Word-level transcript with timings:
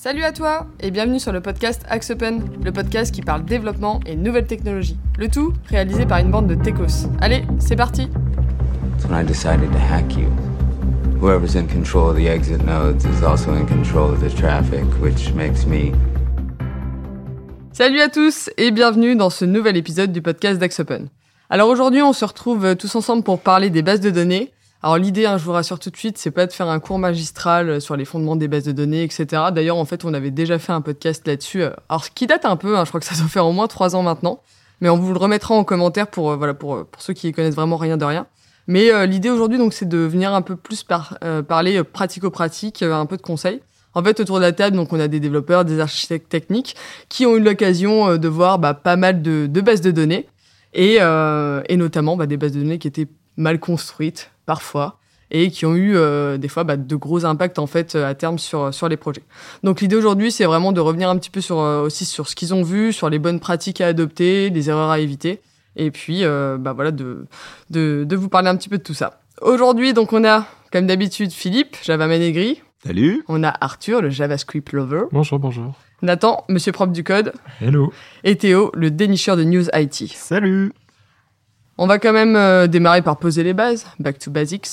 Salut 0.00 0.22
à 0.22 0.30
toi 0.30 0.68
et 0.78 0.92
bienvenue 0.92 1.18
sur 1.18 1.32
le 1.32 1.40
podcast 1.40 1.82
Axe 1.88 2.10
Open, 2.10 2.40
le 2.62 2.70
podcast 2.70 3.12
qui 3.12 3.20
parle 3.20 3.44
développement 3.44 3.98
et 4.06 4.14
nouvelles 4.14 4.46
technologies. 4.46 4.96
Le 5.18 5.26
tout 5.26 5.52
réalisé 5.66 6.06
par 6.06 6.18
une 6.18 6.30
bande 6.30 6.46
de 6.46 6.54
techos. 6.54 7.08
Allez, 7.20 7.42
c'est 7.58 7.74
parti 7.74 8.06
That's 8.06 9.10
when 9.10 9.20
I 9.20 9.26
decided 9.26 9.72
to 9.72 9.78
hack 9.92 10.16
you. 10.16 10.28
Whoever's 11.20 11.56
in 11.56 11.66
control 11.66 12.10
of 12.10 12.16
the 12.16 12.28
exit 12.28 12.64
nodes 12.64 13.04
is 13.06 13.24
also 13.24 13.52
in 13.52 13.66
control 13.66 14.12
of 14.12 14.20
the 14.20 14.32
traffic, 14.32 14.84
which 15.02 15.34
makes 15.34 15.66
me. 15.66 15.90
Salut 17.72 17.98
à 17.98 18.08
tous 18.08 18.50
et 18.56 18.70
bienvenue 18.70 19.16
dans 19.16 19.30
ce 19.30 19.44
nouvel 19.44 19.76
épisode 19.76 20.12
du 20.12 20.22
podcast 20.22 20.60
d'Axe 20.60 20.78
Open. 20.78 21.08
Alors 21.50 21.68
aujourd'hui, 21.68 22.02
on 22.02 22.12
se 22.12 22.24
retrouve 22.24 22.76
tous 22.76 22.94
ensemble 22.94 23.24
pour 23.24 23.40
parler 23.40 23.68
des 23.68 23.82
bases 23.82 24.00
de 24.00 24.10
données. 24.10 24.52
Alors 24.82 24.96
l'idée, 24.96 25.26
hein, 25.26 25.38
je 25.38 25.44
vous 25.44 25.52
rassure 25.52 25.78
tout 25.80 25.90
de 25.90 25.96
suite, 25.96 26.18
c'est 26.18 26.30
pas 26.30 26.46
de 26.46 26.52
faire 26.52 26.68
un 26.68 26.78
cours 26.78 26.98
magistral 27.00 27.80
sur 27.80 27.96
les 27.96 28.04
fondements 28.04 28.36
des 28.36 28.46
bases 28.46 28.64
de 28.64 28.72
données, 28.72 29.02
etc. 29.02 29.26
D'ailleurs, 29.52 29.76
en 29.76 29.84
fait, 29.84 30.04
on 30.04 30.14
avait 30.14 30.30
déjà 30.30 30.58
fait 30.60 30.72
un 30.72 30.80
podcast 30.80 31.26
là-dessus. 31.26 31.62
euh, 31.62 31.70
Alors 31.88 32.04
ce 32.04 32.10
qui 32.12 32.26
date 32.28 32.44
un 32.44 32.56
peu, 32.56 32.78
hein, 32.78 32.84
je 32.84 32.90
crois 32.90 33.00
que 33.00 33.06
ça 33.06 33.16
doit 33.16 33.26
faire 33.28 33.46
au 33.46 33.52
moins 33.52 33.66
trois 33.66 33.96
ans 33.96 34.02
maintenant. 34.02 34.40
Mais 34.80 34.88
on 34.88 34.96
vous 34.96 35.12
le 35.12 35.18
remettra 35.18 35.56
en 35.56 35.64
commentaire 35.64 36.06
pour 36.06 36.30
euh, 36.30 36.36
voilà 36.36 36.54
pour 36.54 36.76
euh, 36.76 36.84
pour 36.90 37.02
ceux 37.02 37.12
qui 37.12 37.32
connaissent 37.32 37.56
vraiment 37.56 37.76
rien 37.76 37.96
de 37.96 38.04
rien. 38.04 38.26
Mais 38.68 38.92
euh, 38.92 39.06
l'idée 39.06 39.30
aujourd'hui, 39.30 39.58
donc, 39.58 39.72
c'est 39.72 39.88
de 39.88 39.96
venir 39.98 40.32
un 40.34 40.42
peu 40.42 40.54
plus 40.54 40.84
par, 40.84 41.16
euh, 41.24 41.42
parler 41.42 41.78
euh, 41.78 41.84
pratico-pratique, 41.84 42.82
euh, 42.82 42.94
un 42.94 43.06
peu 43.06 43.16
de 43.16 43.22
conseils. 43.22 43.60
En 43.94 44.04
fait, 44.04 44.20
autour 44.20 44.36
de 44.36 44.42
la 44.42 44.52
table, 44.52 44.76
donc, 44.76 44.92
on 44.92 45.00
a 45.00 45.08
des 45.08 45.18
développeurs, 45.20 45.64
des 45.64 45.80
architectes 45.80 46.28
techniques 46.28 46.76
qui 47.08 47.24
ont 47.24 47.34
eu 47.36 47.40
l'occasion 47.40 48.10
euh, 48.10 48.18
de 48.18 48.28
voir 48.28 48.58
bah, 48.58 48.74
pas 48.74 48.96
mal 48.96 49.22
de, 49.22 49.46
de 49.46 49.60
bases 49.62 49.80
de 49.80 49.90
données 49.90 50.28
et, 50.74 50.98
euh, 51.00 51.62
et 51.70 51.78
notamment 51.78 52.16
bah, 52.16 52.26
des 52.26 52.36
bases 52.36 52.52
de 52.52 52.60
données 52.60 52.78
qui 52.78 52.86
étaient 52.88 53.08
mal 53.38 53.58
construites 53.58 54.30
parfois 54.44 54.98
et 55.30 55.50
qui 55.50 55.66
ont 55.66 55.74
eu 55.74 55.94
euh, 55.94 56.38
des 56.38 56.48
fois 56.48 56.64
bah, 56.64 56.76
de 56.78 56.96
gros 56.96 57.24
impacts 57.26 57.58
en 57.58 57.66
fait 57.66 57.94
à 57.94 58.14
terme 58.14 58.38
sur 58.38 58.72
sur 58.72 58.88
les 58.88 58.96
projets. 58.96 59.22
Donc 59.62 59.80
l'idée 59.80 59.96
aujourd'hui, 59.96 60.30
c'est 60.32 60.44
vraiment 60.44 60.72
de 60.72 60.80
revenir 60.80 61.08
un 61.10 61.16
petit 61.18 61.30
peu 61.30 61.40
sur 61.40 61.60
euh, 61.60 61.82
aussi 61.82 62.04
sur 62.04 62.28
ce 62.28 62.34
qu'ils 62.34 62.54
ont 62.54 62.62
vu, 62.62 62.92
sur 62.92 63.10
les 63.10 63.18
bonnes 63.18 63.40
pratiques 63.40 63.80
à 63.80 63.86
adopter, 63.88 64.50
les 64.50 64.70
erreurs 64.70 64.90
à 64.90 64.98
éviter, 65.00 65.40
et 65.76 65.90
puis 65.90 66.24
euh, 66.24 66.56
bah 66.58 66.72
voilà 66.72 66.90
de, 66.92 67.26
de 67.70 68.04
de 68.08 68.16
vous 68.16 68.28
parler 68.28 68.48
un 68.48 68.56
petit 68.56 68.68
peu 68.70 68.78
de 68.78 68.82
tout 68.82 68.94
ça. 68.94 69.20
Aujourd'hui, 69.42 69.92
donc 69.92 70.12
on 70.12 70.24
a 70.24 70.46
comme 70.72 70.86
d'habitude 70.86 71.30
Philippe, 71.32 71.76
Java 71.82 72.06
Manegri, 72.06 72.62
Salut 72.84 73.22
on 73.28 73.42
a 73.44 73.54
Arthur, 73.60 74.00
le 74.00 74.08
JavaScript 74.10 74.72
lover, 74.72 75.02
Bonjour, 75.12 75.38
bonjour. 75.38 75.74
Nathan, 76.00 76.44
Monsieur 76.48 76.72
propre 76.72 76.92
du 76.92 77.04
code, 77.04 77.32
Hello. 77.60 77.92
et 78.24 78.36
Théo, 78.36 78.70
le 78.74 78.90
dénicheur 78.90 79.36
de 79.36 79.44
news 79.44 79.64
IT. 79.74 80.10
Salut 80.14 80.72
On 81.78 81.86
va 81.86 81.98
quand 81.98 82.12
même 82.12 82.34
euh, 82.36 82.66
démarrer 82.66 83.02
par 83.02 83.18
poser 83.18 83.42
les 83.44 83.54
bases, 83.54 83.86
back 84.00 84.18
to 84.18 84.30
basics. 84.30 84.66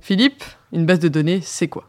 Philippe, 0.00 0.42
une 0.72 0.86
base 0.86 0.98
de 1.00 1.08
données, 1.08 1.40
c'est 1.42 1.68
quoi? 1.68 1.84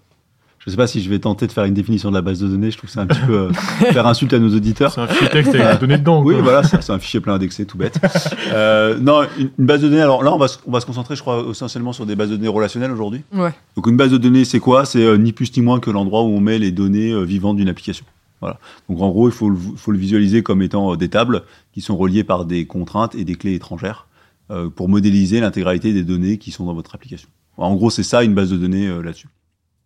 Je 0.64 0.70
sais 0.70 0.78
pas 0.78 0.86
si 0.86 1.02
je 1.02 1.10
vais 1.10 1.18
tenter 1.18 1.48
de 1.48 1.52
faire 1.52 1.64
une 1.64 1.74
définition 1.74 2.10
de 2.10 2.14
la 2.16 2.22
base 2.22 2.40
de 2.40 2.48
données, 2.48 2.70
je 2.70 2.78
trouve 2.78 2.88
que 2.88 2.94
c'est 2.94 3.00
un 3.00 3.08
petit 3.08 3.26
peu 3.26 3.34
euh, 3.34 3.52
faire 3.94 4.06
insulte 4.06 4.32
à 4.34 4.38
nos 4.38 4.54
auditeurs. 4.56 4.92
C'est 4.94 5.02
un 5.02 5.08
fichier 5.08 5.30
texte 5.30 5.56
avec 5.56 5.72
des 5.74 5.78
données 5.80 5.98
dedans. 5.98 6.22
Oui, 6.22 6.36
quoi. 6.36 6.44
voilà, 6.44 6.64
c'est 6.64 6.92
un 6.92 7.00
fichier 7.00 7.20
plein 7.20 7.34
indexé, 7.34 7.66
tout 7.66 7.78
bête. 7.78 8.00
Euh, 8.54 8.98
non, 9.00 9.22
une, 9.40 9.50
une 9.58 9.66
base 9.66 9.82
de 9.82 9.88
données, 9.88 10.02
alors 10.02 10.24
là, 10.24 10.34
on 10.34 10.38
va, 10.38 10.50
se- 10.50 10.58
on 10.68 10.72
va 10.72 10.82
se 10.82 10.86
concentrer, 10.86 11.16
je 11.16 11.22
crois, 11.22 11.46
essentiellement 11.50 11.94
sur 11.94 12.06
des 12.06 12.16
bases 12.18 12.30
de 12.30 12.36
données 12.36 12.50
relationnelles 12.50 12.92
aujourd'hui. 12.92 13.24
Ouais. 13.34 13.54
Donc 13.78 13.88
une 13.88 13.96
base 13.96 14.12
de 14.12 14.18
données, 14.18 14.44
c'est 14.44 14.60
quoi? 14.60 14.84
C'est 14.84 15.04
euh, 15.04 15.16
ni 15.18 15.32
plus 15.32 15.56
ni 15.56 15.64
moins 15.64 15.80
que 15.80 15.90
l'endroit 15.90 16.22
où 16.24 16.26
on 16.28 16.42
met 16.42 16.60
les 16.60 16.72
données 16.72 17.12
euh, 17.12 17.22
vivantes 17.24 17.56
d'une 17.56 17.70
application. 17.70 18.06
Voilà. 18.42 18.59
Donc 18.89 19.02
en 19.02 19.09
gros, 19.09 19.30
il 19.30 19.34
faut 19.34 19.50
le, 19.50 19.56
faut 19.56 19.92
le 19.92 19.97
visualiser 19.97 20.44
comme 20.44 20.61
étant 20.61 20.94
euh, 20.94 20.97
des 20.97 21.09
tables 21.09 21.44
qui 21.72 21.81
sont 21.81 21.95
reliées 21.95 22.23
par 22.23 22.45
des 22.45 22.66
contraintes 22.66 23.16
et 23.16 23.23
des 23.23 23.36
clés 23.36 23.53
étrangères 23.53 24.08
euh, 24.50 24.70
pour 24.70 24.89
modéliser 24.89 25.39
l'intégralité 25.39 25.94
des 25.94 26.03
données 26.03 26.38
qui 26.38 26.52
sont 26.52 26.66
dans 26.66 26.73
votre 26.73 26.95
application. 26.95 27.30
En 27.58 27.75
gros, 27.75 27.89
c'est 27.89 28.03
ça 28.03 28.23
une 28.23 28.33
base 28.33 28.50
de 28.50 28.58
données 28.58 28.88
euh, 28.88 29.02
là-dessus. 29.02 29.28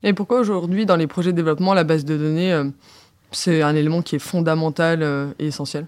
Et 0.04 0.14
pourquoi 0.14 0.40
aujourd'hui, 0.40 0.86
dans 0.86 0.96
les 0.96 1.08
projets 1.08 1.32
de 1.32 1.38
développement, 1.38 1.74
la 1.74 1.84
base 1.84 2.06
de 2.06 2.18
données, 2.18 2.54
euh, 2.54 2.66
c'est 3.32 3.62
un 3.62 3.76
élément 3.76 4.02
qui 4.02 4.16
est 4.16 4.20
fondamental 4.20 5.34
et 5.40 5.48
essentiel? 5.48 5.88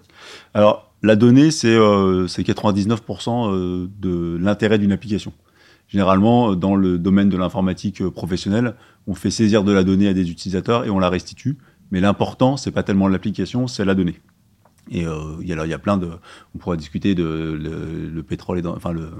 Alors, 0.54 0.88
la 1.02 1.14
donnée, 1.14 1.50
c'est 1.50 1.68
euh, 1.74 2.26
c'est 2.26 2.42
99% 2.42 3.52
euh, 3.52 3.88
de 4.00 4.36
l'intérêt 4.40 4.78
d'une 4.78 4.92
application. 4.92 5.32
Généralement, 5.86 6.54
dans 6.54 6.74
le 6.74 6.98
domaine 6.98 7.28
de 7.28 7.36
l'informatique 7.36 8.06
professionnelle, 8.08 8.74
on 9.06 9.14
fait 9.14 9.30
saisir 9.30 9.64
de 9.64 9.72
la 9.72 9.84
donnée 9.84 10.08
à 10.08 10.12
des 10.12 10.30
utilisateurs 10.30 10.84
et 10.84 10.90
on 10.90 10.98
la 10.98 11.08
restitue. 11.08 11.56
Mais 11.90 12.00
l'important, 12.00 12.56
c'est 12.56 12.70
pas 12.70 12.82
tellement 12.82 13.08
l'application, 13.08 13.66
c'est 13.66 13.84
la 13.84 13.94
donnée. 13.94 14.20
Et 14.90 15.06
euh, 15.06 15.36
il 15.42 15.48
y 15.48 15.52
a, 15.52 15.78
plein 15.78 15.98
de, 15.98 16.08
on 16.54 16.58
pourra 16.58 16.76
discuter 16.76 17.14
de 17.14 17.22
le, 17.22 18.08
le 18.08 18.22
pétrole, 18.22 18.58
est 18.58 18.62
dans, 18.62 18.74
enfin 18.74 18.92
le, 18.92 19.10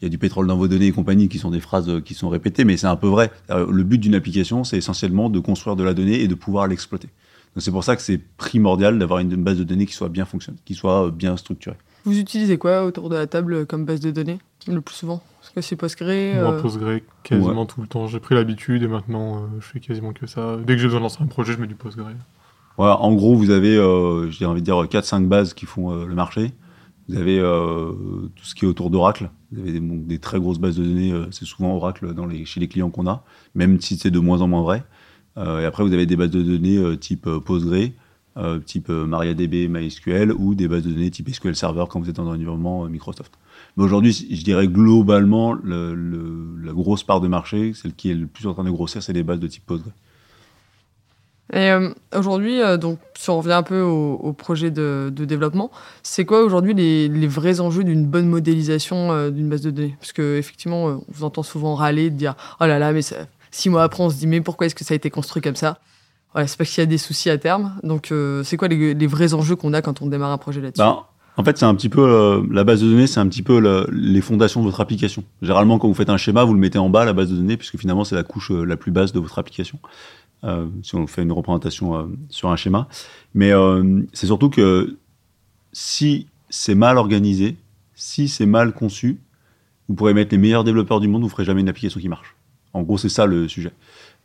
il 0.00 0.04
y 0.04 0.06
a 0.06 0.08
du 0.08 0.16
pétrole 0.16 0.46
dans 0.46 0.56
vos 0.56 0.66
données 0.66 0.86
et 0.86 0.92
compagnie 0.92 1.28
qui 1.28 1.38
sont 1.38 1.50
des 1.50 1.60
phrases 1.60 1.88
euh, 1.90 2.00
qui 2.00 2.14
sont 2.14 2.30
répétées, 2.30 2.64
mais 2.64 2.78
c'est 2.78 2.86
un 2.86 2.96
peu 2.96 3.08
vrai. 3.08 3.30
Euh, 3.50 3.66
Le 3.70 3.82
but 3.82 3.98
d'une 3.98 4.14
application, 4.14 4.64
c'est 4.64 4.78
essentiellement 4.78 5.28
de 5.28 5.38
construire 5.38 5.76
de 5.76 5.84
la 5.84 5.92
donnée 5.92 6.20
et 6.22 6.28
de 6.28 6.34
pouvoir 6.34 6.68
l'exploiter. 6.68 7.08
Donc 7.54 7.62
c'est 7.62 7.70
pour 7.70 7.84
ça 7.84 7.96
que 7.96 8.02
c'est 8.02 8.18
primordial 8.18 8.98
d'avoir 8.98 9.18
une, 9.18 9.32
une 9.32 9.44
base 9.44 9.58
de 9.58 9.64
données 9.64 9.86
qui 9.86 9.94
soit 9.94 10.08
bien 10.08 10.24
fonctionnelle, 10.24 10.60
qui 10.64 10.74
soit 10.74 11.06
euh, 11.06 11.10
bien 11.10 11.36
structurée. 11.36 11.76
Vous 12.04 12.18
utilisez 12.18 12.58
quoi 12.58 12.84
autour 12.84 13.08
de 13.08 13.16
la 13.16 13.26
table 13.26 13.66
comme 13.66 13.84
base 13.84 14.00
de 14.00 14.10
données 14.10 14.38
le 14.66 14.80
plus 14.80 14.94
souvent? 14.94 15.22
Est-ce 15.42 15.50
que 15.52 15.60
c'est 15.60 15.76
Postgre 15.76 16.06
Moi, 16.06 16.52
euh, 16.52 16.60
Postgre 16.62 17.00
quasiment 17.22 17.66
tout 17.66 17.80
le 17.80 17.86
temps. 17.86 18.06
J'ai 18.06 18.20
pris 18.20 18.34
l'habitude 18.34 18.82
et 18.82 18.88
maintenant 18.88 19.36
euh, 19.36 19.46
je 19.60 19.66
fais 19.66 19.80
quasiment 19.80 20.12
que 20.12 20.26
ça. 20.26 20.56
Dès 20.66 20.74
que 20.74 20.78
j'ai 20.78 20.86
besoin 20.86 21.00
de 21.00 21.04
lancer 21.04 21.22
un 21.22 21.26
projet, 21.26 21.52
je 21.54 21.58
mets 21.58 21.66
du 21.66 21.74
Postgre. 21.74 22.06
Voilà, 22.76 22.98
en 23.00 23.12
gros, 23.14 23.34
vous 23.34 23.50
avez, 23.50 23.76
euh, 23.76 24.30
j'ai 24.30 24.46
envie 24.46 24.60
de 24.60 24.64
dire, 24.64 24.76
4-5 24.76 25.26
bases 25.26 25.54
qui 25.54 25.66
font 25.66 25.92
euh, 25.92 26.06
le 26.06 26.14
marché. 26.14 26.52
Vous 27.08 27.16
avez 27.16 27.38
euh, 27.40 27.92
tout 28.36 28.44
ce 28.44 28.54
qui 28.54 28.64
est 28.64 28.68
autour 28.68 28.88
d'Oracle. 28.88 29.30
Vous 29.52 29.60
avez 29.60 29.72
des, 29.72 29.80
donc, 29.80 30.06
des 30.06 30.18
très 30.18 30.38
grosses 30.38 30.58
bases 30.58 30.76
de 30.76 30.84
données. 30.84 31.12
euh, 31.12 31.26
c'est 31.30 31.44
souvent 31.44 31.74
Oracle 31.74 32.14
dans 32.14 32.24
les, 32.26 32.44
chez 32.44 32.60
les 32.60 32.68
clients 32.68 32.90
qu'on 32.90 33.06
a, 33.08 33.24
même 33.54 33.80
si 33.80 33.96
c'est 33.98 34.10
de 34.10 34.18
moins 34.20 34.40
en 34.40 34.46
moins 34.46 34.62
vrai. 34.62 34.84
Euh, 35.36 35.60
et 35.60 35.64
après, 35.64 35.82
vous 35.82 35.92
avez 35.92 36.06
des 36.06 36.16
bases 36.16 36.30
de 36.30 36.42
données 36.42 36.76
euh, 36.78 36.96
type 36.96 37.26
euh, 37.26 37.40
Postgre, 37.40 37.90
euh, 38.36 38.60
type 38.60 38.90
euh, 38.90 39.06
MariaDB, 39.06 39.66
MySQL, 39.68 40.32
ou 40.32 40.54
des 40.54 40.68
bases 40.68 40.84
de 40.84 40.90
données 40.90 41.10
type 41.10 41.28
SQL 41.34 41.56
Server 41.56 41.84
quand 41.90 41.98
vous 41.98 42.08
êtes 42.08 42.16
dans 42.16 42.28
un 42.28 42.34
environnement 42.34 42.84
euh, 42.84 42.88
Microsoft. 42.88 43.32
Mais 43.76 43.82
aujourd'hui, 43.82 44.12
je 44.12 44.44
dirais 44.44 44.68
globalement, 44.68 45.52
le, 45.52 45.94
le- 45.96 46.56
la 46.62 46.72
grosse 46.72 47.02
part 47.02 47.20
de 47.20 47.26
marché, 47.26 47.72
celle 47.74 47.92
qui 47.92 48.10
est 48.10 48.14
le 48.14 48.26
plus 48.26 48.46
en 48.46 48.54
train 48.54 48.62
de 48.62 48.70
grossir, 48.70 49.02
c'est 49.02 49.12
les 49.12 49.24
bases 49.24 49.40
de 49.40 49.48
type 49.48 49.66
Postgre. 49.66 49.90
Et 51.52 51.72
aujourd'hui, 52.16 52.60
donc, 52.78 53.00
si 53.16 53.28
on 53.28 53.38
revient 53.38 53.54
un 53.54 53.64
peu 53.64 53.80
au, 53.80 54.32
projet 54.32 54.70
de, 54.70 55.12
développement, 55.12 55.72
c'est 56.04 56.24
quoi 56.24 56.44
aujourd'hui 56.44 56.74
les, 56.74 57.26
vrais 57.26 57.58
enjeux 57.58 57.82
d'une 57.82 58.06
bonne 58.06 58.28
modélisation 58.28 59.30
d'une 59.30 59.48
base 59.48 59.62
de 59.62 59.72
données? 59.72 59.96
Parce 59.98 60.12
que 60.12 60.36
effectivement, 60.38 60.84
on 60.84 61.04
vous 61.08 61.24
entend 61.24 61.42
souvent 61.42 61.74
râler, 61.74 62.10
de 62.10 62.16
dire 62.16 62.36
oh 62.60 62.66
là 62.66 62.78
là, 62.78 62.92
mais 62.92 63.00
six 63.50 63.68
mois 63.68 63.82
après, 63.82 64.04
on 64.04 64.10
se 64.10 64.16
dit 64.16 64.28
mais 64.28 64.40
pourquoi 64.40 64.68
est-ce 64.68 64.76
que 64.76 64.84
ça 64.84 64.94
a 64.94 64.96
été 64.96 65.10
construit 65.10 65.42
comme 65.42 65.56
ça? 65.56 65.80
C'est 66.34 66.56
parce 66.56 66.70
qu'il 66.70 66.80
y 66.80 66.82
a 66.82 66.86
des 66.86 66.98
soucis 66.98 67.30
à 67.30 67.38
terme. 67.38 67.78
Donc, 67.82 68.12
euh, 68.12 68.42
c'est 68.44 68.56
quoi 68.56 68.68
les, 68.68 69.06
vrais 69.06 69.34
enjeux 69.34 69.56
qu'on 69.56 69.72
a 69.72 69.82
quand 69.82 70.00
on 70.02 70.06
démarre 70.06 70.30
un 70.30 70.38
projet 70.38 70.60
là-dessus? 70.60 70.78
Ben, 70.82 70.98
en 71.36 71.44
fait, 71.44 71.58
c'est 71.58 71.64
un 71.64 71.74
petit 71.74 71.88
peu 71.88 72.02
euh, 72.02 72.42
la 72.50 72.64
base 72.64 72.82
de 72.82 72.88
données, 72.88 73.06
c'est 73.06 73.20
un 73.20 73.28
petit 73.28 73.42
peu 73.42 73.58
le- 73.60 73.86
les 73.90 74.20
fondations 74.20 74.60
de 74.60 74.66
votre 74.66 74.80
application. 74.80 75.24
Généralement, 75.42 75.78
quand 75.78 75.88
vous 75.88 75.94
faites 75.94 76.10
un 76.10 76.16
schéma, 76.16 76.44
vous 76.44 76.54
le 76.54 76.60
mettez 76.60 76.78
en 76.78 76.88
bas 76.90 77.04
la 77.04 77.12
base 77.12 77.30
de 77.30 77.36
données, 77.36 77.56
puisque 77.56 77.78
finalement, 77.78 78.04
c'est 78.04 78.14
la 78.14 78.22
couche 78.22 78.50
euh, 78.50 78.64
la 78.64 78.76
plus 78.76 78.92
basse 78.92 79.12
de 79.12 79.18
votre 79.20 79.38
application. 79.38 79.78
Si 80.82 80.94
on 80.94 81.06
fait 81.06 81.22
une 81.22 81.32
représentation 81.32 82.10
sur 82.30 82.50
un 82.50 82.56
schéma, 82.56 82.88
mais 83.34 83.52
c'est 84.14 84.24
surtout 84.24 84.48
que 84.48 84.96
si 85.74 86.28
c'est 86.48 86.74
mal 86.74 86.96
organisé, 86.96 87.56
si 87.94 88.26
c'est 88.26 88.46
mal 88.46 88.72
conçu, 88.72 89.20
vous 89.88 89.94
pourrez 89.94 90.14
mettre 90.14 90.32
les 90.32 90.38
meilleurs 90.38 90.64
développeurs 90.64 91.00
du 91.00 91.08
monde, 91.08 91.22
vous 91.22 91.28
ferez 91.28 91.44
jamais 91.44 91.60
une 91.60 91.68
application 91.68 92.00
qui 92.00 92.08
marche. 92.08 92.36
En 92.72 92.80
gros, 92.80 92.96
c'est 92.96 93.10
ça 93.10 93.26
le 93.26 93.48
sujet. 93.48 93.72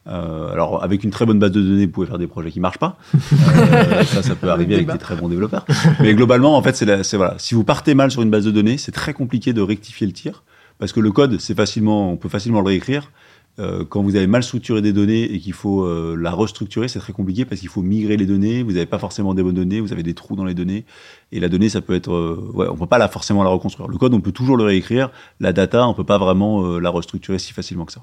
Euh, 0.08 0.52
alors, 0.52 0.84
avec 0.84 1.04
une 1.04 1.10
très 1.10 1.26
bonne 1.26 1.40
base 1.40 1.52
de 1.52 1.62
données, 1.62 1.86
vous 1.86 1.92
pouvez 1.92 2.08
faire 2.08 2.18
des 2.18 2.28
projets 2.28 2.52
qui 2.52 2.60
marchent 2.60 2.80
pas. 2.80 2.98
Euh, 3.56 4.04
ça, 4.04 4.22
ça 4.22 4.36
peut 4.36 4.50
arriver 4.50 4.76
avec 4.76 4.92
des 4.92 4.98
très 4.98 5.16
bons 5.16 5.30
développeurs. 5.30 5.66
Mais 6.00 6.14
globalement, 6.14 6.58
en 6.58 6.62
fait, 6.62 6.76
c'est 6.76 7.18
voilà. 7.18 7.36
Si 7.38 7.56
vous 7.56 7.64
partez 7.64 7.94
mal 7.94 8.12
sur 8.12 8.22
une 8.22 8.30
base 8.30 8.46
de 8.46 8.52
données, 8.52 8.78
c'est 8.78 8.92
très 8.92 9.14
compliqué 9.14 9.54
de 9.54 9.62
rectifier 9.62 10.06
le 10.08 10.14
tir 10.14 10.44
parce 10.78 10.92
que 10.92 11.00
le 11.00 11.12
code, 11.12 11.40
c'est 11.40 11.56
facilement, 11.56 12.12
on 12.12 12.18
peut 12.18 12.30
facilement 12.30 12.60
le 12.60 12.68
réécrire. 12.68 13.12
Euh, 13.58 13.86
quand 13.86 14.02
vous 14.02 14.18
avez 14.18 14.28
mal 14.28 14.44
structuré 14.44 14.82
des 14.82 14.92
données 14.92 15.24
et 15.24 15.40
qu'il 15.40 15.54
faut 15.54 15.86
euh, 15.86 16.18
la 16.20 16.32
restructurer, 16.32 16.90
c'est 16.90 17.00
très 17.00 17.14
compliqué 17.14 17.46
parce 17.46 17.62
qu'il 17.62 17.70
faut 17.70 17.82
migrer 17.82 18.18
les 18.18 18.26
données. 18.26 18.64
Vous 18.64 18.74
n'avez 18.74 18.86
pas 18.86 19.00
forcément 19.00 19.34
des 19.34 19.44
bonnes 19.44 19.56
données, 19.56 19.80
vous 19.80 19.94
avez 19.94 20.04
des 20.04 20.14
trous 20.14 20.36
dans 20.36 20.44
les 20.44 20.54
données. 20.54 20.84
Et 21.32 21.40
la 21.40 21.48
donnée, 21.48 21.70
ça 21.70 21.80
peut 21.80 21.96
être, 21.96 22.12
euh, 22.12 22.52
ouais, 22.54 22.68
on 22.70 22.76
peut 22.76 22.86
pas 22.86 22.98
la 22.98 23.08
forcément 23.08 23.44
la 23.44 23.50
reconstruire. 23.50 23.88
Le 23.88 23.98
code, 23.98 24.14
on 24.14 24.20
peut 24.20 24.34
toujours 24.34 24.58
le 24.58 24.66
réécrire. 24.66 25.10
La 25.40 25.54
data, 25.54 25.88
on 25.88 25.94
peut 25.94 26.04
pas 26.04 26.18
vraiment 26.18 26.78
la 26.80 26.90
restructurer 26.90 27.40
si 27.40 27.54
facilement 27.54 27.86
que 27.86 27.94
ça. 27.94 28.02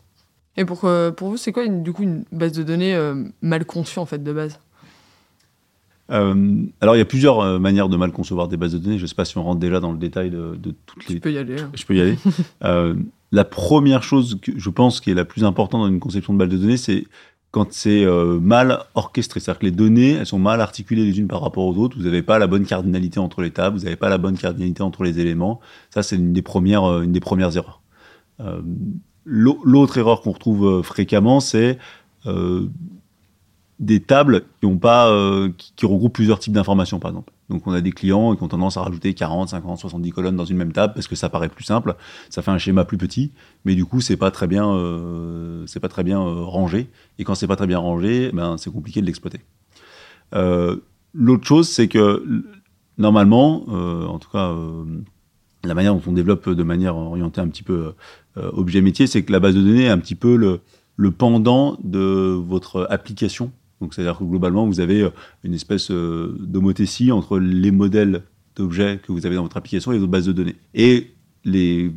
Et 0.57 0.65
pour, 0.65 0.85
euh, 0.85 1.11
pour 1.11 1.29
vous, 1.31 1.37
c'est 1.37 1.53
quoi 1.53 1.65
une- 1.65 1.83
du 1.83 1.93
coup 1.93 2.03
une 2.03 2.25
base 2.33 2.53
de 2.53 2.63
données 2.63 2.95
euh, 2.95 3.25
mal 3.41 3.65
conçue 3.65 3.99
en 3.99 4.07
fait 4.07 4.23
de 4.23 4.33
base? 4.33 4.59
Euh, 6.11 6.65
alors, 6.81 6.95
il 6.95 6.99
y 6.99 7.03
a 7.03 7.07
plusieurs 7.07 7.41
euh, 7.41 7.59
manières 7.59 7.89
de 7.89 7.97
mal 7.97 8.13
concevoir 8.13 8.49
des 8.49 8.57
bases 8.59 8.73
de 8.75 8.79
données. 8.79 8.99
Je 8.99 9.03
ne 9.05 9.07
sais 9.07 9.15
pas 9.15 9.25
si 9.25 9.39
on 9.39 9.45
rentre 9.45 9.61
déjà 9.61 9.81
dans 9.81 9.93
le 9.93 9.99
détail 9.99 10.31
de, 10.31 10.57
de 10.57 10.75
toutes 10.85 11.05
Tu 11.07 11.15
les. 11.15 11.21
peux 11.21 11.33
y 11.33 11.39
aller. 11.39 11.59
hein. 11.61 11.71
Je 11.75 11.85
peux 11.87 11.95
y 11.97 12.01
aller. 12.01 12.19
Euh, 12.65 12.95
la 13.31 13.45
première 13.45 14.03
chose 14.03 14.39
que 14.43 14.53
je 14.59 14.69
pense 14.71 15.01
qui 15.01 15.11
est 15.11 15.15
la 15.15 15.25
plus 15.25 15.43
importante 15.45 15.81
dans 15.81 15.89
une 15.89 16.01
conception 16.01 16.35
de 16.35 16.39
base 16.39 16.51
de 16.51 16.59
données, 16.59 16.77
c'est 16.77 17.07
quand 17.51 17.73
c'est 17.73 18.05
mal 18.41 18.81
orchestré. 18.95 19.41
C'est-à-dire 19.41 19.61
que 19.61 19.65
les 19.67 19.71
données, 19.73 20.13
elles 20.13 20.27
sont 20.27 20.39
mal 20.39 20.61
articulées 20.61 21.05
les 21.05 21.19
unes 21.19 21.29
par 21.29 21.41
rapport 21.41 21.65
aux 21.65 21.77
autres. 21.79 21.97
Vous 21.97 22.05
n'avez 22.05 22.23
pas 22.23 22.39
la 22.39 22.47
bonne 22.47 22.65
cardinalité 22.67 23.21
entre 23.21 23.41
les 23.43 23.51
tables, 23.51 23.77
vous 23.79 23.85
n'avez 23.85 23.97
pas 23.97 24.09
la 24.11 24.19
bonne 24.19 24.37
cardinalité 24.37 24.83
entre 24.83 25.03
les 25.03 25.19
éléments. 25.19 25.61
Ça, 25.91 26.03
c'est 26.03 26.17
une 26.17 26.33
des 26.35 26.43
premières, 26.43 27.01
une 27.03 27.13
des 27.13 27.21
premières 27.21 27.57
erreurs. 27.57 27.81
L'autre 29.25 29.99
erreur 29.99 30.21
qu'on 30.21 30.33
retrouve 30.33 30.67
euh, 30.67 30.83
fréquemment, 30.83 31.39
c'est 31.39 31.79
euh, 32.27 32.67
des 33.79 34.01
tables 34.01 34.45
qui, 34.61 34.69
pas, 34.77 35.09
euh, 35.11 35.51
qui, 35.57 35.87
regroupent 35.87 36.15
plusieurs 36.15 36.41
types 36.41 36.53
d'informations, 36.53 36.99
par 36.99 37.11
exemple. 37.11 37.33
Donc 37.49 37.67
on 37.67 37.73
a 37.73 37.81
des 37.81 37.93
clients 37.93 38.35
qui 38.35 38.43
ont 38.43 38.49
tendance 38.49 38.77
à 38.77 38.83
rajouter 38.83 39.15
40, 39.15 39.51
50, 39.51 39.79
70 39.79 40.11
colonnes 40.11 40.37
dans 40.37 40.45
une 40.45 40.57
même 40.57 40.73
table 40.73 40.95
parce 40.95 41.07
que 41.07 41.15
ça 41.15 41.29
paraît 41.29 41.49
plus 41.49 41.65
simple, 41.65 41.97
ça 42.31 42.41
fait 42.41 42.51
un 42.51 42.59
schéma 42.59 42.85
plus 42.85 42.97
petit, 42.97 43.33
mais 43.65 43.75
du 43.75 43.85
coup 43.85 44.01
c'est 44.01 44.17
pas 44.17 44.31
très 44.31 44.47
bien, 44.47 44.65
pas 45.83 45.89
très 45.89 46.03
bien 46.03 46.19
rangé. 46.19 46.89
Et 47.19 47.25
quand 47.25 47.35
c'est 47.35 47.47
pas 47.47 47.57
très 47.57 47.67
bien 47.67 47.79
rangé, 47.79 48.31
ben 48.33 48.57
c'est 48.57 48.73
compliqué 48.73 49.03
de 49.03 49.07
l'exploiter. 49.07 49.41
L'autre 50.33 51.47
chose, 51.47 51.69
c'est 51.69 51.89
que 51.89 52.25
normalement, 52.97 53.69
en 53.69 54.19
tout 54.19 54.31
cas, 54.31 54.55
la 55.65 55.75
manière 55.75 55.95
dont 55.95 56.03
on 56.07 56.13
développe 56.13 56.49
de 56.49 56.63
manière 56.63 56.97
orientée 56.97 57.41
un 57.41 57.49
petit 57.49 57.63
peu 57.63 57.95
euh, 58.37 58.51
objet 58.53 58.81
métier, 58.81 59.07
c'est 59.07 59.23
que 59.23 59.33
la 59.33 59.41
base 59.41 59.55
de 59.55 59.61
données 59.61 59.85
est 59.85 59.89
un 59.91 59.99
petit 59.99 60.15
peu 60.15 60.37
le, 60.37 61.11
pendant 61.11 61.79
de 61.83 62.35
votre 62.35 62.87
application. 62.91 63.53
Donc 63.81 63.95
c'est-à-dire 63.95 64.19
que 64.19 64.25
globalement, 64.25 64.67
vous 64.67 64.81
avez 64.81 65.03
euh, 65.03 65.11
une 65.45 65.55
espèce 65.55 65.91
euh, 65.91 66.37
d'homothétie 66.41 67.13
entre 67.13 67.39
les 67.39 67.71
modèles 67.71 68.23
d'objets 68.57 69.01
que 69.03 69.13
vous 69.13 69.27
avez 69.27 69.37
dans 69.37 69.43
votre 69.43 69.57
application 69.57 69.93
et 69.93 69.99
votre 69.99 70.11
base 70.11 70.27
de 70.27 70.33
données. 70.33 70.57
Et 70.75 71.13
les, 71.45 71.93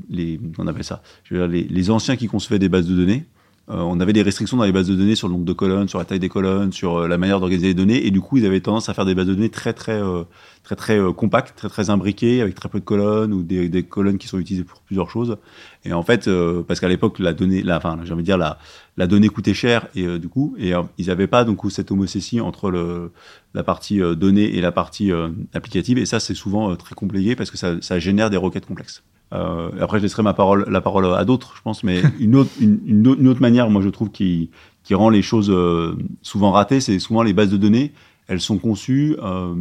on 0.57 0.65
ça, 0.81 1.03
les 1.29 1.91
anciens 1.91 2.15
qui 2.15 2.27
concevaient 2.27 2.57
des 2.57 2.69
bases 2.69 2.87
de 2.87 2.95
données, 2.95 3.25
euh, 3.67 3.77
on 3.77 3.99
avait 3.99 4.13
des 4.13 4.21
restrictions 4.21 4.57
dans 4.57 4.63
les 4.63 4.71
bases 4.71 4.87
de 4.87 4.95
données 4.95 5.15
sur 5.15 5.27
le 5.27 5.33
nombre 5.33 5.45
de 5.45 5.53
colonnes, 5.53 5.87
sur 5.87 5.97
la 5.97 6.05
taille 6.05 6.19
des 6.19 6.29
colonnes, 6.29 6.71
sur 6.71 6.97
euh, 6.97 7.07
la 7.07 7.17
manière 7.17 7.39
d'organiser 7.39 7.67
les 7.67 7.73
données, 7.73 8.05
et 8.05 8.11
du 8.11 8.21
coup, 8.21 8.37
ils 8.37 8.45
avaient 8.45 8.59
tendance 8.59 8.89
à 8.89 8.93
faire 8.93 9.05
des 9.05 9.15
bases 9.15 9.25
de 9.25 9.33
données 9.33 9.49
très 9.49 9.73
très 9.73 9.99
euh, 9.99 10.23
très 10.61 10.75
très 10.75 10.99
euh, 10.99 11.11
compactes, 11.13 11.57
très 11.57 11.67
très 11.67 11.89
imbriquées, 11.89 12.41
avec 12.41 12.53
très 12.53 12.69
peu 12.69 12.79
de 12.79 12.85
colonnes 12.85 13.33
ou 13.33 13.41
des, 13.41 13.67
des 13.67 13.81
colonnes 13.81 14.19
qui 14.19 14.27
sont 14.27 14.37
utilisées 14.37 14.65
pour 14.65 14.81
plusieurs 14.81 15.09
choses. 15.09 15.37
Et 15.83 15.93
en 15.93 16.03
fait, 16.03 16.27
euh, 16.27 16.61
parce 16.61 16.79
qu'à 16.79 16.89
l'époque, 16.89 17.17
la 17.17 17.33
donnée, 17.33 17.63
la, 17.63 17.77
enfin, 17.77 17.97
j'ai 18.03 18.13
envie 18.13 18.21
de 18.21 18.27
dire 18.27 18.37
la 18.37 18.59
la 18.97 19.07
donnée 19.07 19.29
coûtait 19.29 19.53
cher 19.53 19.87
et 19.95 20.19
du 20.19 20.29
coup, 20.29 20.55
et 20.57 20.71
ils 20.97 21.07
n'avaient 21.07 21.27
pas 21.27 21.43
donc 21.43 21.59
cette 21.69 21.91
homocétie 21.91 22.39
entre 22.39 22.71
le 22.71 23.11
la 23.53 23.63
partie 23.63 23.99
donnée 24.15 24.55
et 24.55 24.61
la 24.61 24.71
partie 24.71 25.11
applicative, 25.53 25.97
et 25.97 26.05
ça, 26.05 26.19
c'est 26.21 26.33
souvent 26.33 26.75
très 26.77 26.95
compliqué 26.95 27.35
parce 27.35 27.51
que 27.51 27.57
ça, 27.57 27.81
ça 27.81 27.99
génère 27.99 28.29
des 28.29 28.37
requêtes 28.37 28.65
complexes. 28.65 29.03
Euh, 29.35 29.69
après, 29.81 29.99
je 29.99 30.03
laisserai 30.03 30.23
ma 30.23 30.33
parole, 30.33 30.65
la 30.69 30.81
parole 30.81 31.05
à 31.13 31.25
d'autres, 31.25 31.53
je 31.55 31.61
pense, 31.61 31.83
mais 31.83 32.01
une 32.19 32.35
autre, 32.35 32.51
une, 32.59 32.79
une 32.85 33.07
autre, 33.07 33.21
une 33.21 33.27
autre 33.27 33.41
manière, 33.41 33.69
moi, 33.69 33.81
je 33.81 33.89
trouve, 33.89 34.09
qui, 34.09 34.49
qui 34.83 34.95
rend 34.95 35.09
les 35.09 35.21
choses 35.21 35.49
euh, 35.49 35.95
souvent 36.21 36.51
ratées, 36.51 36.79
c'est 36.79 36.99
souvent 36.99 37.23
les 37.23 37.33
bases 37.33 37.51
de 37.51 37.57
données, 37.57 37.93
elles 38.27 38.41
sont 38.41 38.57
conçues 38.57 39.15
euh, 39.21 39.53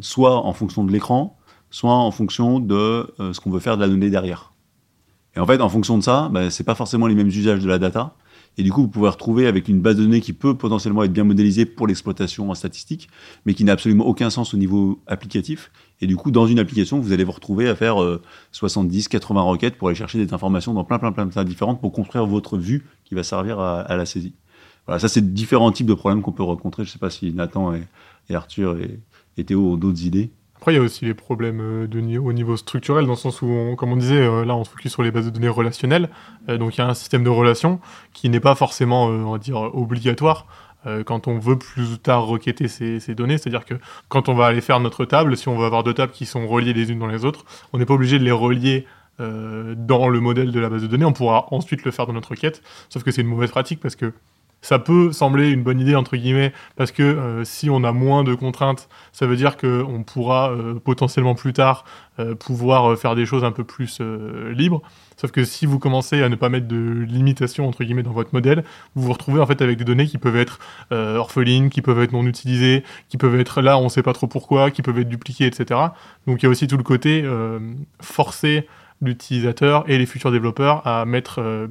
soit 0.00 0.44
en 0.44 0.52
fonction 0.52 0.84
de 0.84 0.92
l'écran, 0.92 1.36
soit 1.70 1.92
en 1.92 2.10
fonction 2.10 2.60
de 2.60 3.06
ce 3.18 3.38
qu'on 3.40 3.50
veut 3.50 3.60
faire 3.60 3.76
de 3.76 3.82
la 3.82 3.88
donnée 3.88 4.08
derrière. 4.08 4.52
Et 5.36 5.40
en 5.40 5.46
fait, 5.46 5.60
en 5.60 5.68
fonction 5.68 5.98
de 5.98 6.02
ça, 6.02 6.30
ben, 6.32 6.50
c'est 6.50 6.64
pas 6.64 6.74
forcément 6.74 7.06
les 7.06 7.14
mêmes 7.14 7.28
usages 7.28 7.62
de 7.62 7.68
la 7.68 7.78
data. 7.78 8.14
Et 8.56 8.62
du 8.62 8.72
coup, 8.72 8.82
vous 8.82 8.88
pouvez 8.88 9.08
retrouver 9.08 9.46
avec 9.46 9.68
une 9.68 9.80
base 9.80 9.96
de 9.96 10.02
données 10.02 10.20
qui 10.20 10.32
peut 10.32 10.56
potentiellement 10.56 11.04
être 11.04 11.12
bien 11.12 11.24
modélisée 11.24 11.64
pour 11.64 11.86
l'exploitation 11.86 12.50
en 12.50 12.54
statistique, 12.54 13.08
mais 13.46 13.54
qui 13.54 13.64
n'a 13.64 13.72
absolument 13.72 14.06
aucun 14.06 14.30
sens 14.30 14.54
au 14.54 14.56
niveau 14.56 15.00
applicatif. 15.06 15.70
Et 16.00 16.06
du 16.06 16.16
coup, 16.16 16.30
dans 16.30 16.46
une 16.46 16.58
application, 16.58 16.98
vous 16.98 17.12
allez 17.12 17.24
vous 17.24 17.32
retrouver 17.32 17.68
à 17.68 17.76
faire 17.76 18.02
euh, 18.02 18.20
70, 18.52 19.08
80 19.08 19.40
requêtes 19.42 19.76
pour 19.76 19.88
aller 19.88 19.96
chercher 19.96 20.24
des 20.24 20.32
informations 20.34 20.74
dans 20.74 20.84
plein, 20.84 20.98
plein, 20.98 21.12
plein 21.12 21.26
de 21.26 21.32
tas 21.32 21.44
différentes 21.44 21.80
pour 21.80 21.92
construire 21.92 22.26
votre 22.26 22.58
vue 22.58 22.86
qui 23.04 23.14
va 23.14 23.22
servir 23.22 23.60
à, 23.60 23.96
la 23.96 24.06
saisie. 24.06 24.34
Voilà, 24.86 24.98
ça, 24.98 25.08
c'est 25.08 25.34
différents 25.34 25.70
types 25.70 25.86
de 25.86 25.94
problèmes 25.94 26.22
qu'on 26.22 26.32
peut 26.32 26.42
rencontrer. 26.42 26.84
Je 26.84 26.90
sais 26.90 26.98
pas 26.98 27.10
si 27.10 27.32
Nathan 27.32 27.74
et, 27.74 28.34
Arthur 28.34 28.76
et 29.36 29.44
Théo 29.44 29.72
ont 29.72 29.76
d'autres 29.76 30.04
idées. 30.04 30.30
Après, 30.58 30.72
il 30.72 30.76
y 30.76 30.78
a 30.78 30.82
aussi 30.82 31.04
les 31.04 31.14
problèmes 31.14 31.60
euh, 31.60 32.18
au 32.18 32.32
niveau 32.32 32.56
structurel, 32.56 33.04
dans 33.06 33.12
le 33.12 33.16
sens 33.16 33.42
où, 33.42 33.46
on- 33.46 33.76
comme 33.76 33.92
on 33.92 33.96
disait, 33.96 34.16
euh, 34.16 34.44
là, 34.44 34.56
on 34.56 34.64
se 34.64 34.70
focus 34.70 34.90
sur 34.90 35.04
les 35.04 35.12
bases 35.12 35.26
de 35.26 35.30
données 35.30 35.48
relationnelles. 35.48 36.08
Euh, 36.48 36.58
donc, 36.58 36.76
il 36.76 36.78
y 36.78 36.80
a 36.80 36.88
un 36.88 36.94
système 36.94 37.22
de 37.22 37.30
relations 37.30 37.78
qui 38.12 38.28
n'est 38.28 38.40
pas 38.40 38.56
forcément, 38.56 39.04
on 39.04 39.30
va 39.32 39.38
dire, 39.38 39.56
obligatoire 39.56 40.46
quand 41.06 41.26
on 41.28 41.38
veut 41.38 41.58
plus 41.58 41.98
tard 41.98 42.26
requêter 42.26 42.66
ces, 42.68 43.14
données. 43.14 43.36
C'est-à-dire 43.36 43.64
que 43.66 43.74
quand 44.08 44.28
on 44.28 44.34
va 44.34 44.46
aller 44.46 44.62
faire 44.62 44.80
notre 44.80 45.04
table, 45.04 45.36
si 45.36 45.48
on 45.48 45.58
veut 45.58 45.66
avoir 45.66 45.82
deux 45.82 45.92
tables 45.92 46.12
qui 46.12 46.24
sont 46.24 46.46
reliées 46.46 46.72
les 46.72 46.90
unes 46.90 47.00
dans 47.00 47.08
les 47.08 47.24
autres, 47.26 47.44
on 47.72 47.78
n'est 47.78 47.84
pas 47.84 47.94
obligé 47.94 48.18
de 48.18 48.24
les 48.24 48.30
relier 48.30 48.86
dans 49.18 50.08
le 50.08 50.20
modèle 50.20 50.50
de 50.50 50.60
la 50.60 50.70
base 50.70 50.80
de 50.80 50.86
données. 50.86 51.04
On 51.04 51.12
pourra 51.12 51.46
ensuite 51.50 51.84
le 51.84 51.90
faire 51.90 52.06
dans 52.06 52.12
notre 52.14 52.30
requête. 52.30 52.62
Sauf 52.88 53.02
que 53.02 53.10
c'est 53.10 53.20
une 53.20 53.26
mauvaise 53.28 53.50
pratique 53.50 53.80
parce 53.80 53.96
que 53.96 54.12
ça 54.60 54.78
peut 54.78 55.12
sembler 55.12 55.50
une 55.50 55.62
bonne 55.62 55.80
idée, 55.80 55.94
entre 55.94 56.16
guillemets, 56.16 56.52
parce 56.76 56.90
que 56.90 57.02
euh, 57.02 57.44
si 57.44 57.70
on 57.70 57.84
a 57.84 57.92
moins 57.92 58.24
de 58.24 58.34
contraintes, 58.34 58.88
ça 59.12 59.26
veut 59.26 59.36
dire 59.36 59.56
qu'on 59.56 60.02
pourra 60.04 60.50
euh, 60.50 60.74
potentiellement 60.74 61.34
plus 61.34 61.52
tard 61.52 61.84
euh, 62.18 62.34
pouvoir 62.34 62.98
faire 62.98 63.14
des 63.14 63.24
choses 63.24 63.44
un 63.44 63.52
peu 63.52 63.62
plus 63.62 64.00
libres. 64.50 64.82
Sauf 65.16 65.30
que 65.30 65.44
si 65.44 65.66
vous 65.66 65.78
commencez 65.78 66.22
à 66.22 66.28
ne 66.28 66.34
pas 66.34 66.48
mettre 66.48 66.66
de 66.66 67.04
limitation, 67.08 67.68
entre 67.68 67.84
guillemets, 67.84 68.02
dans 68.02 68.12
votre 68.12 68.30
modèle, 68.32 68.64
vous 68.94 69.02
vous 69.02 69.12
retrouvez 69.12 69.40
en 69.40 69.46
fait 69.46 69.62
avec 69.62 69.78
des 69.78 69.84
données 69.84 70.06
qui 70.06 70.18
peuvent 70.18 70.36
être 70.36 70.58
orphelines, 70.90 71.70
qui 71.70 71.82
peuvent 71.82 72.00
être 72.00 72.12
non 72.12 72.24
utilisées, 72.24 72.84
qui 73.08 73.16
peuvent 73.16 73.38
être 73.38 73.60
là, 73.60 73.78
on 73.78 73.84
ne 73.84 73.88
sait 73.88 74.02
pas 74.02 74.12
trop 74.12 74.26
pourquoi, 74.26 74.70
qui 74.70 74.82
peuvent 74.82 74.98
être 74.98 75.08
dupliquées, 75.08 75.46
etc. 75.46 75.80
Donc 76.26 76.42
il 76.42 76.44
y 76.44 76.46
a 76.46 76.50
aussi 76.50 76.68
tout 76.68 76.76
le 76.76 76.84
côté 76.84 77.24
forcer 78.00 78.68
l'utilisateur 79.00 79.84
et 79.88 79.98
les 79.98 80.06
futurs 80.06 80.30
développeurs 80.30 80.86
à 80.86 81.04
mettre 81.04 81.68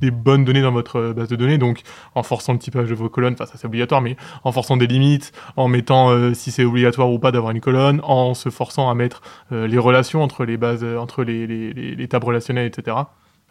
des 0.00 0.10
bonnes 0.10 0.44
données 0.44 0.62
dans 0.62 0.72
votre 0.72 0.96
euh, 0.96 1.12
base 1.12 1.28
de 1.28 1.36
données, 1.36 1.58
donc 1.58 1.82
en 2.14 2.22
forçant 2.22 2.52
le 2.52 2.58
typage 2.58 2.88
de 2.88 2.94
vos 2.94 3.08
colonnes, 3.08 3.34
enfin 3.34 3.46
ça 3.46 3.54
c'est 3.56 3.66
obligatoire, 3.66 4.00
mais 4.00 4.16
en 4.44 4.52
forçant 4.52 4.76
des 4.76 4.86
limites, 4.86 5.32
en 5.56 5.68
mettant 5.68 6.10
euh, 6.10 6.34
si 6.34 6.50
c'est 6.50 6.64
obligatoire 6.64 7.10
ou 7.10 7.18
pas 7.18 7.32
d'avoir 7.32 7.52
une 7.52 7.60
colonne, 7.60 8.00
en 8.02 8.34
se 8.34 8.50
forçant 8.50 8.90
à 8.90 8.94
mettre 8.94 9.22
euh, 9.52 9.66
les 9.66 9.78
relations 9.78 10.22
entre 10.22 10.44
les 10.44 10.56
bases, 10.56 10.84
entre 10.84 11.24
les, 11.24 11.46
les, 11.46 11.72
les, 11.72 11.94
les 11.94 12.08
tables 12.08 12.26
relationnelles, 12.26 12.66
etc. 12.66 12.96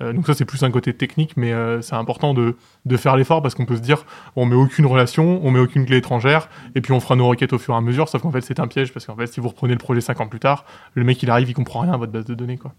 Donc 0.01 0.27
ça 0.27 0.33
c'est 0.33 0.43
plus 0.43 0.61
un 0.63 0.71
côté 0.71 0.93
technique, 0.93 1.37
mais 1.37 1.53
c'est 1.81 1.95
important 1.95 2.33
de, 2.33 2.57
de 2.83 2.97
faire 2.97 3.15
l'effort 3.15 3.41
parce 3.41 3.55
qu'on 3.55 3.65
peut 3.65 3.77
se 3.77 3.81
dire 3.81 4.05
on 4.35 4.45
met 4.45 4.55
aucune 4.55 4.85
relation, 4.85 5.39
on 5.41 5.51
met 5.51 5.59
aucune 5.61 5.85
clé 5.85 5.95
étrangère, 5.95 6.49
et 6.75 6.81
puis 6.81 6.91
on 6.91 6.99
fera 6.99 7.15
nos 7.15 7.25
requêtes 7.25 7.53
au 7.53 7.57
fur 7.57 7.73
et 7.75 7.77
à 7.77 7.81
mesure, 7.81 8.09
sauf 8.09 8.21
qu'en 8.21 8.31
fait 8.31 8.41
c'est 8.41 8.59
un 8.59 8.67
piège 8.67 8.91
parce 8.91 9.05
qu'en 9.05 9.15
fait 9.15 9.27
si 9.27 9.39
vous 9.39 9.47
reprenez 9.47 9.71
le 9.71 9.79
projet 9.79 10.01
5 10.01 10.19
ans 10.19 10.27
plus 10.27 10.41
tard, 10.41 10.65
le 10.95 11.05
mec 11.05 11.23
il 11.23 11.29
arrive, 11.29 11.49
il 11.49 11.53
comprend 11.53 11.79
rien 11.79 11.93
à 11.93 11.97
votre 11.97 12.11
base 12.11 12.25
de 12.25 12.33
données 12.33 12.57
quoi. 12.57 12.73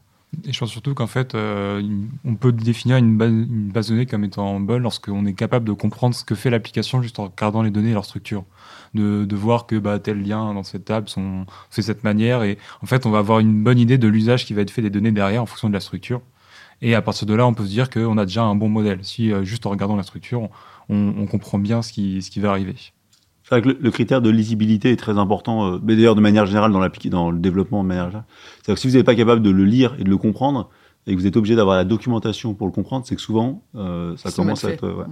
Et 0.46 0.52
je 0.52 0.58
pense 0.58 0.70
surtout 0.70 0.94
qu'en 0.94 1.06
fait, 1.06 1.34
euh, 1.34 1.82
on 2.24 2.34
peut 2.34 2.52
définir 2.52 2.96
une 2.96 3.16
base, 3.16 3.30
une 3.30 3.70
base 3.70 3.88
de 3.88 3.94
données 3.94 4.06
comme 4.06 4.24
étant 4.24 4.60
bonne 4.60 4.82
lorsqu'on 4.82 5.24
est 5.24 5.32
capable 5.32 5.64
de 5.64 5.72
comprendre 5.72 6.14
ce 6.14 6.24
que 6.24 6.34
fait 6.34 6.50
l'application 6.50 7.00
juste 7.00 7.18
en 7.18 7.24
regardant 7.24 7.62
les 7.62 7.70
données 7.70 7.90
et 7.90 7.94
leur 7.94 8.04
structure. 8.04 8.44
De, 8.94 9.24
de 9.24 9.36
voir 9.36 9.66
que 9.66 9.76
bah, 9.76 9.98
tel 9.98 10.22
lien 10.22 10.54
dans 10.54 10.62
cette 10.62 10.84
table 10.84 11.08
sont 11.08 11.46
fait 11.70 11.82
de 11.82 11.86
cette 11.86 12.04
manière. 12.04 12.42
Et 12.42 12.58
en 12.82 12.86
fait, 12.86 13.06
on 13.06 13.10
va 13.10 13.18
avoir 13.18 13.40
une 13.40 13.62
bonne 13.62 13.78
idée 13.78 13.98
de 13.98 14.08
l'usage 14.08 14.44
qui 14.44 14.54
va 14.54 14.62
être 14.62 14.70
fait 14.70 14.82
des 14.82 14.90
données 14.90 15.12
derrière 15.12 15.42
en 15.42 15.46
fonction 15.46 15.68
de 15.68 15.74
la 15.74 15.80
structure. 15.80 16.20
Et 16.82 16.94
à 16.94 17.02
partir 17.02 17.26
de 17.26 17.34
là, 17.34 17.46
on 17.46 17.54
peut 17.54 17.64
se 17.64 17.70
dire 17.70 17.88
qu'on 17.88 18.18
a 18.18 18.26
déjà 18.26 18.42
un 18.42 18.54
bon 18.54 18.68
modèle. 18.68 19.04
Si 19.04 19.32
euh, 19.32 19.44
juste 19.44 19.64
en 19.66 19.70
regardant 19.70 19.96
la 19.96 20.02
structure, 20.02 20.42
on, 20.42 20.50
on 21.16 21.26
comprend 21.26 21.58
bien 21.58 21.82
ce 21.82 21.92
qui, 21.92 22.20
ce 22.22 22.30
qui 22.30 22.40
va 22.40 22.50
arriver. 22.50 22.76
C'est 23.46 23.54
vrai 23.54 23.62
que 23.62 23.68
le, 23.68 23.78
le 23.80 23.90
critère 23.92 24.20
de 24.20 24.28
lisibilité 24.28 24.90
est 24.90 24.96
très 24.96 25.18
important, 25.18 25.74
euh, 25.74 25.78
mais 25.80 25.94
d'ailleurs 25.94 26.16
de 26.16 26.20
manière 26.20 26.46
générale 26.46 26.72
dans, 26.72 27.30
le 27.30 27.38
développement 27.38 27.84
de 27.84 27.88
manière 27.88 28.06
générale. 28.06 28.24
C'est-à-dire 28.56 28.74
que 28.74 28.80
si 28.80 28.88
vous 28.88 28.96
n'êtes 28.96 29.06
pas 29.06 29.14
capable 29.14 29.40
de 29.40 29.50
le 29.50 29.64
lire 29.64 29.94
et 30.00 30.04
de 30.04 30.10
le 30.10 30.16
comprendre, 30.16 30.68
et 31.06 31.14
que 31.14 31.20
vous 31.20 31.28
êtes 31.28 31.36
obligé 31.36 31.54
d'avoir 31.54 31.76
la 31.76 31.84
documentation 31.84 32.54
pour 32.54 32.66
le 32.66 32.72
comprendre, 32.72 33.06
c'est 33.06 33.14
que 33.14 33.20
souvent, 33.22 33.62
euh, 33.76 34.16
ça 34.16 34.30
C'est 34.30 34.36
commence 34.36 34.64
à 34.64 34.70
être... 34.70 34.82
euh, 34.82 34.94
ouais. 34.94 35.04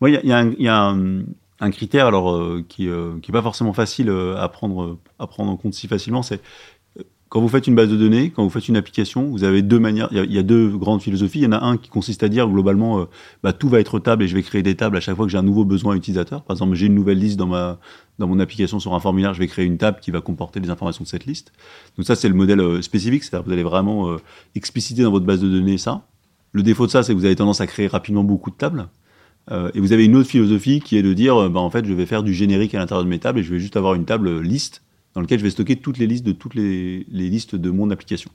Moi, 0.00 0.08
il 0.10 0.14
y 0.14 0.16
a, 0.16 0.24
y 0.24 0.32
un, 0.32 0.50
il 0.58 0.64
y 0.64 0.68
a 0.68 0.82
un- 0.82 1.24
un 1.60 1.70
critère 1.70 2.06
alors 2.06 2.32
euh, 2.34 2.64
qui 2.66 2.88
euh, 2.88 3.20
qui 3.20 3.30
est 3.30 3.32
pas 3.32 3.42
forcément 3.42 3.74
facile 3.74 4.10
à 4.10 4.48
prendre 4.48 4.98
à 5.18 5.26
prendre 5.26 5.52
en 5.52 5.56
compte 5.56 5.74
si 5.74 5.86
facilement, 5.88 6.22
c'est 6.22 6.40
quand 7.32 7.40
vous 7.40 7.48
faites 7.48 7.66
une 7.66 7.74
base 7.74 7.88
de 7.88 7.96
données, 7.96 8.28
quand 8.28 8.44
vous 8.44 8.50
faites 8.50 8.68
une 8.68 8.76
application, 8.76 9.24
vous 9.24 9.42
avez 9.42 9.62
deux 9.62 9.78
manières. 9.78 10.10
Il 10.12 10.30
y 10.30 10.38
a, 10.38 10.42
deux 10.42 10.68
grandes 10.68 11.00
philosophies. 11.00 11.38
Il 11.38 11.44
y 11.44 11.46
en 11.46 11.52
a 11.52 11.64
un 11.64 11.78
qui 11.78 11.88
consiste 11.88 12.22
à 12.22 12.28
dire 12.28 12.46
globalement, 12.46 13.00
euh, 13.00 13.04
bah, 13.42 13.54
tout 13.54 13.70
va 13.70 13.80
être 13.80 13.98
table 14.00 14.24
et 14.24 14.28
je 14.28 14.34
vais 14.34 14.42
créer 14.42 14.62
des 14.62 14.74
tables 14.74 14.98
à 14.98 15.00
chaque 15.00 15.16
fois 15.16 15.24
que 15.24 15.32
j'ai 15.32 15.38
un 15.38 15.42
nouveau 15.42 15.64
besoin 15.64 15.94
utilisateur. 15.94 16.42
Par 16.42 16.54
exemple, 16.54 16.74
j'ai 16.74 16.88
une 16.88 16.94
nouvelle 16.94 17.18
liste 17.18 17.38
dans 17.38 17.46
ma 17.46 17.78
dans 18.18 18.26
mon 18.26 18.38
application 18.38 18.80
sur 18.80 18.92
un 18.92 19.00
formulaire, 19.00 19.32
je 19.32 19.38
vais 19.38 19.46
créer 19.46 19.64
une 19.64 19.78
table 19.78 19.98
qui 20.02 20.10
va 20.10 20.20
comporter 20.20 20.60
les 20.60 20.68
informations 20.68 21.04
de 21.04 21.08
cette 21.08 21.24
liste. 21.24 21.54
Donc 21.96 22.06
ça, 22.06 22.16
c'est 22.16 22.28
le 22.28 22.34
modèle 22.34 22.60
euh, 22.60 22.82
spécifique, 22.82 23.24
c'est-à-dire 23.24 23.46
vous 23.46 23.52
allez 23.52 23.62
vraiment 23.62 24.10
euh, 24.10 24.18
expliciter 24.54 25.02
dans 25.02 25.10
votre 25.10 25.24
base 25.24 25.40
de 25.40 25.48
données 25.48 25.78
ça. 25.78 26.02
Le 26.52 26.62
défaut 26.62 26.84
de 26.84 26.90
ça, 26.90 27.02
c'est 27.02 27.14
que 27.14 27.18
vous 27.18 27.24
avez 27.24 27.36
tendance 27.36 27.62
à 27.62 27.66
créer 27.66 27.86
rapidement 27.86 28.24
beaucoup 28.24 28.50
de 28.50 28.56
tables. 28.56 28.88
Et 29.74 29.80
vous 29.80 29.92
avez 29.92 30.04
une 30.04 30.14
autre 30.16 30.28
philosophie 30.28 30.80
qui 30.80 30.96
est 30.96 31.02
de 31.02 31.14
dire, 31.14 31.50
bah, 31.50 31.58
en 31.58 31.70
fait, 31.70 31.84
je 31.84 31.92
vais 31.94 32.06
faire 32.06 32.22
du 32.22 32.32
générique 32.32 32.74
à 32.74 32.78
l'intérieur 32.78 33.04
de 33.04 33.08
mes 33.08 33.18
tables 33.18 33.40
et 33.40 33.42
je 33.42 33.52
vais 33.52 33.58
juste 33.58 33.76
avoir 33.76 33.94
une 33.94 34.04
table 34.04 34.40
liste 34.40 34.82
dans 35.14 35.20
laquelle 35.20 35.38
je 35.38 35.44
vais 35.44 35.50
stocker 35.50 35.76
toutes 35.76 35.98
les 35.98 36.06
listes 36.06 36.24
de 36.24 36.32
toutes 36.32 36.54
les, 36.54 37.04
listes 37.08 37.54
de 37.54 37.70
mon 37.70 37.90
application. 37.90 38.30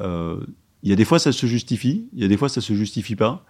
Euh, 0.00 0.40
Il 0.82 0.90
y 0.90 0.92
a 0.92 0.96
des 0.96 1.04
fois, 1.04 1.18
ça 1.18 1.32
se 1.32 1.46
justifie, 1.46 2.08
il 2.12 2.22
y 2.22 2.24
a 2.24 2.28
des 2.28 2.36
fois, 2.36 2.48
ça 2.48 2.60
se 2.60 2.74
justifie 2.74 3.16
pas. 3.16 3.44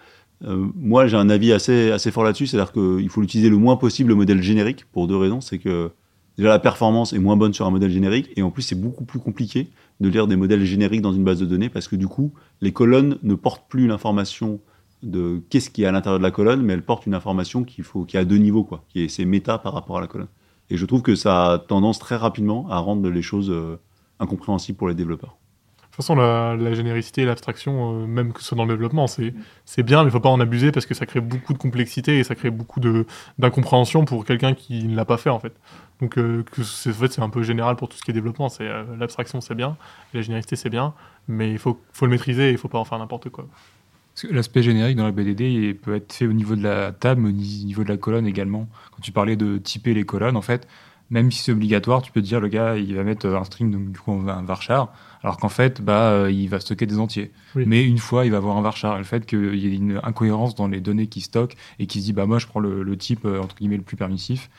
Euh, 0.44 0.66
moi, 0.74 1.06
j'ai 1.06 1.16
un 1.16 1.30
avis 1.30 1.52
assez, 1.52 1.90
assez 1.90 2.10
fort 2.10 2.24
là-dessus, 2.24 2.46
c'est-à-dire 2.46 2.72
qu'il 2.72 3.08
faut 3.08 3.20
l'utiliser 3.20 3.48
le 3.48 3.56
moins 3.56 3.76
possible, 3.76 4.10
le 4.10 4.14
modèle 4.14 4.42
générique, 4.42 4.84
pour 4.92 5.06
deux 5.06 5.16
raisons. 5.16 5.40
C'est 5.40 5.58
que 5.58 5.90
déjà, 6.36 6.50
la 6.50 6.58
performance 6.58 7.12
est 7.12 7.18
moins 7.18 7.36
bonne 7.36 7.54
sur 7.54 7.66
un 7.66 7.70
modèle 7.70 7.90
générique, 7.90 8.30
et 8.36 8.42
en 8.42 8.50
plus, 8.50 8.62
c'est 8.62 8.80
beaucoup 8.80 9.04
plus 9.04 9.18
compliqué 9.18 9.68
de 10.00 10.08
lire 10.08 10.26
des 10.26 10.36
modèles 10.36 10.64
génériques 10.64 11.00
dans 11.00 11.12
une 11.12 11.24
base 11.24 11.40
de 11.40 11.46
données, 11.46 11.70
parce 11.70 11.88
que 11.88 11.96
du 11.96 12.06
coup, 12.06 12.32
les 12.60 12.72
colonnes 12.72 13.18
ne 13.22 13.34
portent 13.34 13.68
plus 13.68 13.86
l'information 13.86 14.60
de 15.02 15.42
qu'est-ce 15.50 15.70
qui 15.70 15.82
est 15.82 15.86
à 15.86 15.92
l'intérieur 15.92 16.18
de 16.18 16.22
la 16.22 16.30
colonne, 16.30 16.62
mais 16.62 16.74
elles 16.74 16.84
portent 16.84 17.06
une 17.06 17.14
information 17.14 17.64
qu'il 17.64 17.84
faut, 17.84 18.04
qui 18.04 18.18
à 18.18 18.24
deux 18.24 18.36
niveaux, 18.36 18.64
quoi, 18.64 18.84
qui 18.88 19.02
est, 19.02 19.08
c'est 19.08 19.24
méta 19.24 19.58
par 19.58 19.72
rapport 19.72 19.98
à 19.98 20.00
la 20.00 20.06
colonne. 20.06 20.28
Et 20.70 20.76
je 20.76 20.86
trouve 20.86 21.02
que 21.02 21.14
ça 21.14 21.52
a 21.52 21.58
tendance 21.58 21.98
très 21.98 22.16
rapidement 22.16 22.66
à 22.70 22.78
rendre 22.78 23.08
les 23.08 23.22
choses 23.22 23.50
euh, 23.50 23.78
incompréhensibles 24.18 24.76
pour 24.76 24.88
les 24.88 24.94
développeurs. 24.94 25.36
toute 25.82 25.96
façon, 25.96 26.16
la, 26.16 26.74
généricité 26.74 27.22
et 27.22 27.24
l'abstraction, 27.24 28.02
euh, 28.02 28.06
même 28.06 28.32
que 28.32 28.40
ce 28.40 28.48
soit 28.48 28.56
dans 28.56 28.64
le 28.64 28.74
développement, 28.74 29.06
c'est 29.06 29.32
bien, 29.82 30.02
mais 30.02 30.08
il 30.08 30.12
faut 30.12 30.20
pas 30.20 30.28
en 30.28 30.40
abuser 30.40 30.72
parce 30.72 30.86
que 30.86 30.94
ça 30.94 31.06
crée 31.06 31.20
beaucoup 31.20 31.52
de 31.52 31.58
complexité 31.58 32.18
et 32.18 32.24
ça 32.24 32.34
crée 32.34 32.50
beaucoup 32.50 32.80
de 32.80 33.06
d'incompréhension 33.38 34.04
pour 34.04 34.24
quelqu'un 34.24 34.54
qui 34.54 34.84
ne 34.84 34.96
l'a 34.96 35.04
pas 35.04 35.16
fait 35.16 35.30
en 35.30 35.38
fait. 35.38 35.52
Donc, 36.00 36.18
euh, 36.18 36.44
c'est 36.62 36.90
en 36.90 36.92
fait, 36.92 37.18
un 37.18 37.30
peu 37.30 37.42
général 37.42 37.76
pour 37.76 37.88
tout 37.88 37.96
ce 37.96 38.02
qui 38.02 38.10
est 38.10 38.14
développement. 38.14 38.48
C'est 38.48 38.68
l'abstraction, 38.98 39.40
c'est 39.40 39.54
bien, 39.54 39.76
la 40.12 40.20
généricité, 40.20 40.56
c'est 40.56 40.70
bien, 40.70 40.94
mais 41.28 41.50
il 41.50 41.58
faut 41.58 41.80
faut 41.92 42.06
le 42.06 42.10
maîtriser 42.10 42.48
et 42.48 42.52
il 42.52 42.58
faut 42.58 42.68
pas 42.68 42.78
en 42.78 42.84
faire 42.84 42.98
n'importe 42.98 43.30
quoi. 43.30 43.46
L'aspect 44.30 44.62
générique 44.62 44.96
dans 44.96 45.04
la 45.04 45.12
BDD 45.12 45.74
peut 45.74 45.94
être 45.94 46.12
fait 46.12 46.26
au 46.26 46.32
niveau 46.32 46.56
de 46.56 46.62
la 46.62 46.92
table, 46.92 47.20
mais 47.22 47.28
au 47.28 47.32
niveau 47.32 47.84
de 47.84 47.88
la 47.88 47.96
colonne 47.96 48.26
également. 48.26 48.68
Quand 48.92 49.02
tu 49.02 49.12
parlais 49.12 49.36
de 49.36 49.58
typer 49.58 49.92
les 49.92 50.04
colonnes, 50.04 50.36
en 50.36 50.42
fait, 50.42 50.66
même 51.10 51.30
si 51.30 51.42
c'est 51.42 51.52
obligatoire, 51.52 52.02
tu 52.02 52.10
peux 52.12 52.20
te 52.20 52.26
dire 52.26 52.40
le 52.40 52.48
gars 52.48 52.76
il 52.76 52.94
va 52.96 53.04
mettre 53.04 53.26
un 53.28 53.44
string, 53.44 53.70
donc 53.70 53.92
du 53.92 53.98
coup 53.98 54.10
on 54.12 54.26
un 54.26 54.42
varchar, 54.42 54.92
alors 55.22 55.36
qu'en 55.36 55.48
fait 55.48 55.80
bah, 55.80 56.10
euh, 56.10 56.30
il 56.30 56.48
va 56.48 56.60
stocker 56.60 56.86
des 56.86 56.98
entiers. 56.98 57.30
Oui. 57.54 57.64
Mais 57.66 57.84
une 57.84 57.98
fois 57.98 58.24
il 58.24 58.32
va 58.32 58.38
avoir 58.38 58.56
un 58.56 58.62
varchar. 58.62 58.98
Le 58.98 59.04
fait 59.04 59.24
qu'il 59.26 59.54
y 59.54 59.66
ait 59.68 59.76
une 59.76 60.00
incohérence 60.02 60.54
dans 60.54 60.66
les 60.66 60.80
données 60.80 61.06
qu'il 61.06 61.22
stocke 61.22 61.56
et 61.78 61.86
qu'il 61.86 62.00
se 62.00 62.06
dit 62.06 62.12
bah 62.12 62.26
moi 62.26 62.38
je 62.38 62.46
prends 62.46 62.60
le, 62.60 62.82
le 62.82 62.96
type 62.96 63.24
euh, 63.24 63.40
entre 63.40 63.54
guillemets 63.54 63.76
le 63.76 63.82
plus 63.82 63.96
permissif 63.96 64.50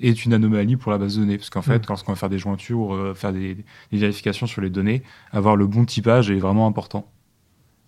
est 0.00 0.24
une 0.24 0.32
anomalie 0.32 0.76
pour 0.76 0.90
la 0.90 0.96
base 0.98 1.16
de 1.16 1.20
données. 1.20 1.36
Parce 1.36 1.50
qu'en 1.50 1.60
fait, 1.60 1.80
Mm. 1.80 1.88
lorsqu'on 1.90 2.12
va 2.12 2.16
faire 2.16 2.30
des 2.30 2.38
jointures 2.38 2.78
ou 2.78 2.94
euh, 2.94 3.14
faire 3.14 3.32
des, 3.34 3.56
des 3.92 3.98
vérifications 3.98 4.46
sur 4.46 4.62
les 4.62 4.70
données, 4.70 5.02
avoir 5.32 5.56
le 5.56 5.66
bon 5.66 5.84
typage 5.84 6.30
est 6.30 6.38
vraiment 6.38 6.66
important. 6.66 7.06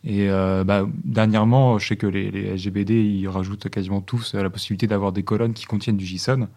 Et 0.04 0.30
euh, 0.30 0.64
bah, 0.64 0.86
dernièrement, 1.04 1.78
je 1.78 1.88
sais 1.88 1.96
que 1.96 2.06
les, 2.06 2.30
les 2.30 2.46
SGBD, 2.56 2.94
ils 2.94 3.28
rajoutent 3.28 3.68
quasiment 3.68 4.00
tous 4.00 4.34
la 4.34 4.48
possibilité 4.50 4.86
d'avoir 4.86 5.12
des 5.12 5.22
colonnes 5.24 5.54
qui 5.54 5.64
contiennent 5.66 5.96
du 5.96 6.06
JSON. 6.06 6.48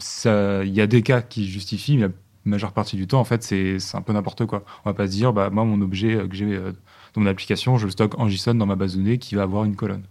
Ça- 0.00 0.64
Il 0.64 0.74
y 0.74 0.80
a 0.80 0.86
des 0.86 1.02
cas 1.02 1.22
qui 1.22 1.48
justifient, 1.48 1.96
mais 1.96 2.06
la 2.06 2.12
majeure 2.44 2.72
partie 2.72 2.96
du 2.96 3.06
temps, 3.06 3.20
en 3.20 3.24
fait, 3.24 3.42
c'est 3.42 3.78
un 3.94 4.02
peu 4.02 4.12
n'importe 4.12 4.46
quoi. 4.46 4.64
On 4.84 4.90
va 4.90 4.94
pas 4.94 5.06
se 5.06 5.12
dire, 5.12 5.32
bah, 5.32 5.50
moi, 5.50 5.64
mon 5.64 5.80
objet 5.82 6.26
que 6.28 6.34
j'ai 6.36 6.54
euh, 6.54 6.72
dans 7.14 7.20
mon 7.22 7.26
application, 7.26 7.76
je 7.78 7.86
le 7.86 7.90
stocke 7.92 8.18
en 8.18 8.28
JSON 8.28 8.54
dans 8.54 8.66
ma 8.66 8.76
base 8.76 8.96
de 8.96 9.02
données 9.02 9.18
qui 9.18 9.34
va 9.34 9.42
avoir 9.42 9.64
une 9.64 9.76
colonne. 9.76 10.04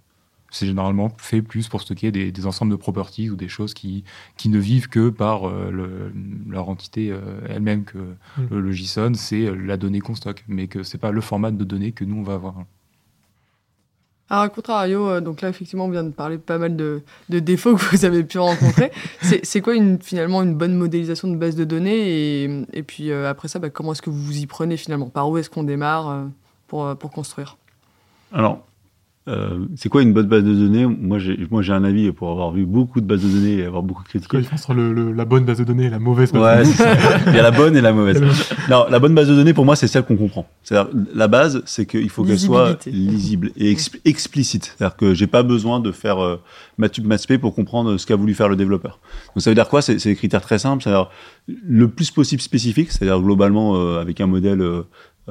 C'est 0.52 0.66
généralement 0.66 1.12
fait 1.18 1.42
plus 1.42 1.68
pour 1.68 1.82
stocker 1.82 2.12
des, 2.12 2.32
des 2.32 2.46
ensembles 2.48 2.72
de 2.72 2.76
properties 2.78 3.30
ou 3.30 3.36
des 3.36 3.48
choses 3.50 3.74
qui, 3.74 4.04
qui 4.38 4.50
ne 4.50 4.58
vivent 4.58 4.90
que 4.90 5.10
par 5.10 5.48
euh, 5.48 5.70
le- 5.72 6.12
leur 6.50 6.70
entité 6.70 7.12
euh, 7.12 7.20
elle-même, 7.48 7.84
que 7.84 7.98
Mm. 8.38 8.42
le, 8.52 8.62
le 8.62 8.72
JSON, 8.72 9.14
c'est 9.14 9.46
euh, 9.46 9.54
la 9.56 9.78
donnée 9.78 10.00
qu'on 10.00 10.16
stocke, 10.16 10.44
mais 10.48 10.68
que 10.68 10.84
c'est 10.84 10.98
pas 10.98 11.12
le 11.12 11.22
format 11.22 11.52
de 11.52 11.64
données 11.64 11.92
que 11.92 12.04
nous, 12.06 12.18
on 12.18 12.24
va 12.24 12.34
avoir. 12.34 12.56
Alors, 14.32 14.44
à 14.44 14.50
contrario, 14.50 15.08
euh, 15.10 15.22
donc 15.22 15.42
là, 15.42 15.50
effectivement, 15.50 15.86
on 15.86 15.90
vient 15.90 16.04
de 16.04 16.12
parler 16.12 16.38
pas 16.38 16.60
mal 16.60 16.76
de, 16.76 17.02
de 17.30 17.40
défauts 17.40 17.76
que 17.76 17.84
vous 17.96 18.06
avez 18.06 18.24
pu 18.24 18.38
rencontrer. 18.38 18.92
c'est 19.24 19.44
c'est 19.44 19.60
quoi, 19.62 19.74
une, 19.76 20.00
finalement, 20.00 20.44
une 20.44 20.54
bonne 20.54 20.76
modélisation 20.76 21.28
de 21.30 21.36
base 21.36 21.56
de 21.56 21.64
données 21.64 22.44
Et, 22.44 22.66
et 22.74 22.84
puis, 22.84 23.10
euh, 23.12 23.28
après 23.28 23.48
ça, 23.48 23.58
bah, 23.58 23.72
comment 23.72 23.94
est-ce 23.94 24.04
que 24.04 24.12
vous 24.12 24.22
vous 24.22 24.38
y 24.38 24.46
prenez, 24.46 24.78
finalement? 24.78 25.10
Par 25.10 25.28
où 25.30 25.38
est-ce 25.40 25.50
qu'on 25.50 25.64
démarre 25.64 26.10
euh, 26.10 26.26
pour, 26.68 26.96
pour 26.98 27.10
construire? 27.10 27.58
Alors, 28.32 28.64
euh, 29.30 29.60
c'est 29.76 29.88
quoi 29.90 30.02
une 30.02 30.12
bonne 30.14 30.26
base 30.28 30.44
de 30.44 30.54
données? 30.54 30.86
Moi, 30.86 31.20
j'ai 31.20 31.74
un 31.74 31.84
avis 31.84 32.12
pour 32.12 32.32
avoir 32.32 32.52
vu 32.52 32.66
beaucoup 32.66 33.00
de 33.00 33.06
bases 33.06 33.22
de 33.24 33.28
données 33.30 33.58
et 33.60 33.64
avoir 33.66 33.84
beaucoup 33.84 34.04
critiqué. 34.04 34.38
il 34.40 34.44
faut 34.44 34.56
entre 34.56 34.74
le, 34.74 34.92
le- 34.92 35.12
la 35.12 35.26
bonne 35.26 35.46
base 35.46 35.60
de 35.60 35.64
données 35.64 35.86
et 35.86 35.90
la 35.90 36.00
mauvaise 36.00 36.32
base 36.32 36.68
Ouais, 36.68 36.72
de 36.72 36.76
ça. 36.76 36.96
Il 37.28 37.36
y 37.36 37.40
a 37.40 37.44
la 37.44 37.52
bonne 37.52 37.78
et 37.78 37.82
la 37.82 37.94
mauvaise. 37.94 38.22
Non, 38.70 38.86
la 38.90 39.00
bonne 39.00 39.14
base 39.14 39.28
de 39.30 39.36
données, 39.36 39.54
pour 39.54 39.66
moi, 39.66 39.76
c'est 39.76 39.88
celle 39.88 40.04
qu'on 40.04 40.18
comprend. 40.18 40.48
C'est-à-dire, 40.64 40.92
la 41.14 41.28
base, 41.28 41.62
c'est 41.66 41.86
qu'il 41.86 42.10
faut 42.10 42.24
qu'elle 42.24 42.40
soit 42.40 42.86
lisible 42.88 43.52
et 43.56 43.74
exp- 43.74 44.00
explicite. 44.06 44.74
C'est-à-dire 44.78 44.98
que 44.98 45.14
j'ai 45.14 45.28
pas 45.28 45.44
besoin 45.44 45.80
de 45.80 45.92
faire 45.92 46.20
euh, 46.24 46.38
Matube 46.78 47.06
Matspé 47.06 47.38
pour 47.38 47.54
comprendre 47.54 47.98
ce 47.98 48.06
qu'a 48.06 48.16
voulu 48.16 48.34
faire 48.34 48.50
le 48.50 48.56
développeur. 48.56 49.00
Donc, 49.36 49.42
ça 49.44 49.50
veut 49.52 49.56
dire 49.56 49.70
quoi? 49.70 49.82
C'est 49.82 49.96
des 50.04 50.16
critères 50.16 50.42
très 50.42 50.60
simples. 50.60 50.84
C'est-à-dire 50.84 51.10
le 51.48 51.88
plus 51.88 52.12
possible 52.12 52.42
spécifique. 52.42 52.92
C'est-à-dire 52.92 53.20
globalement 53.22 53.76
euh, 53.76 54.00
avec 54.02 54.22
un 54.22 54.28
modèle 54.28 54.62
euh, 54.62 54.82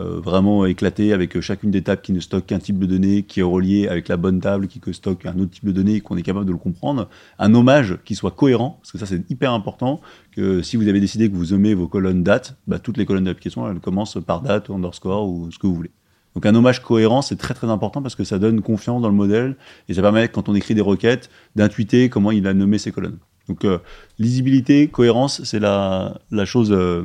vraiment 0.01 0.65
éclaté 0.67 1.13
avec 1.13 1.37
euh, 1.37 1.41
chacune 1.41 1.71
des 1.71 1.83
tables 1.83 2.03
qui 2.03 2.13
ne 2.13 2.21
stocke 2.21 2.47
qu'un 2.47 2.59
type 2.59 2.79
de 2.79 2.87
données, 2.87 3.23
qui 3.23 3.41
est 3.41 3.45
relié 3.45 3.89
avec 3.89 4.09
la 4.09 4.17
bonne 4.17 4.41
table 4.41 4.69
qui 4.69 4.81
stocke 4.93 5.27
un 5.27 5.39
autre 5.39 5.51
type 5.51 5.65
de 5.65 5.73
données 5.73 6.01
qu'on 6.01 6.17
est 6.17 6.23
capable 6.23 6.47
de 6.47 6.53
le 6.53 6.59
comprendre. 6.59 7.09
Un 7.39 7.55
hommage 7.55 7.99
qui 8.05 8.15
soit 8.15 8.31
cohérent, 8.31 8.79
parce 8.81 8.93
que 8.93 8.99
ça 8.99 9.07
c'est 9.07 9.29
hyper 9.31 9.53
important, 9.53 10.01
que 10.33 10.63
si 10.63 10.77
vous 10.77 10.89
avez 10.89 11.01
décidé 11.01 11.31
que 11.31 11.37
vous 11.37 11.55
aimez 11.55 11.75
vos 11.75 11.89
colonnes 11.89 12.23
date, 12.23 12.57
bah, 12.67 12.79
toutes 12.79 12.97
les 12.97 13.07
colonnes 13.07 13.25
d'application 13.25 13.69
elles 13.71 13.81
commencent 13.81 14.19
par 14.25 14.41
date, 14.41 14.71
underscore 14.71 15.29
ou 15.29 15.51
ce 15.51 15.59
que 15.59 15.67
vous 15.67 15.75
voulez. 15.75 15.91
Donc 16.35 16.47
un 16.47 16.55
hommage 16.55 16.83
cohérent, 16.83 17.23
c'est 17.23 17.37
très 17.37 17.55
très 17.55 17.69
important 17.69 18.03
parce 18.03 18.15
que 18.15 18.25
ça 18.25 18.39
donne 18.39 18.61
confiance 18.61 19.03
dans 19.03 19.09
le 19.09 19.15
modèle 19.15 19.57
et 19.89 19.95
ça 19.95 20.03
permet, 20.03 20.29
quand 20.29 20.49
on 20.49 20.55
écrit 20.55 20.75
des 20.75 20.81
requêtes, 20.81 21.31
d'intuiter 21.57 22.09
comment 22.09 22.31
il 22.31 22.47
a 22.47 22.55
nommé 22.55 22.79
ses 22.79 22.93
colonnes. 22.93 23.19
Donc 23.49 23.65
euh, 23.65 23.79
lisibilité, 24.19 24.89
cohérence, 24.89 25.43
c'est 25.43 25.59
la, 25.59 26.21
chose, 26.45 26.71
euh, 26.71 27.05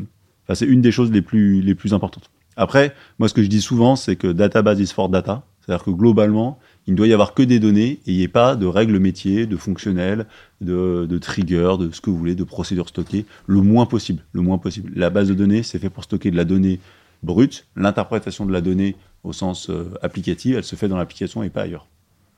c'est 0.53 0.65
une 0.65 0.81
des 0.81 0.91
choses 0.91 1.11
les 1.11 1.21
plus, 1.21 1.61
les 1.61 1.73
plus 1.73 1.93
importantes. 1.93 2.29
Après, 2.57 2.93
moi 3.19 3.27
ce 3.29 3.33
que 3.33 3.43
je 3.43 3.47
dis 3.47 3.61
souvent, 3.61 3.95
c'est 3.95 4.15
que 4.15 4.27
database 4.31 4.79
is 4.79 4.87
for 4.87 5.09
data, 5.09 5.43
c'est-à-dire 5.65 5.83
que 5.83 5.91
globalement, 5.91 6.59
il 6.87 6.93
ne 6.93 6.97
doit 6.97 7.07
y 7.07 7.13
avoir 7.13 7.33
que 7.33 7.43
des 7.43 7.59
données 7.59 7.91
et 8.05 8.11
il 8.11 8.17
n'y 8.17 8.23
ait 8.23 8.27
pas 8.27 8.55
de 8.57 8.65
règles 8.65 8.99
métiers, 8.99 9.45
de 9.45 9.55
fonctionnels, 9.55 10.25
de, 10.59 11.17
triggers, 11.19 11.75
de 11.79 11.89
ce 11.91 12.01
que 12.01 12.09
vous 12.09 12.17
voulez, 12.17 12.35
de 12.35 12.43
procédures 12.43 12.89
stockées, 12.89 13.25
le 13.47 13.61
moins 13.61 13.85
possible, 13.85 14.23
le 14.33 14.41
moins 14.41 14.57
possible. 14.57 14.91
La 14.95 15.09
base 15.09 15.29
de 15.29 15.33
données, 15.33 15.63
c'est 15.63 15.79
fait 15.79 15.89
pour 15.89 16.03
stocker 16.03 16.31
de 16.31 16.35
la 16.35 16.43
donnée 16.43 16.79
brute. 17.23 17.65
L'interprétation 17.77 18.45
de 18.45 18.51
la 18.51 18.59
donnée 18.59 18.97
au 19.23 19.31
sens 19.31 19.69
euh, 19.69 19.93
applicatif, 20.01 20.57
elle 20.57 20.65
se 20.65 20.75
fait 20.75 20.89
dans 20.89 20.97
l'application 20.97 21.43
et 21.43 21.49
pas 21.49 21.61
ailleurs. 21.61 21.87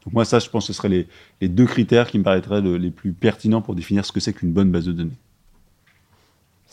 Donc 0.06 0.14
moi, 0.14 0.26
ça, 0.26 0.38
je 0.38 0.48
pense 0.48 0.68
que 0.68 0.74
ce 0.74 0.78
seraient 0.78 1.08
les, 1.42 1.48
deux 1.48 1.66
critères 1.66 2.12
qui 2.12 2.20
me 2.20 2.24
paraîtraient 2.24 2.62
le- 2.62 2.78
les 2.78 2.92
plus 2.92 3.12
pertinents 3.12 3.62
pour 3.64 3.74
définir 3.74 4.06
ce 4.06 4.12
que 4.12 4.20
c'est 4.20 4.34
qu'une 4.34 4.52
bonne 4.54 4.70
base 4.72 4.86
de 4.86 4.92
données. 4.92 5.18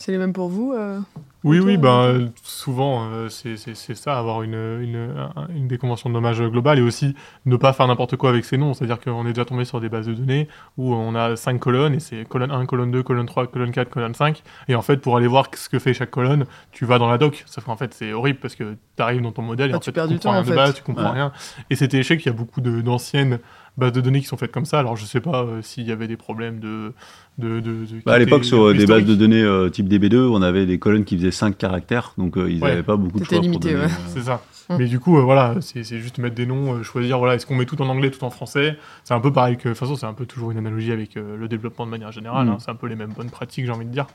C'est 0.05 0.11
les 0.11 0.17
mêmes 0.17 0.33
pour 0.33 0.49
vous 0.49 0.73
euh 0.73 0.99
Oui, 1.45 1.59
oui, 1.59 1.77
ben, 1.77 2.29
souvent, 2.43 3.07
euh, 3.09 3.29
c'est 3.29 3.55
ça, 3.95 4.19
avoir 4.19 4.43
une, 4.43 4.53
une, 4.53 5.13
un- 5.17 5.47
une 5.55 5.69
déconvention 5.69 6.09
de 6.09 6.13
nommage 6.13 6.41
globale 6.41 6.77
et 6.79 6.81
aussi 6.81 7.15
ne 7.45 7.55
pas 7.55 7.71
faire 7.71 7.87
n'importe 7.87 8.17
quoi 8.17 8.29
avec 8.31 8.43
ces 8.43 8.57
noms. 8.57 8.73
C'est-à-dire 8.73 8.99
qu'on 8.99 9.25
est 9.25 9.31
déjà 9.31 9.45
tombé 9.45 9.63
sur 9.63 9.79
des 9.79 9.87
bases 9.87 10.07
de 10.07 10.13
données 10.13 10.49
où 10.77 10.93
on 10.93 11.15
a 11.15 11.37
cinq 11.37 11.59
colonnes 11.59 11.93
et 11.93 12.01
c'est 12.01 12.27
colonne 12.27 12.51
1, 12.51 12.65
colonne 12.65 12.91
2, 12.91 13.01
colonne 13.01 13.27
3, 13.27 13.47
colonne 13.47 13.71
4, 13.71 13.89
colonne 13.89 14.13
5. 14.13 14.43
Et 14.67 14.75
en 14.75 14.81
fait, 14.81 14.97
pour 14.97 15.15
aller 15.15 15.27
voir 15.27 15.47
ce 15.55 15.69
que 15.69 15.79
fait 15.79 15.93
chaque 15.93 16.11
colonne, 16.11 16.43
tu 16.73 16.83
vas 16.83 16.99
dans 16.99 17.09
la 17.09 17.17
doc. 17.17 17.43
Sauf 17.45 17.63
qu'en 17.63 17.77
fait, 17.77 17.93
c'est 17.93 18.11
horrible 18.11 18.39
parce 18.41 18.55
que 18.55 18.73
tu 18.97 19.01
arrives 19.03 19.21
dans 19.21 19.31
ton 19.31 19.41
modèle 19.43 19.69
et 19.69 19.73
Ah, 19.73 19.77
en 19.77 19.79
tu 19.79 19.85
fait, 19.85 19.91
perds 19.93 20.07
tu 20.07 20.15
du 20.15 20.19
comprends 20.19 20.31
temps, 20.31 20.41
rien 20.41 20.47
en 20.47 20.51
de 20.51 20.55
base, 20.55 20.73
tu 20.73 20.83
comprends 20.83 21.03
Ouais. 21.05 21.11
rien. 21.11 21.31
Et 21.69 21.77
c'était 21.77 21.99
échec, 21.99 22.21
il 22.25 22.27
y 22.27 22.29
a 22.29 22.33
beaucoup 22.35 22.59
de- 22.59 22.81
d'anciennes 22.81 23.39
bases 23.77 23.91
de 23.93 24.01
données 24.01 24.19
qui 24.21 24.27
sont 24.27 24.37
faites 24.37 24.51
comme 24.51 24.65
ça. 24.65 24.79
Alors, 24.79 24.95
je 24.97 25.05
sais 25.05 25.21
pas 25.21 25.43
euh, 25.43 25.61
s'il 25.61 25.85
y 25.87 25.91
avait 25.91 26.07
des 26.07 26.17
problèmes 26.17 26.59
de. 26.59 26.93
de, 27.37 27.59
de, 27.59 27.71
de- 27.71 27.85
qui 27.85 27.95
Bah, 28.05 28.13
à 28.13 28.19
l'époque, 28.19 28.45
sur 28.45 28.67
euh, 28.67 28.73
des 28.73 28.85
bases 28.85 29.05
de 29.05 29.15
données 29.15 29.41
euh, 29.41 29.69
type 29.69 29.87
DB2, 29.89 30.17
on 30.29 30.41
avait 30.41 30.65
des 30.65 30.79
colonnes 30.79 31.05
qui 31.05 31.17
faisaient 31.17 31.31
5 31.31 31.57
caractères, 31.57 32.13
donc 32.17 32.37
euh, 32.37 32.49
ils 32.51 32.61
Ouais. 32.61 32.69
n'avaient 32.69 32.83
pas 32.83 32.95
beaucoup 32.97 33.19
de 33.19 33.23
C'était 33.23 33.35
choix 33.37 33.43
limité, 33.43 33.75
ouais. 33.75 33.83
euh, 33.85 33.87
C'est 34.07 34.21
ça. 34.23 34.41
Hum. 34.69 34.77
Mais 34.79 34.85
du 34.87 34.99
coup, 34.99 35.17
euh, 35.17 35.21
voilà, 35.21 35.55
c'est 35.61 35.83
juste 35.83 36.19
mettre 36.19 36.35
des 36.35 36.45
noms, 36.45 36.75
euh, 36.75 36.83
choisir, 36.83 37.17
voilà, 37.17 37.35
est-ce 37.35 37.45
qu'on 37.45 37.55
met 37.55 37.65
tout 37.65 37.81
en 37.81 37.89
anglais, 37.89 38.11
tout 38.11 38.23
en 38.23 38.29
français? 38.29 38.77
C'est 39.03 39.13
un 39.13 39.19
peu 39.19 39.33
pareil 39.33 39.57
que, 39.57 39.63
de 39.67 39.73
toute 39.73 39.77
façon, 39.79 39.95
c'est 39.95 40.05
un 40.05 40.13
peu 40.13 40.25
toujours 40.25 40.51
une 40.51 40.57
analogie 40.57 40.91
avec 40.93 41.17
euh, 41.17 41.35
le 41.35 41.47
développement 41.49 41.85
de 41.85 41.91
manière 41.91 42.11
générale. 42.13 42.47
Hum. 42.47 42.53
hein, 42.53 42.57
c'est 42.59 42.71
un 42.71 42.75
peu 42.75 42.87
les 42.87 42.95
mêmes 42.95 43.11
bonnes 43.15 43.29
pratiques, 43.29 43.65
j'ai 43.65 43.71
envie 43.71 43.85
de 43.85 43.91
dire. 43.91 44.07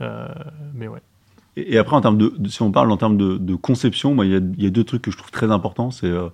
Euh, 0.00 0.28
mais 0.74 0.86
ouais. 0.86 1.00
Et, 1.56 1.74
et 1.74 1.78
après, 1.78 1.96
en 1.96 2.00
termes 2.00 2.18
de, 2.18 2.32
de- 2.38 2.48
si 2.48 2.62
on 2.62 2.70
parle 2.70 2.92
en 2.92 2.96
termes 2.96 3.16
de, 3.16 3.36
de 3.38 3.54
conception, 3.56 4.14
moi, 4.14 4.24
il 4.26 4.32
y 4.32 4.36
a, 4.36 4.40
il 4.56 4.62
y 4.62 4.66
a 4.66 4.70
deux 4.70 4.84
trucs 4.84 5.02
que 5.02 5.10
je 5.10 5.16
trouve 5.16 5.32
très 5.32 5.50
importants. 5.50 5.90
C'est, 5.90 6.06
euh, 6.06 6.28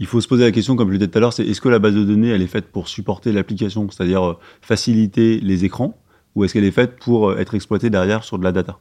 il 0.00 0.06
faut 0.06 0.20
se 0.22 0.26
poser 0.26 0.44
la 0.44 0.50
question, 0.50 0.76
comme 0.76 0.88
je 0.88 0.92
le 0.92 0.98
disais 0.98 1.10
tout 1.10 1.18
à 1.18 1.20
l'heure, 1.20 1.32
c'est 1.34 1.46
est-ce 1.46 1.60
que 1.60 1.68
la 1.68 1.78
base 1.78 1.94
de 1.94 2.02
données, 2.02 2.30
elle 2.30 2.40
est 2.40 2.46
faite 2.46 2.72
pour 2.72 2.88
supporter 2.88 3.32
l'application, 3.32 3.86
c'est-à-dire 3.90 4.30
euh, 4.30 4.38
faciliter 4.62 5.38
les 5.40 5.66
écrans, 5.66 5.98
ou 6.34 6.42
est-ce 6.42 6.54
qu'elle 6.54 6.64
est 6.64 6.70
faite 6.70 6.96
pour 6.98 7.28
euh, 7.28 7.36
être 7.36 7.54
exploitée 7.54 7.90
derrière 7.90 8.24
sur 8.24 8.38
de 8.38 8.44
la 8.44 8.50
data? 8.50 8.78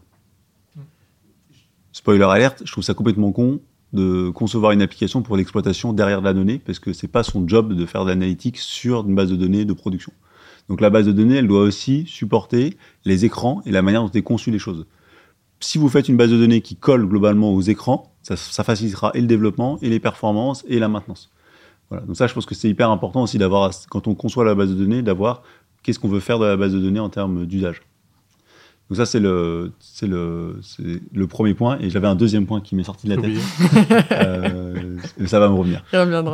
Spoiler 1.92 2.24
alerte, 2.24 2.62
je 2.64 2.72
trouve 2.72 2.86
ça 2.86 2.94
complètement 2.94 3.34
con 3.34 3.60
de 3.92 4.30
concevoir 4.30 4.72
une 4.72 4.82
application 4.82 5.22
pour 5.22 5.36
l'exploitation 5.36 5.92
derrière 5.92 6.22
de 6.22 6.26
la 6.26 6.34
donnée, 6.34 6.58
parce 6.58 6.80
que 6.80 6.94
c'est 6.94 7.10
pas 7.10 7.24
son 7.24 7.46
job 7.46 7.74
de 7.74 7.86
faire 7.86 8.06
de 8.06 8.10
l'analytique 8.10 8.58
sur 8.58 9.06
une 9.06 9.16
base 9.16 9.30
de 9.30 9.36
données 9.36 9.66
de 9.66 9.74
production. 9.74 10.14
Donc 10.70 10.80
la 10.80 10.90
base 10.90 11.06
de 11.06 11.12
données, 11.12 11.36
elle 11.36 11.48
doit 11.48 11.64
aussi 11.64 12.06
supporter 12.08 12.78
les 13.04 13.26
écrans 13.26 13.62
et 13.66 13.72
la 13.72 13.82
manière 13.82 14.04
dont 14.04 14.12
est 14.12 14.22
conçue 14.22 14.52
les 14.52 14.60
choses 14.60 14.86
si 15.60 15.78
vous 15.78 15.90
faites 15.90 16.10
une 16.10 16.18
base 16.18 16.32
de 16.32 16.38
données 16.38 16.62
qui 16.62 16.76
colle 16.76 17.08
globalement 17.08 17.54
aux 17.54 17.62
écrans, 17.62 18.14
ça, 18.22 18.36
ça 18.36 18.64
facilitera 18.64 19.12
et 19.14 19.22
le 19.22 19.28
développement, 19.28 19.80
et 19.82 19.90
les 19.90 20.00
performances, 20.00 20.64
et 20.68 20.80
la 20.80 20.88
maintenance. 20.88 21.32
Voilà. 21.90 22.06
Donc 22.06 22.16
ça, 22.16 22.28
je 22.28 22.34
pense 22.34 22.46
que 22.46 22.56
c'est 22.56 22.70
hyper 22.70 22.90
important 22.92 23.24
aussi 23.24 23.38
d'avoir, 23.38 23.72
quand 23.90 24.08
on 24.08 24.16
conçoit 24.16 24.46
la 24.46 24.56
base 24.56 24.70
de 24.70 24.76
données, 24.76 25.02
d'avoir 25.02 25.44
qu'est-ce 25.84 26.00
qu'on 26.00 26.08
veut 26.08 26.20
faire 26.20 26.40
de 26.40 26.46
la 26.46 26.58
base 26.58 26.74
de 26.74 26.80
données 26.80 27.00
en 27.00 27.10
termes 27.10 27.46
d'usage. 27.46 27.82
Donc 28.90 28.98
ça, 28.98 29.06
c'est 29.06 29.20
le, 29.20 29.72
c'est 29.80 30.08
le, 30.08 30.60
c'est 30.64 31.02
le 31.14 31.28
premier 31.28 31.54
point. 31.54 31.78
Et 31.80 31.90
j'avais 31.90 32.08
un 32.08 32.16
deuxième 32.16 32.48
point 32.48 32.60
qui 32.60 32.76
m'est 32.76 32.84
sorti 32.84 33.08
de 33.08 33.16
la 33.16 33.22
tête. 33.22 33.32
Euh, 34.12 34.98
ça 35.26 35.40
va 35.40 35.48
me 35.48 35.54
revenir. 35.54 35.84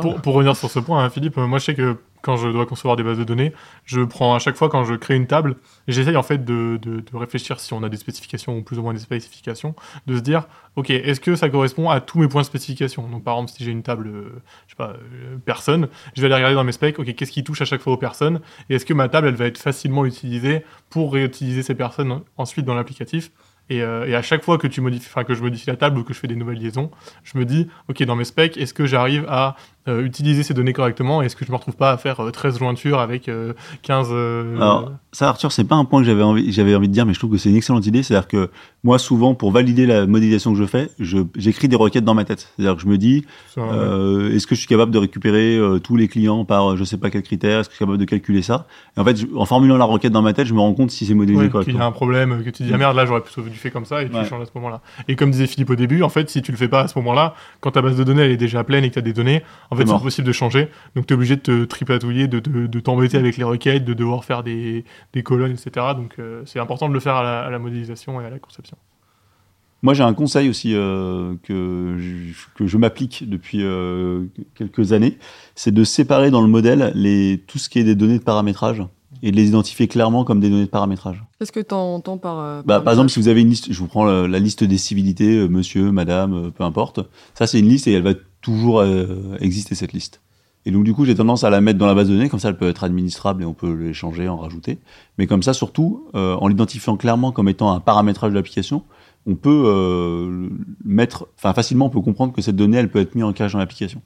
Pour, 0.00 0.16
pour 0.22 0.34
revenir 0.34 0.56
sur 0.56 0.70
ce 0.70 0.78
point, 0.78 1.04
hein, 1.04 1.10
Philippe, 1.10 1.36
moi 1.36 1.58
je 1.58 1.64
sais 1.64 1.74
que 1.74 1.96
quand 2.26 2.36
je 2.36 2.48
dois 2.48 2.66
concevoir 2.66 2.96
des 2.96 3.04
bases 3.04 3.18
de 3.18 3.24
données, 3.24 3.52
je 3.84 4.00
prends 4.00 4.34
à 4.34 4.40
chaque 4.40 4.56
fois 4.56 4.68
quand 4.68 4.84
je 4.84 4.94
crée 4.94 5.14
une 5.14 5.28
table, 5.28 5.54
j'essaye 5.86 6.16
en 6.16 6.24
fait 6.24 6.44
de, 6.44 6.80
réfléchir 7.14 7.60
si 7.60 7.72
on 7.72 7.84
a 7.84 7.88
des 7.88 7.96
spécifications 7.96 8.58
ou 8.58 8.62
plus 8.62 8.80
ou 8.80 8.82
moins 8.82 8.92
des 8.92 8.98
spécifications, 8.98 9.76
de 10.08 10.16
se 10.16 10.20
dire, 10.20 10.48
ok, 10.74 10.90
est-ce 10.90 11.20
que 11.20 11.36
ça 11.36 11.48
correspond 11.48 11.88
à 11.88 12.00
tous 12.00 12.18
mes 12.18 12.26
points 12.26 12.42
de 12.42 12.46
spécification? 12.46 13.06
Donc 13.06 13.22
par 13.22 13.34
exemple, 13.34 13.52
si 13.52 13.62
j'ai 13.62 13.70
une 13.70 13.84
table, 13.84 14.08
euh, 14.08 14.42
je 14.66 14.72
sais 14.72 14.76
pas, 14.76 14.94
euh, 14.94 15.36
personne, 15.44 15.86
je 16.16 16.20
vais 16.20 16.26
aller 16.26 16.34
regarder 16.34 16.56
dans 16.56 16.64
mes 16.64 16.72
specs, 16.72 16.98
ok, 16.98 17.14
qu'est-ce 17.14 17.30
qui 17.30 17.44
touche 17.44 17.62
à 17.62 17.64
chaque 17.64 17.80
fois 17.80 17.92
aux 17.92 17.96
personnes, 17.96 18.40
et 18.68 18.74
est-ce 18.74 18.84
que 18.84 18.92
ma 18.92 19.08
table, 19.08 19.28
elle 19.28 19.36
va 19.36 19.46
être 19.46 19.58
facilement 19.58 20.04
utilisée 20.04 20.64
pour 20.90 21.12
réutiliser 21.12 21.62
ces 21.62 21.76
personnes 21.76 22.22
ensuite 22.36 22.66
dans 22.66 22.74
l'applicatif? 22.74 23.30
Euh, 23.72 24.06
et 24.06 24.14
à 24.14 24.22
chaque 24.22 24.44
fois 24.44 24.58
que, 24.58 24.66
tu 24.66 24.80
modifies, 24.80 25.10
que 25.26 25.34
je 25.34 25.42
modifie 25.42 25.66
la 25.66 25.76
table 25.76 25.98
ou 25.98 26.04
que 26.04 26.14
je 26.14 26.18
fais 26.18 26.28
des 26.28 26.36
nouvelles 26.36 26.58
liaisons, 26.58 26.90
je 27.24 27.38
me 27.38 27.44
dis, 27.44 27.68
OK, 27.88 28.02
dans 28.04 28.16
mes 28.16 28.24
specs, 28.24 28.56
est-ce 28.56 28.74
que 28.74 28.86
j'arrive 28.86 29.26
à 29.28 29.56
euh, 29.88 30.04
utiliser 30.04 30.42
ces 30.42 30.54
données 30.54 30.72
correctement 30.72 31.22
Est-ce 31.22 31.36
que 31.36 31.44
je 31.44 31.50
me 31.50 31.56
retrouve 31.56 31.76
pas 31.76 31.90
à 31.92 31.96
faire 31.96 32.20
euh, 32.20 32.30
13 32.30 32.58
jointures 32.58 32.98
avec 33.00 33.28
euh, 33.28 33.52
15... 33.82 34.08
euh, 34.10 34.56
Alors, 34.56 34.92
ça, 35.12 35.28
Arthur, 35.28 35.52
c'est 35.52 35.64
pas 35.64 35.76
un 35.76 35.84
point 35.84 36.00
que 36.00 36.06
j'avais 36.06 36.22
envie, 36.22 36.52
j'avais 36.52 36.74
envie 36.74 36.88
de 36.88 36.92
dire, 36.92 37.06
mais 37.06 37.14
je 37.14 37.18
trouve 37.18 37.30
que 37.32 37.38
c'est 37.38 37.48
une 37.50 37.56
excellente 37.56 37.86
idée. 37.86 38.02
C'est-à-dire 38.02 38.28
que 38.28 38.50
moi, 38.84 38.98
souvent, 38.98 39.34
pour 39.34 39.50
valider 39.52 39.86
la 39.86 40.06
modélisation 40.06 40.52
que 40.52 40.58
je 40.58 40.64
fais, 40.66 40.90
je, 40.98 41.18
j'écris 41.36 41.68
des 41.68 41.76
requêtes 41.76 42.04
dans 42.04 42.14
ma 42.14 42.24
tête. 42.24 42.48
C'est-à-dire 42.56 42.76
que 42.76 42.82
je 42.82 42.86
me 42.86 42.98
dis, 42.98 43.24
euh, 43.58 44.34
est-ce 44.34 44.46
que 44.46 44.54
je 44.54 44.60
suis 44.60 44.68
capable 44.68 44.90
de 44.92 44.98
récupérer 44.98 45.58
tous 45.82 45.96
les 45.96 46.08
clients 46.08 46.44
par 46.44 46.76
je 46.76 46.84
sais 46.84 46.96
pas 46.98 47.10
quel 47.10 47.22
critère 47.22 47.60
Est-ce 47.60 47.68
que 47.68 47.72
je 47.72 47.76
suis 47.76 47.84
capable 47.84 47.98
de 47.98 48.04
calculer 48.04 48.42
ça? 48.42 48.66
Et 48.96 49.00
en 49.00 49.04
fait, 49.04 49.16
je- 49.16 49.26
en 49.34 49.44
formulant 49.46 49.76
la 49.76 49.84
requête 49.84 50.12
dans 50.12 50.22
ma 50.22 50.32
tête, 50.32 50.46
je 50.46 50.54
me 50.54 50.60
rends 50.60 50.74
compte 50.74 50.90
si 50.90 51.06
c'est 51.06 51.14
modélisé 51.14 51.44
Ouais, 51.44 51.48
qu'il 51.48 51.56
y 51.56 51.60
a 51.60 51.62
correctement. 51.64 51.86
un 51.86 51.92
problème, 51.92 52.42
que 52.44 52.50
tu 52.50 52.62
dis, 52.64 52.70
ah 52.72 52.78
merde, 52.78 52.96
là, 52.96 53.06
j'aurais 53.06 53.20
plutôt 53.22 53.42
dû 53.42 53.50
faire 53.56 53.72
comme 53.72 53.84
ça, 53.84 54.02
et 54.02 54.08
tu 54.08 54.14
Ouais. 54.16 54.24
changes 54.24 54.42
à 54.42 54.46
ce 54.46 54.50
moment-là. 54.54 54.80
Et 55.08 55.16
comme 55.16 55.30
disait 55.30 55.46
Philippe 55.46 55.70
au 55.70 55.76
début, 55.76 56.02
en 56.02 56.08
fait, 56.08 56.28
si 56.30 56.42
tu 56.42 56.52
le 56.52 56.56
fais 56.58 56.68
pas 56.68 56.82
à 56.82 56.88
ce 56.88 56.98
moment-là, 56.98 57.34
quand 57.60 57.70
ta 57.72 57.82
base 57.82 57.96
de 57.96 58.04
données, 58.04 58.22
elle 58.22 58.30
est 58.30 58.36
déjà 58.36 58.62
pleine 58.64 58.84
et 58.84 58.88
que 58.88 58.94
tu 58.94 58.98
as 58.98 59.02
des 59.02 59.12
données, 59.12 59.42
en 59.70 59.75
fait, 59.76 59.86
C'est 59.86 59.92
impossible 59.92 60.26
de 60.26 60.32
changer. 60.32 60.68
Donc, 60.94 61.06
tu 61.06 61.14
es 61.14 61.16
obligé 61.16 61.36
de 61.36 61.40
te 61.42 61.64
tripatouiller, 61.64 62.28
de, 62.28 62.40
de, 62.40 62.66
de 62.66 62.80
t'embêter 62.80 63.16
avec 63.18 63.36
les 63.36 63.44
requêtes, 63.44 63.84
de 63.84 63.94
devoir 63.94 64.24
faire 64.24 64.42
des, 64.42 64.84
des 65.12 65.22
colonnes, 65.22 65.52
etc. 65.52 65.86
Donc, 65.96 66.14
euh, 66.18 66.42
c'est 66.46 66.58
important 66.58 66.88
de 66.88 66.94
le 66.94 67.00
faire 67.00 67.16
à 67.16 67.22
la, 67.22 67.40
à 67.42 67.50
la 67.50 67.58
modélisation 67.58 68.20
et 68.20 68.24
à 68.24 68.30
la 68.30 68.38
conception. 68.38 68.76
Moi, 69.82 69.92
j'ai 69.94 70.02
un 70.02 70.14
conseil 70.14 70.48
aussi 70.48 70.74
euh, 70.74 71.34
que 71.42 71.96
je, 71.98 72.32
que 72.56 72.66
je 72.66 72.78
m'applique 72.78 73.28
depuis 73.28 73.58
euh, 73.62 74.24
quelques 74.54 74.92
années, 74.92 75.18
c'est 75.54 75.72
de 75.72 75.84
séparer 75.84 76.30
dans 76.30 76.40
le 76.40 76.48
modèle 76.48 76.92
les, 76.94 77.42
tout 77.46 77.58
ce 77.58 77.68
qui 77.68 77.78
est 77.78 77.84
des 77.84 77.94
données 77.94 78.18
de 78.18 78.24
paramétrage 78.24 78.82
et 79.22 79.30
de 79.30 79.36
les 79.36 79.48
identifier 79.48 79.86
clairement 79.86 80.24
comme 80.24 80.40
des 80.40 80.48
données 80.50 80.64
de 80.64 80.70
paramétrage. 80.70 81.22
Qu'est-ce 81.38 81.52
que 81.52 81.60
tu 81.60 81.74
entends 81.74 82.18
par. 82.18 82.38
euh, 82.40 82.62
Bah, 82.64 82.80
par 82.80 82.94
exemple, 82.94 83.10
si 83.10 83.20
vous 83.20 83.28
avez 83.28 83.42
une 83.42 83.48
liste, 83.50 83.72
je 83.72 83.78
vous 83.78 83.86
prends 83.86 84.04
la, 84.04 84.26
la 84.26 84.38
liste 84.38 84.64
des 84.64 84.78
civilités, 84.78 85.36
euh, 85.36 85.46
monsieur, 85.48 85.92
madame, 85.92 86.34
euh, 86.34 86.50
peu 86.50 86.64
importe. 86.64 87.00
Ça, 87.34 87.46
c'est 87.46 87.60
une 87.60 87.68
liste 87.68 87.86
et 87.86 87.92
elle 87.92 88.02
va 88.02 88.14
toujours 88.40 88.80
euh, 88.80 89.36
exister, 89.40 89.74
cette 89.74 89.92
liste. 89.92 90.20
Et 90.64 90.72
donc, 90.72 90.82
du 90.82 90.94
coup, 90.94 91.04
j'ai 91.04 91.14
tendance 91.14 91.44
à 91.44 91.50
la 91.50 91.60
mettre 91.60 91.78
dans 91.78 91.86
la 91.86 91.94
base 91.94 92.08
de 92.08 92.14
données, 92.14 92.28
comme 92.28 92.40
ça, 92.40 92.48
elle 92.48 92.56
peut 92.56 92.68
être 92.68 92.82
administrable 92.82 93.42
et 93.42 93.46
on 93.46 93.54
peut 93.54 93.72
les 93.72 93.94
changer, 93.94 94.28
en 94.28 94.36
rajouter. 94.36 94.78
Mais 95.16 95.26
comme 95.28 95.42
ça, 95.42 95.52
surtout, 95.52 96.08
euh, 96.14 96.34
en 96.34 96.48
l'identifiant 96.48 96.96
clairement 96.96 97.30
comme 97.30 97.48
étant 97.48 97.72
un 97.72 97.78
paramétrage 97.78 98.32
de 98.32 98.36
l'application, 98.36 98.82
on 99.26 99.36
peut 99.36 99.64
euh, 99.66 100.48
mettre, 100.84 101.28
enfin, 101.36 101.52
facilement, 101.52 101.86
on 101.86 101.90
peut 101.90 102.00
comprendre 102.00 102.32
que 102.32 102.42
cette 102.42 102.56
donnée, 102.56 102.78
elle 102.78 102.90
peut 102.90 103.00
être 103.00 103.14
mise 103.14 103.24
en 103.24 103.32
cache 103.32 103.52
dans 103.52 103.60
l'application. 103.60 104.02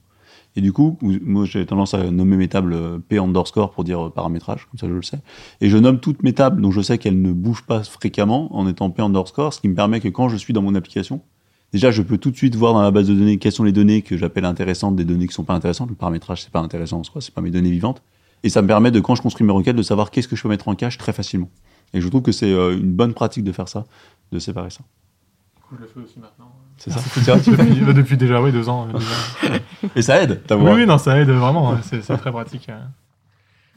Et 0.55 0.61
du 0.61 0.73
coup, 0.73 0.97
moi, 1.01 1.45
j'ai 1.45 1.65
tendance 1.65 1.93
à 1.93 2.11
nommer 2.11 2.35
mes 2.35 2.49
tables 2.49 2.99
P 3.07 3.17
underscore 3.17 3.71
pour 3.71 3.83
dire 3.83 4.11
paramétrage, 4.11 4.67
comme 4.69 4.77
ça, 4.77 4.87
je 4.87 4.93
le 4.93 5.01
sais. 5.01 5.19
Et 5.61 5.69
je 5.69 5.77
nomme 5.77 5.99
toutes 5.99 6.23
mes 6.23 6.33
tables 6.33 6.61
dont 6.61 6.71
je 6.71 6.81
sais 6.81 6.97
qu'elles 6.97 7.21
ne 7.21 7.31
bougent 7.31 7.65
pas 7.65 7.83
fréquemment 7.83 8.53
en 8.55 8.67
étant 8.67 8.89
P 8.89 9.01
underscore, 9.01 9.53
ce 9.53 9.61
qui 9.61 9.69
me 9.69 9.75
permet 9.75 10.01
que 10.01 10.09
quand 10.09 10.27
je 10.27 10.35
suis 10.35 10.53
dans 10.53 10.61
mon 10.61 10.75
application, 10.75 11.21
déjà 11.73 11.91
je 11.91 12.01
peux 12.01 12.17
tout 12.17 12.31
de 12.31 12.37
suite 12.37 12.55
voir 12.55 12.73
dans 12.73 12.81
la 12.81 12.91
base 12.91 13.07
de 13.07 13.13
données 13.13 13.37
quelles 13.37 13.51
sont 13.51 13.63
les 13.63 13.71
données 13.71 14.01
que 14.01 14.17
j'appelle 14.17 14.45
intéressantes, 14.45 14.95
des 14.95 15.05
données 15.05 15.27
qui 15.27 15.33
sont 15.33 15.43
pas 15.43 15.53
intéressantes. 15.53 15.89
Le 15.89 15.95
paramétrage, 15.95 16.43
c'est 16.43 16.51
pas 16.51 16.59
intéressant 16.59 16.99
en 16.99 17.03
soi, 17.03 17.21
c'est 17.21 17.33
pas 17.33 17.41
mes 17.41 17.51
données 17.51 17.71
vivantes. 17.71 18.01
Et 18.43 18.49
ça 18.49 18.61
me 18.61 18.67
permet 18.67 18.91
de, 18.91 18.99
quand 18.99 19.15
je 19.15 19.21
construis 19.21 19.45
mes 19.45 19.53
requêtes, 19.53 19.75
de 19.75 19.83
savoir 19.83 20.09
qu'est-ce 20.11 20.27
que 20.27 20.35
je 20.35 20.41
peux 20.41 20.49
mettre 20.49 20.67
en 20.67 20.75
cache 20.75 20.97
très 20.97 21.13
facilement. 21.13 21.49
Et 21.93 22.01
je 22.01 22.07
trouve 22.07 22.21
que 22.21 22.31
c'est 22.31 22.51
euh, 22.51 22.77
une 22.77 22.93
bonne 22.93 23.13
pratique 23.13 23.43
de 23.43 23.51
faire 23.51 23.67
ça, 23.67 23.85
de 24.31 24.39
séparer 24.39 24.69
ça. 24.69 24.81
Je 25.71 25.77
le 25.77 25.87
fais 25.87 25.99
aussi 25.99 26.19
maintenant. 26.19 26.51
C'est 26.77 26.91
ça. 26.91 27.35
Depuis, 27.37 27.93
depuis 27.93 28.17
déjà, 28.17 28.41
oui, 28.41 28.51
deux 28.51 28.67
ans. 28.67 28.87
déjà. 28.87 29.59
Et 29.95 30.01
ça 30.01 30.21
aide, 30.21 30.41
ta 30.45 30.57
oui, 30.57 30.71
oui, 30.73 30.85
non, 30.85 30.97
ça 30.97 31.17
aide 31.19 31.29
vraiment. 31.29 31.77
c'est 31.83 32.01
très 32.01 32.31
pratique. 32.31 32.69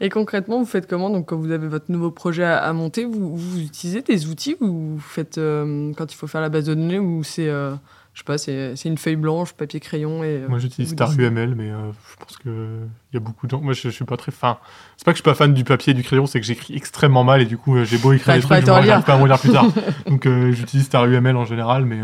Et 0.01 0.09
concrètement, 0.09 0.59
vous 0.59 0.65
faites 0.65 0.87
comment 0.89 1.09
Donc, 1.09 1.27
quand 1.29 1.37
vous 1.37 1.51
avez 1.51 1.67
votre 1.69 1.89
nouveau 1.89 2.11
projet 2.11 2.43
à, 2.43 2.57
à 2.57 2.73
monter, 2.73 3.05
vous, 3.05 3.35
vous 3.37 3.59
utilisez 3.61 4.01
des 4.01 4.27
outils 4.27 4.57
ou 4.59 4.95
vous 4.95 4.99
faites 4.99 5.37
euh, 5.37 5.93
quand 5.97 6.11
il 6.11 6.15
faut 6.15 6.27
faire 6.27 6.41
la 6.41 6.49
base 6.49 6.65
de 6.65 6.73
données 6.73 6.99
ou 6.99 7.23
c'est, 7.23 7.47
euh, 7.47 7.71
je 8.13 8.19
sais 8.19 8.25
pas, 8.25 8.37
c'est 8.37 8.75
une 8.85 8.97
feuille 8.97 9.15
blanche, 9.15 9.53
papier 9.53 9.79
crayon 9.79 10.21
et. 10.21 10.43
euh, 10.43 10.47
Moi, 10.49 10.59
j'utilise 10.59 10.89
vous 10.89 10.95
Star 10.95 11.07
décidez. 11.07 11.23
UML, 11.27 11.55
mais 11.55 11.71
euh, 11.71 11.91
je 12.11 12.15
pense 12.25 12.37
que 12.37 12.49
il 12.49 13.13
y 13.15 13.17
a 13.17 13.21
beaucoup 13.21 13.45
de 13.47 13.51
gens. 13.51 13.61
Moi, 13.61 13.71
je, 13.71 13.83
je 13.83 13.89
suis 13.89 14.03
pas 14.03 14.17
très 14.17 14.33
fan. 14.33 14.55
C'est 14.97 15.05
pas 15.05 15.11
que 15.11 15.17
je 15.17 15.21
suis 15.21 15.29
pas 15.31 15.33
fan 15.33 15.53
du 15.53 15.63
papier 15.63 15.91
et 15.91 15.93
du 15.93 16.03
crayon, 16.03 16.25
c'est 16.25 16.41
que 16.41 16.45
j'écris 16.45 16.75
extrêmement 16.75 17.23
mal 17.23 17.41
et 17.41 17.45
du 17.45 17.57
coup, 17.57 17.81
j'ai 17.85 17.97
beau 17.97 18.11
écrire 18.11 18.35
des 18.35 18.41
trucs, 18.41 18.59
je 18.61 18.65
n'arrive 18.65 19.03
pas 19.05 19.13
à 19.13 19.17
me 19.17 19.23
relire 19.23 19.39
plus 19.39 19.51
tard. 19.51 19.67
Donc, 20.07 20.27
j'utilise 20.51 20.85
Star 20.87 21.05
UML 21.05 21.37
en 21.37 21.45
général, 21.45 21.85
mais 21.85 21.99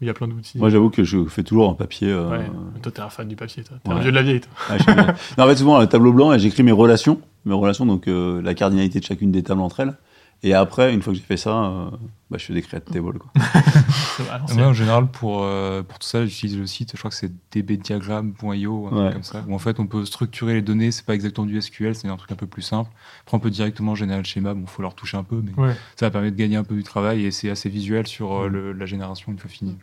il 0.00 0.06
y 0.06 0.10
a 0.10 0.14
plein 0.14 0.28
d'outils. 0.28 0.58
Moi, 0.58 0.68
j'avoue 0.70 0.90
que 0.90 1.04
je 1.04 1.24
fais 1.26 1.42
toujours 1.42 1.68
en 1.68 1.74
papier. 1.74 2.10
euh, 2.10 2.28
Ouais. 2.28 2.50
Toi, 2.82 2.92
t'es 2.92 3.00
un 3.00 3.08
fan 3.08 3.26
du 3.28 3.36
papier, 3.36 3.62
toi. 3.64 3.76
T'es 3.82 3.90
un 3.90 3.98
vieux 4.00 4.10
de 4.10 4.16
la 4.16 4.22
vieille, 4.22 4.40
toi. 4.40 4.52
Ah, 4.86 5.14
non, 5.38 5.44
en 5.44 5.48
fait, 5.48 5.56
souvent, 5.56 5.80
le 5.80 5.86
tableau 5.86 6.12
blanc, 6.12 6.36
j'écris 6.38 6.62
mes 6.62 6.72
relations, 6.72 7.20
mes 7.44 7.54
relations, 7.54 7.86
donc 7.86 8.06
euh, 8.08 8.42
la 8.42 8.54
cardinalité 8.54 9.00
de 9.00 9.04
chacune 9.04 9.32
des 9.32 9.42
tables 9.42 9.60
entre 9.62 9.80
elles. 9.80 9.94
Et 10.42 10.54
après, 10.54 10.92
une 10.94 11.02
fois 11.02 11.12
que 11.12 11.18
j'ai 11.18 11.24
fait 11.24 11.36
ça, 11.36 11.50
euh, 11.64 11.90
bah, 12.30 12.36
je 12.38 12.44
fais 12.44 12.52
des 12.54 12.62
tables. 12.62 13.18
Quoi. 13.18 13.32
Moi, 14.54 14.66
en 14.66 14.72
général, 14.72 15.08
pour, 15.08 15.42
euh, 15.42 15.82
pour 15.82 15.98
tout 15.98 16.06
ça, 16.06 16.24
j'utilise 16.24 16.56
le 16.58 16.66
site, 16.66 16.90
je 16.92 16.98
crois 16.98 17.10
que 17.10 17.16
c'est 17.16 17.32
dbdiagram.io, 17.52 18.86
un 18.86 18.90
truc 18.90 19.00
Ouais. 19.02 19.12
comme 19.12 19.22
ça, 19.22 19.44
où 19.48 19.54
en 19.54 19.58
fait 19.58 19.80
on 19.80 19.86
peut 19.86 20.04
structurer 20.04 20.54
les 20.54 20.62
données, 20.62 20.90
c'est 20.92 21.04
pas 21.04 21.14
exactement 21.14 21.46
du 21.46 21.60
SQL, 21.60 21.94
c'est 21.94 22.08
un 22.08 22.16
truc 22.16 22.32
un 22.32 22.36
peu 22.36 22.46
plus 22.46 22.62
simple. 22.62 22.90
Après, 23.22 23.36
on 23.36 23.40
peut 23.40 23.50
directement 23.50 23.94
générer 23.94 24.18
le 24.18 24.24
schéma, 24.24 24.54
bon, 24.54 24.66
faut 24.66 24.82
leur 24.82 24.94
toucher 24.94 25.16
un 25.16 25.24
peu, 25.24 25.42
mais 25.42 25.52
Ouais. 25.62 25.74
ça 25.96 26.06
va 26.06 26.10
permettre 26.10 26.36
de 26.36 26.40
gagner 26.40 26.56
un 26.56 26.64
peu 26.64 26.74
du 26.74 26.82
travail 26.84 27.24
et 27.24 27.30
c'est 27.30 27.50
assez 27.50 27.68
visuel 27.68 28.06
sur 28.06 28.32
euh, 28.42 28.48
le- 28.48 28.72
la 28.72 28.86
génération 28.86 29.32
une 29.32 29.38
fois 29.38 29.50
fini. 29.50 29.76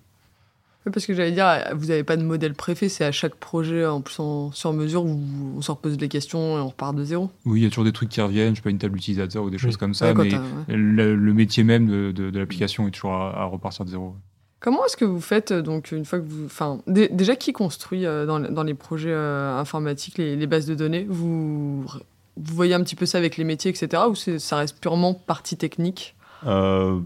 Parce 0.92 1.06
que 1.06 1.14
j'allais 1.14 1.32
dire, 1.32 1.46
vous 1.76 1.86
n'avez 1.88 2.04
pas 2.04 2.18
de 2.18 2.24
modèle 2.24 2.54
préfet, 2.54 2.90
c'est 2.90 3.06
à 3.06 3.12
chaque 3.12 3.36
projet 3.36 3.86
en 3.86 4.02
plus 4.02 4.20
en, 4.20 4.52
sur 4.52 4.74
mesure 4.74 5.06
où 5.06 5.20
on 5.58 5.62
se 5.62 5.72
repose 5.72 5.98
les 5.98 6.10
questions 6.10 6.58
et 6.58 6.62
on 6.62 6.68
repart 6.68 6.94
de 6.96 7.04
zéro. 7.06 7.30
Oui, 7.46 7.62
il 7.62 7.64
y 7.64 7.66
a 7.66 7.70
toujours 7.70 7.86
des 7.86 7.94
trucs 7.94 8.10
qui 8.10 8.20
reviennent, 8.20 8.52
je 8.54 8.58
sais 8.60 8.64
pas, 8.64 8.70
une 8.70 8.78
table 8.80 8.98
utilisateur 8.98 9.44
ou 9.44 9.50
des 9.50 9.58
choses 9.58 9.76
Oui. 9.76 9.80
comme 9.80 9.94
ça, 9.94 10.14
Ouais, 10.14 10.26
mais 10.26 10.34
ouais. 10.36 10.40
le, 10.76 11.16
le 11.16 11.34
métier 11.34 11.64
même 11.64 11.88
de, 11.88 12.12
de- 12.12 12.30
de 12.32 12.40
l'application 12.40 12.88
est 12.88 12.92
toujours 12.92 13.14
à, 13.14 13.42
à 13.42 13.46
repartir 13.46 13.86
de 13.86 13.92
zéro. 13.92 14.16
Comment 14.60 14.86
est-ce 14.86 14.96
que 14.98 15.06
vous 15.06 15.20
faites 15.22 15.52
euh, 15.52 15.62
donc 15.62 15.92
une 15.92 16.06
fois 16.06 16.20
que 16.20 16.26
vous, 16.26 16.46
enfin, 16.46 16.80
dé- 16.88 17.10
déjà 17.10 17.36
qui 17.36 17.52
construit 17.54 18.06
euh, 18.06 18.26
dans, 18.26 18.40
dans 18.40 18.64
les 18.64 18.74
projets 18.74 19.12
euh, 19.12 19.58
informatiques 19.58 20.18
les, 20.18 20.36
les 20.36 20.48
bases 20.48 20.66
de 20.66 20.76
données? 20.76 21.06
Vous 21.10 21.84
vous 22.36 22.56
voyez 22.56 22.74
un 22.74 22.82
petit 22.82 22.96
peu 22.96 23.06
ça 23.06 23.18
avec 23.20 23.38
les 23.38 23.44
métiers, 23.44 23.70
etc. 23.72 24.04
Ou 24.10 24.16
c'est- 24.16 24.40
ça 24.40 24.58
reste 24.58 24.80
purement 24.80 25.14
partie 25.14 25.56
technique? 25.58 26.16
Euh, 26.48 27.00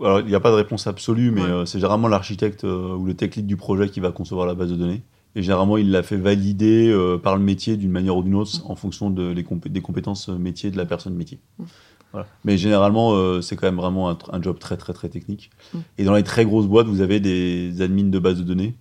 alors, 0.00 0.20
il 0.20 0.26
n'y 0.26 0.34
a 0.34 0.40
pas 0.40 0.50
de 0.50 0.56
réponse 0.56 0.86
absolue, 0.86 1.30
mais 1.30 1.42
Ouais. 1.42 1.48
euh, 1.48 1.64
c'est 1.66 1.78
généralement 1.78 2.08
l'architecte 2.08 2.64
euh, 2.64 2.94
ou 2.94 3.04
le 3.04 3.14
tech 3.14 3.34
lead 3.36 3.46
du 3.46 3.56
projet 3.56 3.88
qui 3.88 4.00
va 4.00 4.10
concevoir 4.10 4.46
la 4.46 4.54
base 4.54 4.70
de 4.70 4.76
données. 4.76 5.02
Et 5.36 5.42
généralement, 5.42 5.76
il 5.76 5.90
l'a 5.90 6.02
fait 6.02 6.16
valider 6.16 6.88
euh, 6.90 7.18
par 7.18 7.36
le 7.36 7.42
métier 7.42 7.76
d'une 7.76 7.90
manière 7.90 8.16
ou 8.16 8.22
d'une 8.22 8.34
autre 8.36 8.68
en 8.70 8.76
fonction 8.76 9.10
de, 9.10 9.28
les 9.28 9.42
compé- 9.42 9.68
des 9.68 9.80
compétences 9.80 10.28
métiers 10.28 10.70
de 10.70 10.76
la 10.76 10.86
personne 10.86 11.14
métier. 11.14 11.38
Mm. 11.58 11.64
Voilà. 12.12 12.26
Mais 12.44 12.56
généralement, 12.56 13.40
c'est 13.42 13.56
quand 13.56 13.66
même 13.66 13.76
vraiment 13.76 14.08
un, 14.10 14.16
un 14.30 14.40
job 14.40 14.58
très, 14.60 14.76
très, 14.76 14.92
très 14.92 15.08
technique. 15.08 15.50
Mm. 15.72 15.78
Et 15.98 16.04
dans 16.04 16.14
les 16.14 16.22
très 16.22 16.44
grosses 16.44 16.66
boîtes, 16.66 16.86
vous 16.86 17.00
avez 17.00 17.18
des 17.18 17.82
admins 17.82 18.04
de 18.10 18.18
base 18.18 18.38
de 18.38 18.44
données 18.44 18.74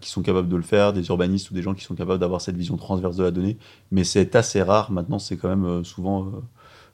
qui 0.00 0.10
sont 0.10 0.20
capables 0.22 0.48
de 0.48 0.56
le 0.56 0.62
faire, 0.62 0.92
des 0.92 1.06
urbanistes 1.08 1.50
ou 1.52 1.54
des 1.54 1.62
gens 1.62 1.74
qui 1.74 1.84
sont 1.84 1.94
capables 1.94 2.18
d'avoir 2.18 2.40
cette 2.40 2.56
vision 2.56 2.76
transverse 2.76 3.16
de 3.16 3.22
la 3.22 3.30
donnée. 3.30 3.56
Mais 3.92 4.02
c'est 4.02 4.34
assez 4.34 4.60
rare. 4.62 4.90
Maintenant, 4.90 5.20
c'est 5.20 5.36
quand 5.36 5.48
même 5.48 5.84
souvent 5.84 6.26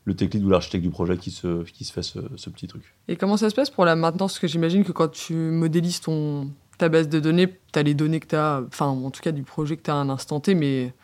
le 0.07 0.15
tech 0.15 0.31
ou 0.43 0.49
l'architecte 0.49 0.83
du 0.83 0.91
projet 0.91 1.19
qui 1.19 1.31
se, 1.31 1.65
qui 1.65 1.85
se 1.85 1.93
fait 1.93 2.03
ce, 2.03 2.21
ce 2.37 2.49
petit 2.49 2.69
truc. 2.69 2.83
Et 3.09 3.17
comment 3.17 3.37
ça 3.37 3.51
se 3.51 3.55
passe 3.55 3.71
pour 3.71 3.85
la 3.85 3.97
maintenance? 3.97 4.33
Parce 4.33 4.39
que 4.39 4.47
j'imagine 4.47 4.85
que 4.85 4.93
quand 4.93 5.09
tu 5.09 5.35
modélises 5.35 6.01
ton, 6.01 6.49
ta 6.79 6.89
base 6.89 7.09
de 7.09 7.21
données, 7.21 7.49
tu 7.73 7.79
as 7.79 7.83
les 7.83 7.95
données 7.95 8.21
que 8.21 8.29
tu 8.29 8.37
as, 8.37 8.63
enfin 8.67 8.87
en 8.87 9.11
tout 9.11 9.21
cas 9.21 9.33
du 9.33 9.43
projet 9.43 9.77
que 9.77 9.83
tu 9.83 9.91
as 9.91 9.95
à 9.95 9.99
un 9.99 10.09
instant 10.09 10.41
T, 10.41 10.55
mais 10.55 10.95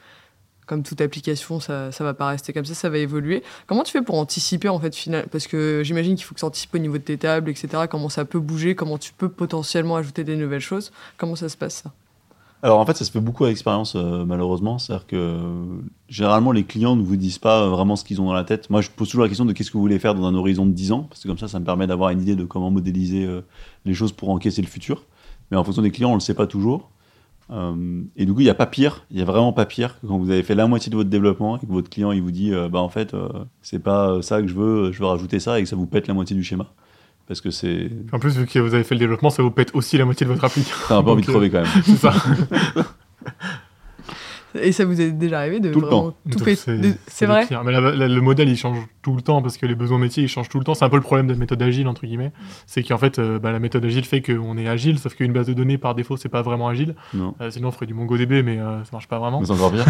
comme 0.67 0.85
toute 0.85 1.01
application, 1.01 1.59
ça 1.59 1.89
ne 1.89 2.05
va 2.05 2.15
pas 2.15 2.29
rester 2.29 2.53
comme 2.53 2.65
ça, 2.65 2.75
ça 2.75 2.89
va 2.89 2.99
évoluer. 2.99 3.43
Comment 3.67 3.83
tu 3.83 3.91
fais 3.91 4.03
pour 4.03 4.17
anticiper 4.17 4.69
en 4.69 4.79
fait 4.79 4.95
final? 4.95 5.27
Parce 5.31 5.49
que 5.49 5.83
j'imagine 5.85 6.15
qu'il 6.15 6.25
faut 6.25 6.35
que 6.35 6.41
tu 6.41 6.45
anticipes 6.45 6.75
au 6.75 6.79
niveau 6.79 6.99
de 6.99 7.03
tes 7.03 7.19
tables, 7.19 7.51
etc. 7.51 7.85
Comment 7.91 8.09
ça 8.09 8.25
peut 8.25 8.39
bouger, 8.39 8.77
comment 8.77 8.97
tu 8.99 9.13
peux 9.13 9.29
potentiellement 9.29 9.97
ajouter 9.97 10.23
des 10.23 10.37
nouvelles 10.37 10.61
choses? 10.61 10.93
Comment 11.19 11.35
ça 11.35 11.49
se 11.49 11.57
passe 11.57 11.83
ça? 11.83 11.93
Alors 12.65 12.79
en 12.79 12.87
fait, 12.87 12.97
ça 12.97 13.05
se 13.05 13.11
fait 13.11 13.21
beaucoup 13.21 13.45
à 13.45 13.49
l'expérience, 13.49 13.95
euh, 13.97 14.25
malheureusement. 14.25 14.79
C'est-à-dire 14.79 15.07
que 15.09 15.37
généralement, 16.09 16.53
les 16.53 16.63
clients 16.63 16.95
ne 16.95 17.03
vous 17.03 17.17
disent 17.17 17.39
pas 17.39 17.63
euh, 17.63 17.69
vraiment 17.69 17.97
ce 17.97 18.05
qu'ils 18.05 18.21
ont 18.21 18.27
dans 18.27 18.33
la 18.33 18.45
tête. 18.45 18.71
Moi, 18.71 18.81
je 18.83 18.91
pose 18.91 19.09
toujours 19.09 19.25
la 19.25 19.29
question 19.29 19.45
de 19.45 19.53
qu'est-ce 19.53 19.71
que 19.71 19.77
vous 19.77 19.81
voulez 19.81 19.99
faire 19.99 20.15
dans 20.15 20.25
un 20.27 20.35
horizon 20.35 20.65
de 20.65 20.71
10 20.71 20.93
ans, 20.93 21.07
parce 21.09 21.23
que 21.23 21.29
comme 21.29 21.39
ça, 21.39 21.49
ça 21.49 21.59
me 21.59 21.65
permet 21.65 21.89
d'avoir 21.89 22.11
une 22.11 22.23
idée 22.23 22.37
de 22.37 22.45
comment 22.45 22.71
modéliser 22.71 23.25
euh, 23.25 23.41
les 23.85 23.95
choses 23.95 24.13
pour 24.13 24.31
encaisser 24.31 24.63
le 24.63 24.69
futur. 24.69 25.07
Mais 25.51 25.57
en 25.57 25.65
fonction 25.65 25.83
des 25.83 25.91
clients, 25.91 26.11
on 26.11 26.13
ne 26.13 26.19
le 26.19 26.21
sait 26.21 26.35
pas 26.35 26.47
toujours. 26.47 26.91
Et 28.17 28.25
du 28.25 28.33
coup, 28.33 28.41
il 28.41 28.45
n'y 28.45 28.51
a 28.51 28.55
pas 28.55 28.65
pire, 28.65 29.05
il 29.11 29.17
n'y 29.17 29.23
a 29.23 29.27
vraiment 29.27 29.53
pas 29.53 29.67
pire 29.67 30.01
que 30.01 30.07
quand 30.07 30.17
vous 30.17 30.31
avez 30.31 30.43
fait 30.43 30.55
la 30.55 30.67
moitié 30.67 30.89
de 30.89 30.97
votre 30.97 31.11
développement 31.11 31.59
et 31.59 31.61
que 31.61 31.71
votre 31.71 31.91
client 31.91 32.11
il 32.11 32.23
vous 32.23 32.31
dit 32.31 32.51
bah 32.71 32.79
en 32.79 32.89
fait, 32.89 33.15
c'est 33.61 33.81
pas 33.81 34.23
ça 34.23 34.41
que 34.41 34.49
je 34.49 34.55
veux, 34.55 34.91
je 34.91 34.99
veux 35.01 35.05
rajouter 35.05 35.39
ça 35.39 35.59
et 35.59 35.63
que 35.63 35.69
ça 35.69 35.77
vous 35.77 35.85
pète 35.85 36.07
la 36.07 36.15
moitié 36.15 36.35
du 36.35 36.43
schéma. 36.43 36.73
Parce 37.29 37.41
que 37.41 37.51
c'est. 37.51 37.89
En 38.13 38.19
plus, 38.19 38.37
vu 38.37 38.47
que 38.47 38.59
vous 38.59 38.75
avez 38.75 38.85
fait 38.85 38.95
le 38.95 38.99
développement, 39.01 39.31
ça 39.31 39.43
vous 39.43 39.51
pète 39.51 39.71
aussi 39.75 39.97
la 39.97 40.05
moitié 40.05 40.27
de 40.27 40.31
votre 40.33 40.45
appli. 40.45 40.65
T'as 40.89 40.97
un 40.99 41.03
peu 41.03 41.11
envie 41.11 41.23
de 41.23 41.27
Donc, 41.27 41.37
euh, 41.37 41.49
crever 41.49 41.51
quand 41.51 41.63
même. 41.63 41.83
C'est 41.85 41.97
ça. 41.97 42.13
Et 44.55 44.71
ça 44.73 44.85
vous 44.85 45.01
est 45.01 45.13
déjà 45.13 45.39
arrivé 45.39 45.61
de 45.61 45.73
Tout 45.73 45.81
le 45.81 45.87
vraiment 45.87 46.11
temps. 46.11 46.17
tout 46.31 46.39
Donc, 46.39 46.45
fait 46.51 46.77
de- 46.77 46.93
C'est 47.07 47.25
le 47.25 47.33
vrai. 47.33 47.49
Mais 47.65 47.73
la- 47.73 47.81
la- 47.81 48.07
le 48.09 48.21
modèle, 48.21 48.51
il 48.51 48.57
change 48.59 48.77
tout 49.01 49.17
le 49.17 49.23
temps 49.23 49.41
parce 49.41 49.57
que 49.57 49.65
les 49.65 49.75
besoins 49.75 49.99
métiers, 49.99 50.25
ils 50.25 50.29
changent 50.29 50.51
tout 50.51 50.59
le 50.59 50.65
temps. 50.65 50.75
C'est 50.75 50.85
un 50.85 50.91
peu 50.91 50.97
le 50.97 51.03
problème 51.03 51.27
de 51.27 51.33
la 51.33 51.39
méthode 51.39 51.63
agile, 51.63 51.89
entre 51.89 52.05
guillemets. 52.05 52.33
C'est 52.67 52.83
qu'en 52.83 52.99
fait, 52.99 53.19
euh, 53.19 53.39
bah, 53.39 53.51
la 53.51 53.61
méthode 53.61 53.83
agile 53.87 54.05
fait 54.05 54.21
qu'on 54.21 54.59
est 54.59 54.69
agile, 54.69 54.99
sauf 54.99 55.15
qu'une 55.15 55.33
base 55.33 55.47
de 55.47 55.55
données, 55.55 55.79
par 55.79 55.95
défaut, 55.95 56.19
c'est 56.19 56.29
pas 56.29 56.43
vraiment 56.43 56.69
agile. 56.69 56.95
Non. 57.15 57.35
Euh, 57.41 57.51
sinon, 57.51 57.69
on 57.69 57.71
ferait 57.71 57.87
du 57.87 57.95
MongoDB, 57.95 58.43
mais 58.43 58.59
euh, 58.59 58.85
ça 58.85 58.91
marche 58.93 59.09
pas 59.09 59.19
vraiment. 59.19 59.41
Mais 59.41 59.51
encore 59.51 59.73
pire. 59.73 59.87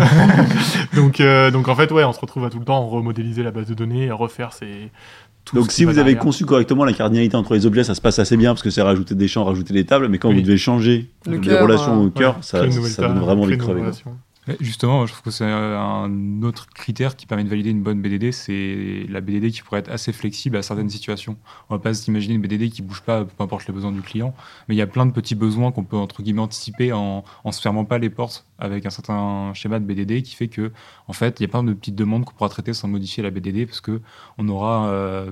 donc, 0.94 1.20
euh, 1.20 1.50
donc, 1.50 1.66
en 1.66 1.74
fait, 1.74 1.90
ouais, 1.90 2.04
on 2.04 2.12
se 2.12 2.20
retrouve 2.20 2.44
à 2.44 2.50
tout 2.50 2.60
le 2.60 2.64
temps 2.64 2.86
remodéliser 2.86 3.42
la 3.42 3.50
base 3.50 3.66
de 3.66 3.74
données, 3.74 4.10
à 4.10 4.14
refaire 4.14 4.52
ses, 4.52 4.92
tout 5.44 5.56
Donc 5.56 5.72
si 5.72 5.84
vous 5.84 5.90
avez 5.90 6.04
derrière. 6.12 6.18
conçu 6.20 6.44
correctement 6.44 6.84
la 6.84 6.92
cardinalité 6.92 7.36
entre 7.36 7.54
les 7.54 7.66
objets, 7.66 7.84
ça 7.84 7.94
se 7.94 8.00
passe 8.00 8.18
assez 8.18 8.36
bien 8.36 8.50
parce 8.52 8.62
que 8.62 8.70
c'est 8.70 8.82
rajouter 8.82 9.14
des 9.14 9.28
champs, 9.28 9.44
rajouter 9.44 9.74
des 9.74 9.84
tables, 9.84 10.08
mais 10.08 10.18
quand 10.18 10.28
Oui. 10.28 10.36
vous 10.36 10.42
devez 10.42 10.56
changer 10.56 11.10
Le 11.26 11.32
les 11.34 11.40
cœur, 11.40 11.62
relations 11.64 12.00
euh, 12.02 12.06
au 12.06 12.10
cœur, 12.10 12.36
Ouais, 12.36 12.42
ça, 12.42 13.02
donne 13.02 13.18
vraiment 13.18 13.42
envie 13.42 13.56
créer 13.56 13.74
de 13.74 13.78
une 13.78 13.90
crever. 13.90 14.12
Justement, 14.58 15.06
je 15.06 15.12
trouve 15.12 15.22
que 15.22 15.30
c'est 15.30 15.44
un 15.44 16.42
autre 16.42 16.66
critère 16.66 17.14
qui 17.14 17.26
permet 17.26 17.44
de 17.44 17.48
valider 17.48 17.70
une 17.70 17.84
bonne 17.84 18.02
BDD, 18.02 18.32
c'est 18.32 19.06
la 19.08 19.20
BDD 19.20 19.52
qui 19.52 19.62
pourrait 19.62 19.78
être 19.78 19.88
assez 19.88 20.12
flexible 20.12 20.56
à 20.56 20.62
certaines 20.62 20.90
situations. 20.90 21.36
On 21.70 21.76
va 21.76 21.78
pas 21.80 21.94
s'imaginer 21.94 22.34
une 22.34 22.40
BDD 22.40 22.68
qui 22.68 22.82
bouge 22.82 23.02
pas, 23.02 23.24
peu 23.24 23.44
importe 23.44 23.68
les 23.68 23.72
besoins 23.72 23.92
du 23.92 24.02
client, 24.02 24.34
mais 24.66 24.74
il 24.74 24.78
y 24.78 24.82
a 24.82 24.88
plein 24.88 25.06
de 25.06 25.12
petits 25.12 25.36
besoins 25.36 25.70
qu'on 25.70 25.84
peut 25.84 25.96
entre 25.96 26.24
guillemets 26.24 26.40
anticiper 26.40 26.92
en, 26.92 27.22
en 27.44 27.52
se 27.52 27.60
fermant 27.60 27.84
pas 27.84 27.98
les 27.98 28.10
portes 28.10 28.44
avec 28.58 28.84
un 28.84 28.90
certain 28.90 29.54
schéma 29.54 29.78
de 29.78 29.84
BDD 29.84 30.22
qui 30.22 30.34
fait 30.34 30.48
que, 30.48 30.72
en 31.06 31.12
fait, 31.12 31.38
il 31.38 31.44
y 31.44 31.46
a 31.46 31.48
plein 31.48 31.62
de 31.62 31.72
petites 31.72 31.94
demandes 31.94 32.24
qu'on 32.24 32.34
pourra 32.34 32.48
traiter 32.48 32.74
sans 32.74 32.88
modifier 32.88 33.22
la 33.22 33.30
BDD 33.30 33.66
parce 33.66 33.80
que 33.80 34.00
on 34.38 34.48
aura 34.48 34.88
euh, 34.88 35.30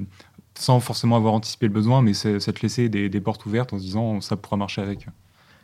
sans 0.55 0.79
forcément 0.79 1.17
avoir 1.17 1.35
anticipé 1.35 1.67
le 1.67 1.73
besoin, 1.73 2.01
mais 2.01 2.15
c'est 2.15 2.37
de 2.37 2.61
laisser 2.63 2.89
des, 2.89 3.09
des 3.09 3.21
portes 3.21 3.45
ouvertes 3.45 3.73
en 3.73 3.79
se 3.79 3.83
disant 3.83 4.21
ça 4.21 4.37
pourra 4.37 4.57
marcher 4.57 4.83
avec. 4.83 5.09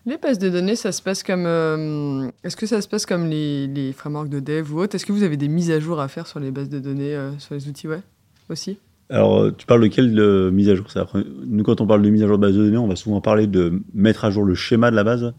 Les 0.08 0.18
bases 0.18 0.38
de 0.38 0.48
données, 0.48 0.76
ça 0.76 0.92
se 0.92 1.02
passe 1.02 1.22
comme. 1.24 1.44
euh, 1.46 2.28
Est-ce 2.44 2.56
que 2.56 2.66
ça 2.66 2.80
se 2.80 2.86
passe 2.86 3.06
comme 3.06 3.26
les, 3.26 3.66
les 3.66 3.92
frameworks 3.92 4.28
de 4.28 4.38
dev 4.38 4.72
ou 4.72 4.80
autre? 4.80 4.94
Est-ce 4.94 5.04
que 5.04 5.12
vous 5.12 5.24
avez 5.24 5.36
des 5.36 5.48
mises 5.48 5.70
à 5.72 5.80
jour 5.80 6.00
à 6.00 6.06
faire 6.06 6.28
sur 6.28 6.38
les 6.38 6.52
bases 6.52 6.68
de 6.68 6.78
données, 6.78 7.14
euh, 7.16 7.36
sur 7.38 7.54
les 7.56 7.68
outils 7.68 7.88
web 7.88 8.00
aussi? 8.48 8.78
Alors, 9.10 9.40
euh, 9.40 9.54
tu 9.56 9.66
parles 9.66 9.82
de 9.82 9.88
quelle 9.88 10.16
euh, 10.18 10.50
mise 10.52 10.68
à 10.68 10.76
jour 10.76 10.86
Nous, 11.46 11.64
quand 11.64 11.80
on 11.80 11.86
parle 11.88 12.02
de 12.02 12.10
mise 12.10 12.22
à 12.22 12.28
jour 12.28 12.38
de 12.38 12.42
base 12.42 12.54
de 12.54 12.64
données, 12.64 12.76
on 12.78 12.86
va 12.88 12.94
souvent 12.96 13.20
parler 13.20 13.48
de 13.48 13.82
mettre 13.94 14.24
à 14.24 14.30
jour 14.30 14.44
le 14.44 14.54
schéma 14.54 14.92
de 14.92 14.96
la 14.96 15.02
base. 15.04 15.32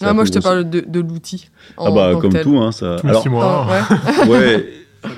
Ah, 0.00 0.12
Moi, 0.14 0.24
je 0.24 0.30
te 0.30 0.38
parle 0.38 0.70
de, 0.70 0.80
de 0.80 1.00
l'outil. 1.00 1.50
Ah 1.76 1.90
bah 1.90 2.12
comme 2.20 2.32
tel. 2.32 2.42
tout, 2.44 2.58
hein, 2.58 2.72
ça. 2.72 2.96
Tous 3.00 3.06
les 3.06 3.10
Alors, 3.10 3.22
six 3.22 3.28
mois. 3.28 3.66
Ah, 3.68 4.24
ouais. 4.26 4.28
ouais, 4.28 4.72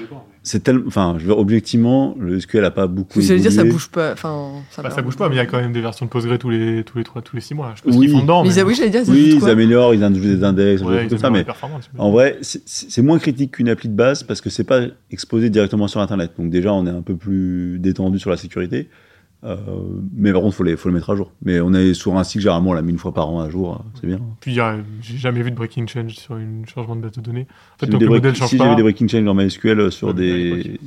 c'est 0.44 0.62
tellement. 0.62 0.84
Enfin, 0.86 1.14
je 1.18 1.22
veux 1.24 1.28
dire, 1.32 1.38
objectivement, 1.38 2.14
le 2.20 2.38
SQL 2.38 2.64
a 2.64 2.70
pas 2.70 2.86
beaucoup. 2.86 3.18
Vous 3.20 3.30
allez 3.32 3.40
dire, 3.40 3.50
ça 3.50 3.64
bouge 3.64 3.88
pas. 3.88 4.12
Enfin, 4.12 4.52
ça, 4.70 4.82
Bah, 4.82 4.90
ça 4.90 5.02
bouge 5.02 5.16
pas, 5.16 5.28
mais 5.28 5.34
il 5.34 5.38
y 5.38 5.40
a 5.40 5.46
quand 5.46 5.60
même 5.60 5.72
des 5.72 5.80
versions 5.80 6.06
de 6.06 6.10
Postgre 6.10 6.38
tous 6.38 6.50
les 6.50 6.84
tous 6.84 6.98
les 6.98 7.04
trois 7.04 7.22
tous 7.22 7.34
les 7.34 7.42
six 7.42 7.54
mois. 7.54 7.74
Je 7.76 7.90
Oui. 7.90 8.06
qu'ils 8.06 8.10
font 8.10 8.20
dedans. 8.22 8.42
Mais 8.44 8.50
mais- 8.50 8.54
ils- 8.54 8.62
oui, 8.64 8.74
j'allais 8.76 8.90
dire, 8.90 9.00
ils 9.06 9.10
Oui, 9.10 9.38
ils 9.42 9.48
améliorent, 9.48 9.94
ils 9.94 10.04
ajoutent 10.04 10.20
des 10.20 10.44
index, 10.44 10.82
des 10.82 10.86
Ouais, 10.86 11.06
comme 11.08 11.18
ça, 11.18 11.30
mais. 11.30 11.44
En 11.98 12.10
vrai, 12.10 12.38
c'est 12.42 13.02
moins 13.02 13.18
critique 13.18 13.52
qu'une 13.52 13.68
appli 13.68 13.88
de 13.88 13.94
base 13.96 14.22
parce 14.22 14.40
que 14.40 14.50
c'est 14.50 14.64
pas 14.64 14.82
exposé 15.10 15.50
directement 15.50 15.88
sur 15.88 16.00
Internet. 16.00 16.32
Donc 16.38 16.50
déjà, 16.50 16.72
on 16.72 16.86
est 16.86 16.90
un 16.90 17.02
peu 17.02 17.16
plus 17.16 17.78
détendu 17.80 18.18
sur 18.18 18.30
la 18.30 18.36
sécurité. 18.36 18.88
Euh, 19.44 19.56
mais 20.16 20.32
par 20.32 20.40
contre, 20.40 20.56
faut 20.56 20.64
les, 20.64 20.76
faut 20.76 20.88
le 20.88 20.94
mettre 20.94 21.10
à 21.10 21.16
jour. 21.16 21.30
Mais 21.44 21.60
on 21.60 21.74
est 21.74 21.92
sur 21.92 22.16
un 22.16 22.24
cycle 22.24 22.42
généralement, 22.42 22.70
on 22.70 22.72
l'a 22.72 22.80
mis 22.82 22.92
une 22.92 22.98
fois 22.98 23.12
par 23.12 23.28
an 23.28 23.40
à 23.40 23.50
jour, 23.50 23.72
euh, 23.74 23.98
c'est 24.00 24.06
bien. 24.06 24.18
Puis 24.40 24.52
il 24.52 24.54
y 24.56 24.60
a- 24.60 24.76
j'ai 25.02 25.18
jamais 25.18 25.42
vu 25.42 25.50
de 25.50 25.56
breaking 25.56 25.86
change 25.86 26.12
sur 26.14 26.36
une 26.38 26.64
changement 26.66 26.96
de 26.96 27.02
base 27.02 27.12
de 27.12 27.20
données. 27.20 27.46
En 27.76 27.78
fait, 27.80 27.86
donc 27.86 28.00
des 28.00 28.06
le 28.06 28.10
break- 28.10 28.22
modèle 28.22 28.36
change 28.36 28.48
si, 28.48 28.56
j'ai 28.56 28.64
pas. 28.64 28.70
vu 28.70 28.76
des 28.76 28.82
breaking 28.82 29.06
change 29.08 29.24
dans 29.24 29.34
MySQL 29.34 29.92
sur 29.92 30.08
Ouais, 30.08 30.14
mais 30.16 30.52
à 30.52 30.56
des. 30.56 30.80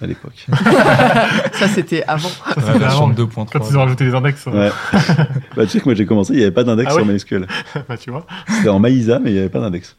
À 0.00 0.06
l'époque. 0.06 0.46
Ça, 1.54 1.66
c'était 1.66 2.04
avant. 2.04 2.28
La 2.56 2.78
version 2.78 3.06
avant. 3.06 3.12
2.3. 3.14 3.46
Quand 3.52 3.68
ils 3.68 3.76
ont 3.76 3.80
rajouté 3.80 4.04
les 4.04 4.14
index, 4.14 4.46
euh, 4.46 4.52
Ouais. 4.68 4.70
bah, 5.56 5.64
tu 5.64 5.70
sais 5.70 5.80
que 5.80 5.84
moi 5.86 5.94
j'ai 5.94 6.06
commencé, 6.06 6.34
il 6.34 6.36
n'y 6.36 6.42
avait 6.42 6.52
pas 6.52 6.62
d'index 6.62 6.88
Ah 6.92 6.94
sur 6.98 7.04
ouais 7.04 7.12
MySQL. 7.12 7.48
bah, 7.88 7.96
tu 7.96 8.10
vois, 8.12 8.24
C'était 8.48 8.68
en 8.68 8.78
Maïsa, 8.78 9.18
mais 9.18 9.30
il 9.30 9.34
n'y 9.34 9.40
avait 9.40 9.48
pas 9.48 9.58
d'index. 9.58 9.96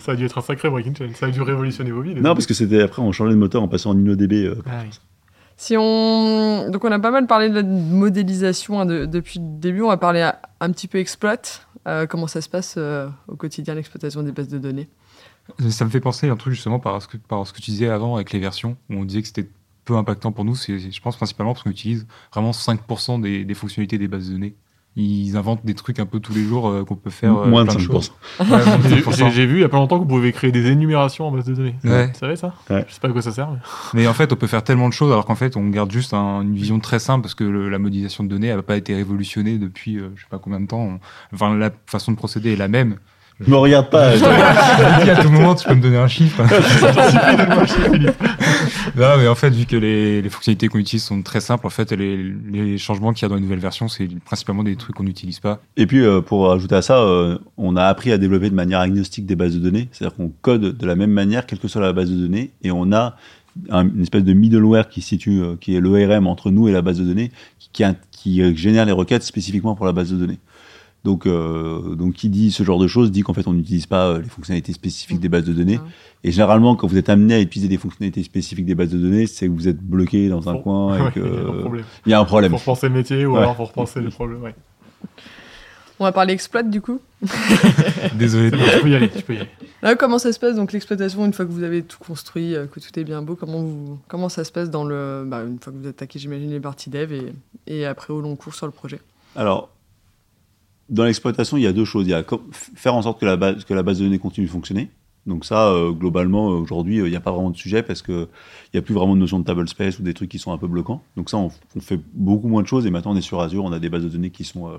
ça 0.00 0.10
a 0.12 0.16
dû 0.16 0.24
être 0.24 0.38
un 0.38 0.42
sacré 0.42 0.68
breaking 0.70 0.94
change. 0.96 1.12
Ça 1.14 1.26
a 1.26 1.30
dû 1.30 1.40
révolutionner 1.40 1.92
vos 1.92 2.00
vies. 2.02 2.14
les 2.14 2.20
Non, 2.20 2.34
parce 2.34 2.46
que 2.46 2.54
c'était 2.54 2.82
après, 2.82 3.00
on 3.00 3.12
changeait 3.12 3.32
de 3.32 3.38
moteur 3.38 3.62
en 3.62 3.68
passant 3.68 3.90
en 3.90 3.96
InnoDB. 3.96 4.32
euh, 4.46 4.56
Ah 4.66 4.80
oui. 4.84 4.90
On... 5.76 6.68
Donc 6.70 6.84
on 6.84 6.92
a 6.92 6.98
pas 6.98 7.10
mal 7.10 7.26
parlé 7.26 7.48
de 7.48 7.54
la 7.54 7.62
modélisation 7.62 8.80
hein, 8.80 8.86
de- 8.86 9.04
depuis 9.04 9.38
le 9.38 9.58
début, 9.58 9.82
on 9.82 9.88
va 9.88 9.96
parler 9.96 10.28
un, 10.60 10.72
petit 10.72 10.88
peu 10.88 10.98
exploit. 10.98 11.36
Euh, 11.86 12.06
comment 12.06 12.26
ça 12.26 12.40
se 12.40 12.48
passe 12.48 12.74
euh, 12.76 13.08
au 13.28 13.36
quotidien 13.36 13.74
l'exploitation 13.74 14.22
des 14.22 14.32
bases 14.32 14.48
de 14.48 14.58
données 14.58 14.88
Ça 15.68 15.84
me 15.84 15.90
fait 15.90 16.00
penser 16.00 16.28
à 16.28 16.32
un 16.32 16.36
truc 16.36 16.54
justement 16.54 16.78
par 16.78 17.00
ce 17.02 17.08
que, 17.08 17.16
tu 17.60 17.70
disais 17.70 17.88
avant 17.88 18.16
avec 18.16 18.32
les 18.32 18.38
versions, 18.38 18.76
où 18.88 18.94
on 18.94 19.04
disait 19.04 19.22
que 19.22 19.28
c'était 19.28 19.48
peu 19.84 19.96
impactant 19.96 20.32
pour 20.32 20.44
nous. 20.44 20.54
Je 20.54 21.00
pense 21.00 21.16
principalement 21.16 21.52
parce 21.52 21.64
qu'on 21.64 21.70
utilise 21.70 22.06
vraiment 22.32 22.52
5% 22.52 23.20
des, 23.20 23.44
des 23.44 23.54
fonctionnalités 23.54 23.98
des 23.98 24.08
bases 24.08 24.28
de 24.28 24.32
données. 24.32 24.54
Ils 24.96 25.36
inventent 25.36 25.64
des 25.64 25.74
trucs 25.74 26.00
un 26.00 26.04
peu 26.06 26.18
tous 26.18 26.34
les 26.34 26.42
jours 26.42 26.68
euh, 26.68 26.84
qu'on 26.84 26.96
peut 26.96 27.10
faire. 27.10 27.36
euh, 27.36 27.46
moins 27.48 27.64
de 27.64 27.70
plein 27.70 27.78
5%. 27.80 27.86
choses. 27.86 28.12
Ouais, 28.40 28.46
J'ai- 28.88 29.00
5%. 29.02 29.14
J'ai 29.16 29.30
j'ai 29.30 29.46
vu 29.46 29.58
il 29.58 29.60
y 29.60 29.64
a 29.64 29.68
pas 29.68 29.76
longtemps 29.76 29.98
que 29.98 30.02
vous 30.02 30.08
pouvez 30.08 30.32
créer 30.32 30.50
des 30.50 30.66
énumérations 30.66 31.28
en 31.28 31.30
base 31.30 31.44
de 31.44 31.54
données. 31.54 31.76
Ouais. 31.84 32.08
Vous 32.08 32.18
savez 32.18 32.34
ça 32.36 32.52
Ouais. 32.68 32.84
Je 32.88 32.94
sais 32.94 33.00
pas 33.00 33.08
à 33.08 33.12
quoi 33.12 33.22
ça 33.22 33.30
sert. 33.30 33.48
mais- 33.50 33.58
Mais 34.02 34.06
en 34.08 34.14
fait, 34.14 34.32
on 34.32 34.36
peut 34.36 34.48
faire 34.48 34.64
tellement 34.64 34.88
de 34.88 34.92
choses 34.94 35.12
alors 35.12 35.24
qu'en 35.26 35.36
fait, 35.36 35.56
on 35.56 35.68
garde 35.68 35.92
juste 35.92 36.12
un- 36.12 36.42
une 36.42 36.54
vision 36.54 36.80
très 36.80 36.98
simple 36.98 37.22
parce 37.22 37.34
que 37.36 37.44
le- 37.44 37.68
la 37.70 37.78
modélisation 37.78 38.24
de 38.24 38.28
données 38.28 38.52
n'a 38.54 38.62
pas 38.62 38.76
été 38.76 38.94
révolutionnée 38.94 39.58
depuis 39.58 39.96
euh, 39.96 40.10
je 40.16 40.22
sais 40.22 40.28
pas 40.28 40.38
combien 40.38 40.58
de 40.60 40.66
temps. 40.66 40.80
On- 40.80 41.00
Enfin, 41.32 41.54
la 41.56 41.70
façon 41.86 42.10
de 42.10 42.16
procéder 42.16 42.52
est 42.52 42.56
la 42.56 42.68
même. 42.68 42.96
Je 43.42 43.48
me 43.50 43.56
regarde 43.56 43.88
pas. 43.90 44.12
je- 44.16 44.18
Je 44.18 45.04
dis 45.04 45.10
à 45.10 45.16
tout 45.16 45.30
moment, 45.30 45.54
tu 45.54 45.66
peux 45.66 45.74
me 45.74 45.80
donner 45.80 45.96
un 45.96 46.08
chiffre. 46.08 46.42
Non, 48.96 49.16
mais 49.18 49.28
en 49.28 49.34
fait, 49.34 49.50
vu 49.50 49.66
que 49.66 49.76
les, 49.76 50.28
fonctionnalités 50.28 50.68
qu'on 50.68 50.78
utilise 50.78 51.04
sont 51.04 51.22
très 51.22 51.40
simples, 51.40 51.66
en 51.66 51.70
fait, 51.70 51.92
les, 51.92 52.78
changements 52.78 53.12
qu'il 53.12 53.22
y 53.22 53.26
a 53.26 53.28
dans 53.28 53.34
les 53.34 53.40
nouvelles 53.40 53.58
versions, 53.58 53.88
c'est 53.88 54.08
principalement 54.24 54.62
des 54.62 54.76
trucs 54.76 54.96
qu'on 54.96 55.04
n'utilise 55.04 55.40
pas. 55.40 55.60
Et 55.76 55.86
puis, 55.86 56.00
euh, 56.00 56.20
pour 56.20 56.50
ajouter 56.52 56.74
à 56.74 56.82
ça, 56.82 56.98
euh, 56.98 57.38
on 57.56 57.76
a 57.76 57.84
appris 57.84 58.12
à 58.12 58.18
développer 58.18 58.50
de 58.50 58.54
manière 58.54 58.80
agnostique 58.80 59.26
des 59.26 59.36
bases 59.36 59.54
de 59.54 59.60
données. 59.60 59.88
C'est-à-dire 59.92 60.16
qu'on 60.16 60.32
code 60.42 60.76
de 60.76 60.86
la 60.86 60.96
même 60.96 61.12
manière, 61.12 61.46
quelle 61.46 61.58
que 61.58 61.68
soit 61.68 61.82
la 61.82 61.92
base 61.92 62.10
de 62.10 62.16
données, 62.16 62.50
et 62.62 62.70
on 62.70 62.92
a 62.92 63.16
un- 63.70 63.88
une 63.88 64.02
espèce 64.02 64.24
de 64.24 64.32
middleware 64.32 64.88
qui 64.88 65.02
situe, 65.02 65.42
euh, 65.42 65.56
qui 65.60 65.74
est 65.74 65.80
l'ORM 65.80 66.26
entre 66.26 66.50
nous 66.50 66.68
et 66.68 66.72
la 66.72 66.82
base 66.82 66.98
de 66.98 67.04
données, 67.04 67.30
qui, 67.58 67.84
qui, 68.10 68.56
génère 68.56 68.84
les 68.84 68.92
requêtes 68.92 69.22
spécifiquement 69.22 69.74
pour 69.74 69.86
la 69.86 69.92
base 69.92 70.10
de 70.10 70.16
données. 70.16 70.38
Donc, 71.02 71.26
euh, 71.26 71.94
donc, 71.94 72.12
qui 72.14 72.28
dit 72.28 72.52
ce 72.52 72.62
genre 72.62 72.78
de 72.78 72.86
choses 72.86 73.10
dit 73.10 73.22
qu'en 73.22 73.32
fait, 73.32 73.46
on 73.48 73.54
n'utilise 73.54 73.86
pas 73.86 74.08
euh, 74.08 74.18
les 74.20 74.28
fonctionnalités 74.28 74.72
spécifiques 74.74 75.18
des 75.20 75.30
bases 75.30 75.44
de 75.44 75.52
données. 75.54 75.80
Et 76.24 76.30
généralement, 76.30 76.76
quand 76.76 76.86
vous 76.86 76.98
êtes 76.98 77.08
amené 77.08 77.34
à 77.34 77.40
utiliser 77.40 77.68
des 77.68 77.78
fonctionnalités 77.78 78.22
spécifiques 78.22 78.66
des 78.66 78.74
bases 78.74 78.90
de 78.90 78.98
données, 78.98 79.26
c'est 79.26 79.46
que 79.46 79.52
vous 79.52 79.66
êtes 79.68 79.80
bloqué 79.82 80.28
dans 80.28 80.48
un 80.50 80.54
Bon. 80.54 80.60
coin 80.62 80.98
et 80.98 81.02
Ouais, 81.04 81.12
que 81.12 81.20
il 81.20 81.30
y 81.30 81.32
a 81.32 81.40
un 81.40 81.54
problème. 81.62 81.84
il 82.06 82.10
y 82.10 82.14
a 82.14 82.20
un 82.20 82.24
problème. 82.24 82.52
Faut 82.52 82.58
repenser 82.58 82.88
le 82.88 82.94
métier 82.94 83.24
ou 83.26 83.32
Ouais. 83.32 83.38
alors 83.38 83.56
faut 83.56 83.64
repenser 83.64 84.00
le 84.00 84.10
problème. 84.10 84.42
Ouais. 84.42 84.54
On 85.98 86.04
va 86.04 86.12
parler 86.12 86.32
exploit 86.34 86.62
du 86.62 86.80
coup. 86.80 87.00
Désolé. 88.14 88.50
Tu 88.50 88.80
peux 88.82 88.88
y 88.90 88.94
aller. 88.94 89.08
Tu 89.10 89.22
peux 89.22 89.34
y 89.34 89.38
aller. 89.38 89.48
Là, 89.82 89.94
comment 89.96 90.18
ça 90.18 90.32
se 90.32 90.38
passe 90.38 90.54
donc 90.56 90.72
l'exploitation 90.72 91.24
une 91.24 91.32
fois 91.32 91.44
que 91.46 91.50
vous 91.50 91.62
avez 91.62 91.82
tout 91.82 91.98
construit, 91.98 92.54
euh, 92.54 92.66
que 92.66 92.80
tout 92.80 92.98
est 92.98 93.04
bien 93.04 93.22
beau 93.22 93.34
Comment 93.36 93.60
vous, 93.62 93.98
comment 94.08 94.28
ça 94.28 94.44
se 94.44 94.52
passe 94.52 94.70
dans 94.70 94.84
le, 94.84 95.24
bah, 95.26 95.42
une 95.42 95.58
fois 95.58 95.72
que 95.72 95.78
vous 95.78 95.86
attaquez, 95.88 96.18
j'imagine 96.18 96.50
les 96.50 96.60
parties 96.60 96.90
dev 96.90 97.12
et, 97.12 97.32
et 97.66 97.86
après 97.86 98.12
au 98.12 98.20
long 98.20 98.36
cours 98.36 98.54
sur 98.54 98.66
le 98.66 98.72
projet? 98.72 99.00
Alors, 99.36 99.70
dans 100.90 101.04
l'exploitation, 101.04 101.56
il 101.56 101.62
y 101.62 101.66
a 101.66 101.72
deux 101.72 101.84
choses. 101.84 102.06
Il 102.06 102.10
y 102.10 102.14
a 102.14 102.24
faire 102.74 102.94
en 102.94 103.02
sorte 103.02 103.20
que 103.20 103.26
la 103.26 103.36
base, 103.36 103.64
que 103.64 103.74
la 103.74 103.82
base 103.82 103.98
de 103.98 104.04
données 104.04 104.18
continue 104.18 104.46
de 104.46 104.52
fonctionner. 104.52 104.90
Donc 105.26 105.44
ça, 105.44 105.68
euh, 105.68 105.92
globalement, 105.92 106.50
euh, 106.50 106.56
aujourd'hui, 106.56 107.00
euh, 107.00 107.06
il 107.06 107.10
n'y 107.10 107.16
a 107.16 107.20
pas 107.20 107.30
vraiment 107.30 107.50
de 107.50 107.56
sujet 107.56 107.82
parce 107.82 108.02
qu'il 108.02 108.26
n'y 108.74 108.78
a 108.78 108.82
plus 108.82 108.94
vraiment 108.94 109.14
de 109.14 109.20
notion 109.20 109.38
de 109.38 109.44
table 109.44 109.68
space 109.68 109.98
ou 109.98 110.02
des 110.02 110.14
trucs 110.14 110.30
qui 110.30 110.38
sont 110.38 110.52
un 110.52 110.58
peu 110.58 110.66
bloquants. 110.66 111.02
Donc 111.16 111.30
ça, 111.30 111.36
on, 111.36 111.50
fait 111.80 112.00
beaucoup 112.14 112.48
moins 112.48 112.62
de 112.62 112.66
choses 112.66 112.86
et 112.86 112.90
maintenant 112.90 113.12
on 113.12 113.16
est 113.16 113.22
sur 113.22 113.40
Azure, 113.40 113.64
on 113.64 113.72
a 113.72 113.78
des 113.78 113.90
bases 113.90 114.02
de 114.02 114.08
données 114.08 114.30
qui 114.30 114.44
sont, 114.44 114.70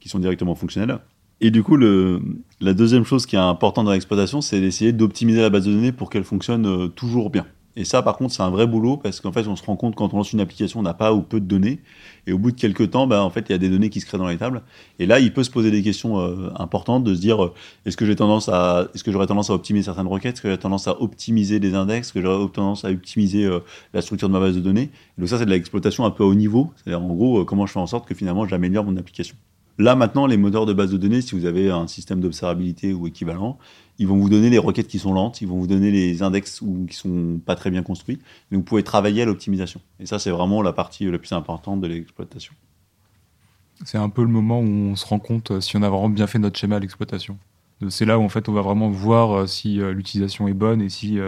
qui 0.00 0.08
sont 0.08 0.20
directement 0.20 0.54
fonctionnelles. 0.54 0.98
Et 1.40 1.50
du 1.50 1.64
coup, 1.64 1.76
la 1.76 2.72
deuxième 2.72 3.04
chose 3.04 3.26
qui 3.26 3.34
est 3.34 3.40
importante 3.40 3.86
dans 3.86 3.92
l'exploitation, 3.92 4.40
c'est 4.40 4.60
d'essayer 4.60 4.92
d'optimiser 4.92 5.42
la 5.42 5.50
base 5.50 5.66
de 5.66 5.72
données 5.72 5.92
pour 5.92 6.08
qu'elle 6.08 6.24
fonctionne 6.24 6.90
toujours 6.92 7.30
bien. 7.30 7.44
Et 7.76 7.84
ça, 7.84 8.02
par 8.02 8.16
contre, 8.16 8.32
c'est 8.32 8.42
un 8.42 8.50
vrai 8.50 8.66
boulot 8.66 8.96
parce 8.96 9.20
qu'en 9.20 9.32
fait, 9.32 9.48
on 9.48 9.56
se 9.56 9.64
rend 9.64 9.74
compte 9.74 9.96
quand 9.96 10.14
on 10.14 10.18
lance 10.18 10.32
une 10.32 10.40
application, 10.40 10.80
on 10.80 10.82
n'a 10.84 10.94
pas 10.94 11.12
ou 11.12 11.22
peu 11.22 11.40
de 11.40 11.46
données. 11.46 11.80
Et 12.26 12.32
au 12.32 12.38
bout 12.38 12.52
de 12.52 12.60
quelques 12.60 12.90
temps, 12.90 13.06
ben, 13.06 13.20
en 13.20 13.30
fait, 13.30 13.46
il 13.48 13.52
y 13.52 13.54
a 13.54 13.58
des 13.58 13.68
données 13.68 13.90
qui 13.90 14.00
se 14.00 14.06
créent 14.06 14.18
dans 14.18 14.28
les 14.28 14.36
tables. 14.36 14.62
Et 15.00 15.06
là, 15.06 15.18
il 15.18 15.32
peut 15.32 15.42
se 15.42 15.50
poser 15.50 15.70
des 15.72 15.82
questions 15.82 16.20
euh, 16.20 16.50
importantes 16.56 17.02
de 17.02 17.14
se 17.14 17.20
dire 17.20 17.42
euh, 17.42 17.54
est-ce 17.84 17.96
que 17.96 18.06
j'ai 18.06 18.14
tendance 18.14 18.48
à, 18.48 18.88
j'aurais 19.06 19.26
tendance 19.26 19.50
à 19.50 19.54
optimiser 19.54 19.86
certaines 19.86 20.06
requêtes, 20.06 20.34
est-ce 20.34 20.42
que 20.42 20.48
j'aurais 20.48 20.60
tendance 20.60 20.86
à 20.86 21.00
optimiser 21.00 21.58
les 21.58 21.74
index, 21.74 22.06
est-ce 22.06 22.12
que 22.12 22.22
j'aurais 22.22 22.48
tendance 22.48 22.84
à 22.84 22.90
optimiser 22.90 23.44
euh, 23.44 23.58
la 23.92 24.02
structure 24.02 24.28
de 24.28 24.32
ma 24.32 24.40
base 24.40 24.54
de 24.54 24.60
données? 24.60 24.90
Et 25.18 25.20
donc 25.20 25.28
ça, 25.28 25.38
c'est 25.38 25.46
de 25.46 25.50
l'exploitation 25.50 26.04
un 26.04 26.10
peu 26.10 26.22
à 26.22 26.26
haut 26.26 26.34
niveau. 26.34 26.72
C'est-à-dire 26.76 27.02
en 27.02 27.12
gros 27.12 27.44
comment 27.44 27.66
je 27.66 27.72
fais 27.72 27.80
en 27.80 27.86
sorte 27.86 28.06
que 28.06 28.14
finalement 28.14 28.46
j'améliore 28.46 28.84
mon 28.84 28.96
application. 28.96 29.36
Là 29.78 29.96
maintenant, 29.96 30.26
les 30.26 30.36
moteurs 30.36 30.66
de 30.66 30.72
base 30.72 30.92
de 30.92 30.96
données, 30.96 31.20
si 31.20 31.34
vous 31.34 31.46
avez 31.46 31.70
un 31.70 31.88
système 31.88 32.20
d'observabilité 32.20 32.92
ou 32.92 33.08
équivalent, 33.08 33.58
ils 33.98 34.06
vont 34.06 34.16
vous 34.16 34.28
donner 34.28 34.50
les 34.50 34.58
requêtes 34.58 34.88
qui 34.88 34.98
sont 34.98 35.12
lentes, 35.12 35.40
ils 35.40 35.48
vont 35.48 35.58
vous 35.58 35.66
donner 35.66 35.90
les 35.90 36.22
index 36.22 36.60
ou 36.62 36.86
qui 36.88 36.96
sont 36.96 37.40
pas 37.44 37.54
très 37.54 37.70
bien 37.70 37.82
construits. 37.82 38.16
Donc 38.50 38.60
vous 38.60 38.62
pouvez 38.62 38.82
travailler 38.82 39.22
à 39.22 39.24
l'optimisation. 39.24 39.80
Et 40.00 40.06
ça, 40.06 40.18
c'est 40.18 40.30
vraiment 40.30 40.62
la 40.62 40.72
partie 40.72 41.10
la 41.10 41.18
plus 41.18 41.32
importante 41.32 41.80
de 41.80 41.86
l'exploitation. 41.86 42.54
C'est 43.84 43.98
un 43.98 44.08
peu 44.08 44.22
le 44.22 44.28
moment 44.28 44.60
où 44.60 44.64
on 44.64 44.96
se 44.96 45.06
rend 45.06 45.18
compte 45.18 45.50
euh, 45.50 45.60
si 45.60 45.76
on 45.76 45.82
a 45.82 45.88
vraiment 45.88 46.08
bien 46.08 46.26
fait 46.26 46.38
notre 46.38 46.58
schéma 46.58 46.76
à 46.76 46.78
l'exploitation. 46.78 47.38
Euh, 47.82 47.90
C'est 47.90 48.04
là 48.04 48.18
où 48.18 48.22
en 48.22 48.28
fait 48.28 48.48
on 48.48 48.52
va 48.52 48.62
vraiment 48.62 48.88
voir 48.88 49.32
euh, 49.32 49.46
si 49.46 49.76
l'utilisation 49.76 50.46
est 50.46 50.54
bonne 50.54 50.80
et 50.80 50.88
si 50.88 51.18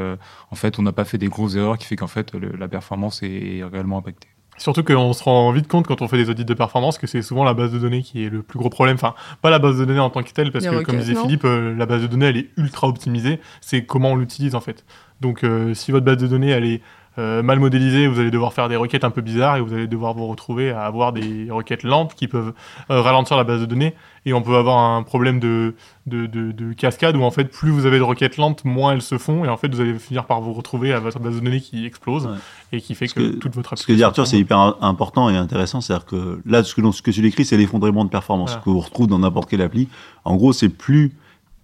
en 0.51 0.55
fait 0.55 0.79
on 0.79 0.83
n'a 0.83 0.93
pas 0.93 1.05
fait 1.05 1.19
des 1.19 1.29
grosses 1.29 1.57
erreurs 1.57 1.79
qui 1.79 1.87
fait 1.87 1.97
qu'en 1.97 2.07
fait 2.07 2.35
la 2.35 2.69
performance 2.69 3.23
est 3.23 3.63
réellement 3.65 3.99
impactée. 3.99 4.29
Surtout 4.59 4.83
qu'on 4.83 5.13
se 5.13 5.23
rend 5.23 5.53
vite 5.53 5.69
compte 5.69 5.87
quand 5.87 6.03
on 6.03 6.09
fait 6.09 6.17
des 6.17 6.31
audits 6.31 6.45
de 6.45 6.55
performance 6.55 6.99
que 6.99 7.07
c'est 7.07 7.23
souvent 7.23 7.45
la 7.45 7.55
base 7.55 7.73
de 7.73 7.79
données 7.79 8.03
qui 8.03 8.25
est 8.25 8.31
le 8.31 8.43
plus 8.43 8.59
gros 8.59 8.71
problème. 8.71 8.95
Enfin, 8.97 9.15
pas 9.43 9.51
la 9.51 9.59
base 9.59 9.79
de 9.79 9.85
données 9.85 10.01
en 10.01 10.11
tant 10.11 10.23
que 10.23 10.31
telle, 10.31 10.51
parce 10.51 10.65
Les 10.65 10.71
que 10.71 10.83
comme 10.83 10.99
disait 10.99 11.15
Philippe, 11.15 11.45
euh, 11.45 11.75
la 11.75 11.87
base 11.87 12.03
de 12.03 12.07
données 12.07 12.27
elle 12.27 12.37
est 12.39 12.49
ultra 12.57 12.89
optimisée. 12.89 13.41
C'est 13.61 13.85
comment 13.85 14.13
on 14.13 14.17
l'utilise 14.17 14.55
en 14.55 14.61
fait. 14.61 14.85
Donc, 15.21 15.45
euh, 15.45 15.75
si 15.75 15.93
votre 15.93 16.05
base 16.05 16.19
de 16.19 16.27
données 16.27 16.51
elle 16.51 16.65
est 16.65 16.83
euh, 17.19 17.43
mal 17.43 17.59
modélisé, 17.59 18.07
vous 18.09 18.21
allez 18.21 18.31
devoir 18.31 18.53
faire 18.53 18.69
des 18.69 18.77
requêtes 18.77 19.05
un 19.05 19.11
peu 19.11 19.21
bizarres 19.23 19.57
et 19.57 19.61
vous 19.61 19.73
allez 19.73 19.87
devoir 19.87 20.13
vous 20.15 20.27
retrouver 20.27 20.71
à 20.71 20.83
avoir 20.83 21.13
des 21.13 21.49
requêtes 21.51 21.83
lentes 21.83 22.15
qui 22.15 22.29
peuvent 22.29 22.53
euh, 22.91 23.01
ralentir 23.01 23.37
la 23.37 23.45
base 23.45 23.61
de 23.61 23.67
données. 23.67 23.95
Et 24.27 24.33
on 24.33 24.43
peut 24.43 24.57
avoir 24.57 24.79
un 24.79 25.03
problème 25.05 25.39
de, 25.41 25.75
de, 26.07 26.27
de, 26.27 26.51
de 26.53 26.73
cascade 26.73 27.17
où 27.17 27.23
en 27.23 27.31
fait, 27.31 27.45
plus 27.45 27.71
vous 27.71 27.87
avez 27.87 27.99
de 27.99 28.03
requêtes 28.03 28.37
lentes, 28.39 28.65
moins 28.65 28.93
elles 28.93 29.03
se 29.03 29.19
font. 29.19 29.45
Et 29.45 29.49
en 29.49 29.57
fait, 29.57 29.73
vous 29.73 29.81
allez 29.81 29.95
finir 29.99 30.25
par 30.25 30.41
vous 30.41 30.53
retrouver 30.53 30.93
à 30.93 30.99
votre 31.01 31.21
base 31.21 31.37
de 31.37 31.41
données 31.41 31.61
qui 31.61 31.87
explose 31.87 32.27
Ouais. 32.27 32.33
et 32.73 32.81
qui 32.81 32.95
fait 32.97 33.07
que, 33.07 33.15
que- 33.15 33.37
toute 33.37 33.55
votre 33.55 33.77
Ce 33.79 33.87
que 33.87 33.93
dit 33.93 34.03
Arthur, 34.03 34.27
c'est 34.27 34.39
hyper 34.39 34.59
im- 34.59 34.77
important 34.81 35.31
et 35.31 35.37
intéressant. 35.37 35.81
C'est-à-dire 35.81 36.07
que 36.07 36.41
là, 36.45 36.65
ce 36.65 36.75
que, 36.75 36.91
ce 36.91 37.03
que 37.03 37.11
tu 37.13 37.23
décris, 37.23 37.45
c'est 37.45 37.57
l'effondrement 37.57 38.05
de 38.05 38.11
performance 38.11 38.51
Voilà. 38.51 38.63
que 38.65 38.71
vous 38.71 38.81
retrouvez 38.81 39.09
dans 39.09 39.21
n'importe 39.21 39.49
quelle 39.49 39.63
appli. 39.63 39.89
En 40.25 40.35
gros, 40.37 40.53
c'est 40.53 40.69
plus, 40.71 41.13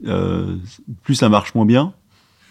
euh, 0.06 0.56
plus 1.02 1.16
ça 1.16 1.28
marche 1.28 1.54
moins 1.56 1.66
bien. 1.66 1.92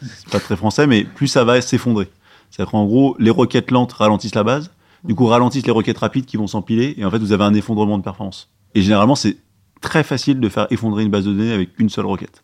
C'est 0.02 0.30
pas 0.30 0.40
très 0.40 0.56
français, 0.58 0.88
mais 0.88 1.04
plus 1.04 1.28
ça 1.28 1.44
va 1.46 1.62
s'effondrer. 1.62 2.10
C'est-à-dire 2.52 2.72
qu'en 2.72 2.86
gros, 2.86 3.16
les 3.18 3.32
requêtes 3.32 3.72
lentes 3.72 3.94
ralentissent 3.94 4.36
la 4.36 4.44
base, 4.44 4.72
du 5.04 5.16
coup 5.16 5.26
ralentissent 5.26 5.66
les 5.66 5.72
requêtes 5.72 5.98
rapides 5.98 6.26
qui 6.26 6.38
vont 6.38 6.48
s'empiler, 6.48 6.94
et 6.98 7.06
en 7.06 7.10
fait, 7.10 7.18
vous 7.18 7.32
avez 7.32 7.44
un 7.44 7.54
effondrement 7.54 7.98
de 7.98 8.04
performance. 8.04 8.50
Et 8.76 8.82
généralement, 8.82 9.16
c'est 9.16 9.38
très 9.80 10.04
facile 10.04 10.40
de 10.40 10.50
faire 10.50 10.68
effondrer 10.70 11.04
une 11.04 11.10
base 11.10 11.26
de 11.26 11.34
données 11.34 11.54
avec 11.54 11.70
une 11.80 11.90
seule 11.90 12.06
requête. 12.06 12.44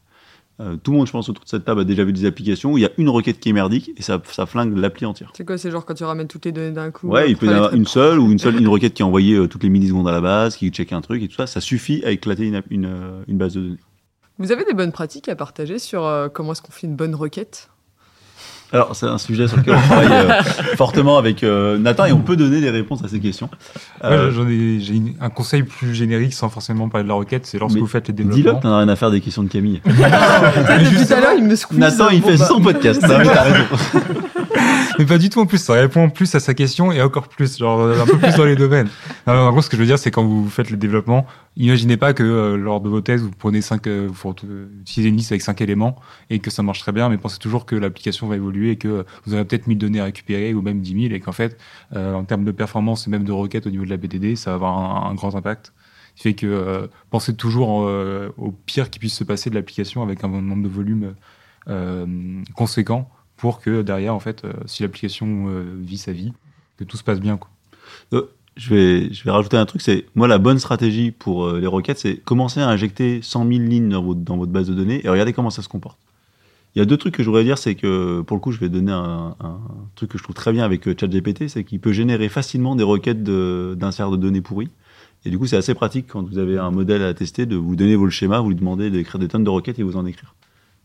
Euh, 0.60 0.76
tout 0.76 0.92
le 0.92 0.98
monde, 0.98 1.06
je 1.06 1.12
pense, 1.12 1.30
autour 1.30 1.44
de 1.44 1.50
cette 1.50 1.66
table 1.66 1.82
a 1.82 1.84
déjà 1.84 2.04
vu 2.04 2.12
des 2.14 2.26
applications 2.26 2.74
où 2.74 2.78
il 2.80 2.82
y 2.82 2.86
a 2.86 2.90
une 2.98 3.10
requête 3.10 3.40
qui 3.40 3.50
est 3.50 3.54
merdique 3.54 3.92
et 3.96 4.02
ça, 4.02 4.20
ça 4.26 4.48
flingue 4.48 4.76
l'appli 4.76 5.06
entière. 5.06 5.32
C'est 5.36 5.46
quoi 5.46 5.60
C'est 5.60 5.70
genre 5.70 5.86
quand 5.86 5.94
tu 5.94 6.04
ramènes 6.04 6.28
toutes 6.28 6.46
les 6.46 6.52
données 6.52 6.72
d'un 6.72 6.90
coup 6.90 7.10
Ouais, 7.10 7.30
il 7.30 7.38
peut 7.38 7.46
y 7.46 7.50
avoir 7.50 7.76
une 7.76 7.86
seule 7.86 8.18
ou 8.18 8.32
une 8.32 8.40
seule, 8.40 8.56
une 8.60 8.68
requête 8.68 8.96
qui 8.96 9.04
est 9.04 9.06
envoyée 9.06 9.36
euh, 9.36 9.48
toutes 9.48 9.62
les 9.62 9.70
millisecondes 9.70 10.08
à 10.08 10.12
la 10.12 10.22
base, 10.22 10.56
qui 10.56 10.70
check 10.72 10.94
un 10.94 11.02
truc 11.02 11.22
et 11.22 11.28
tout 11.28 11.36
ça. 11.36 11.46
Ça 11.46 11.62
suffit 11.62 12.04
à 12.04 12.10
éclater 12.10 12.48
une, 12.48 12.64
une, 12.72 12.86
euh, 12.86 13.24
une 13.28 13.38
base 13.38 13.54
de 13.54 13.62
données. 13.62 13.78
Vous 14.40 14.52
avez 14.52 14.66
des 14.66 14.74
bonnes 14.74 14.92
pratiques 14.92 15.30
à 15.30 15.36
partager 15.36 15.78
sur 15.78 16.06
euh, 16.06 16.28
comment 16.28 16.54
est-ce 16.54 16.64
qu'on 16.64 16.72
fait 16.72 16.88
une 16.88 16.96
bonne 16.96 17.14
requête? 17.16 17.70
Alors, 18.74 18.96
c'est 18.96 19.06
un 19.06 19.18
sujet 19.18 19.48
sur 19.48 19.58
lequel 19.58 19.76
on 19.76 19.82
travaille 19.82 20.12
euh, 20.12 20.44
fortement 20.76 21.18
avec 21.18 21.44
euh, 21.44 21.78
Nathan 21.78 22.06
et 22.06 22.12
on 22.12 22.20
peut 22.20 22.36
donner 22.36 22.60
des 22.60 22.70
réponses 22.70 23.04
à 23.04 23.08
ces 23.08 23.20
questions. 23.20 23.50
Euh, 24.04 24.32
j'ai 24.80 25.02
un 25.22 25.30
conseil 25.30 25.64
plus 25.64 25.96
générique 25.96 26.34
sans 26.34 26.50
forcément 26.50 26.90
parler 26.90 27.04
de 27.04 27.10
la 27.10 27.16
requête, 27.16 27.46
c'est 27.46 27.60
lorsque 27.60 27.78
vous 27.78 27.88
faites 27.88 28.10
les 28.10 28.14
Dis-le, 28.14 28.30
développements. 28.30 28.60
t'en 28.60 28.74
as 28.74 28.78
rien 28.80 28.90
à 28.90 28.96
faire 28.96 29.12
des 29.12 29.22
questions 29.22 29.44
de 29.44 29.50
Camille. 29.50 29.82
Depuis 29.86 31.06
tout 31.06 31.14
à 31.14 31.20
l'heure, 31.22 31.34
il 31.38 31.46
me. 31.46 31.56
Nathan, 31.78 32.10
il 32.10 32.22
fait 32.22 32.38
son 32.38 32.60
podcast. 32.60 33.02
Non, 33.02 33.18
mais 33.20 33.26
t'as 33.26 33.44
raison. 33.44 33.66
Mais 35.00 35.06
pas 35.06 35.18
du 35.18 35.30
tout 35.30 35.40
en 35.40 35.46
plus, 35.46 35.58
ça 35.58 35.74
répond 35.74 36.10
plus 36.10 36.34
à 36.36 36.40
sa 36.40 36.54
question 36.54 36.92
et 36.92 37.02
encore 37.02 37.28
plus, 37.28 37.58
genre 37.58 37.82
un 37.82 38.06
peu 38.06 38.18
plus 38.18 38.36
dans 38.36 38.46
les 38.46 38.56
domaines. 38.56 38.90
Non, 39.26 39.34
en 39.34 39.52
gros, 39.52 39.62
ce 39.62 39.70
que 39.70 39.78
je 39.78 39.82
veux 39.82 39.88
dire, 39.88 40.00
c'est 40.00 40.12
quand 40.12 40.24
vous 40.24 40.50
faites 40.50 40.70
le 40.70 40.78
développement, 40.78 41.26
imaginez 41.56 41.98
pas 41.98 42.14
que 42.14 42.24
euh, 42.24 42.58
lors 42.58 42.82
de 42.82 42.90
vos 42.90 43.02
tests, 43.02 43.24
vous 43.24 43.32
prenez 43.32 43.62
cinq, 43.62 43.88
euh, 43.88 44.08
vous 44.12 44.34
euh, 44.44 44.68
utilisez 44.82 45.10
une 45.10 45.18
liste 45.18 45.32
avec 45.32 45.42
cinq 45.42 45.62
éléments 45.62 45.96
et 46.30 46.40
que 46.40 46.50
ça 46.50 46.64
marche 46.64 46.80
très 46.80 46.92
bien, 46.92 47.10
mais 47.10 47.18
pensez 47.18 47.40
toujours 47.40 47.66
que 47.66 47.76
l'application 47.76 48.28
va 48.28 48.36
évoluer 48.36 48.72
et 48.72 48.76
que 48.78 49.06
vous 49.26 49.34
avez 49.34 49.46
peut-être 49.46 49.68
1000 49.68 49.78
données 49.78 50.00
à 50.00 50.06
récupérer 50.06 50.54
ou 50.54 50.62
même 50.62 50.82
10 50.82 51.04
000 51.04 51.14
et 51.14 51.20
qu'en 51.20 51.32
fait, 51.32 51.58
euh, 51.96 52.14
en 52.14 52.24
termes 52.24 52.44
de 52.44 52.52
performance 52.52 53.08
et 53.08 53.10
même 53.10 53.24
de 53.24 53.32
requêtes 53.32 53.68
au 53.68 53.70
niveau 53.70 53.86
de 53.86 53.90
la 53.90 53.98
BDD, 53.98 54.36
ça 54.36 54.52
va 54.52 54.56
avoir 54.56 55.06
un, 55.06 55.12
un 55.12 55.14
grand 55.14 55.36
impact. 55.36 55.74
Ce 56.18 56.24
qui 56.24 56.30
fait 56.30 56.34
que 56.34 56.48
euh, 56.48 56.88
pensez 57.12 57.36
toujours 57.36 57.86
euh, 57.86 58.34
au 58.38 58.52
pire 58.52 58.90
qui 58.90 58.98
puisse 58.98 59.14
se 59.14 59.24
passer 59.24 59.52
de 59.52 59.56
l'application 59.56 60.02
avec 60.02 60.24
un 60.24 60.30
nombre 60.30 60.64
de 60.64 60.68
volumes 60.68 61.14
euh, 61.70 62.42
conséquent 62.56 63.08
pour 63.38 63.62
que 63.62 63.82
derrière, 63.82 64.14
en 64.14 64.20
fait, 64.20 64.44
euh, 64.44 64.54
si 64.66 64.84
l'application 64.84 65.48
euh, 65.48 65.64
vit 65.80 65.98
sa 65.98 66.12
vie, 66.12 66.34
que 66.78 66.84
tout 66.84 66.98
se 66.98 67.04
passe 67.04 67.20
bien. 67.20 67.38
Quoi. 67.38 67.50
Je 68.58 68.74
vais, 68.74 69.14
je 69.14 69.24
vais 69.24 69.30
rajouter 69.30 69.56
un 69.56 69.66
truc, 69.68 69.82
c'est 69.82 70.06
moi 70.16 70.28
la 70.28 70.40
bonne 70.40 70.58
stratégie 70.58 71.12
pour 71.12 71.46
euh, 71.46 71.60
les 71.60 71.68
requêtes, 71.68 72.00
c'est 72.00 72.18
commencer 72.18 72.60
à 72.60 72.68
injecter 72.68 73.22
100 73.22 73.48
000 73.48 73.60
lignes 73.60 73.90
dans 73.90 74.02
votre, 74.02 74.52
base 74.52 74.68
de 74.68 74.74
données 74.74 75.06
et 75.06 75.10
regardez 75.10 75.32
comment 75.32 75.52
ça 75.52 75.62
se 75.62 75.70
comporte. 75.70 76.00
Il 76.76 76.80
y 76.80 76.82
a 76.82 76.86
deux 76.86 76.98
trucs 76.98 77.14
que 77.14 77.22
je 77.22 77.30
voudrais 77.30 77.44
dire, 77.44 77.60
c'est 77.60 77.76
que 77.76 78.22
pour 78.22 78.36
le 78.36 78.42
coup, 78.42 78.52
je 78.52 78.60
vais 78.60 78.70
donner 78.70 78.92
un, 78.92 79.36
truc 79.94 80.10
que 80.10 80.18
je 80.18 80.24
trouve 80.24 80.36
très 80.36 80.52
bien 80.52 80.66
avec 80.66 80.88
euh, 80.88 80.96
ChatGPT, 81.00 81.50
c'est 81.50 81.64
qu'il 81.64 81.80
peut 81.80 81.92
générer 81.92 82.30
facilement 82.30 82.76
des 82.76 82.84
requêtes 82.84 83.24
d'insert 83.24 84.10
de, 84.10 84.18
données 84.18 84.42
pourries. 84.42 84.70
Et 85.24 85.30
du 85.30 85.38
coup, 85.38 85.46
c'est 85.46 85.58
assez 85.58 85.76
pratique 85.76 86.08
quand 86.08 86.28
vous 86.28 86.40
avez 86.40 86.58
un 86.58 86.72
modèle 86.72 87.04
à 87.04 87.14
tester 87.14 87.46
de 87.46 87.56
vous 87.56 87.76
donner 87.76 87.96
vos 87.96 88.10
schémas, 88.10 88.40
vous 88.40 88.50
lui 88.50 88.56
demandez 88.56 88.90
d'écrire 88.90 89.20
des 89.20 89.28
tonnes 89.28 89.44
de 89.44 89.50
requêtes 89.52 89.78
et 89.78 89.84
vous 89.84 89.98
en 89.98 90.06
écrire. 90.08 90.34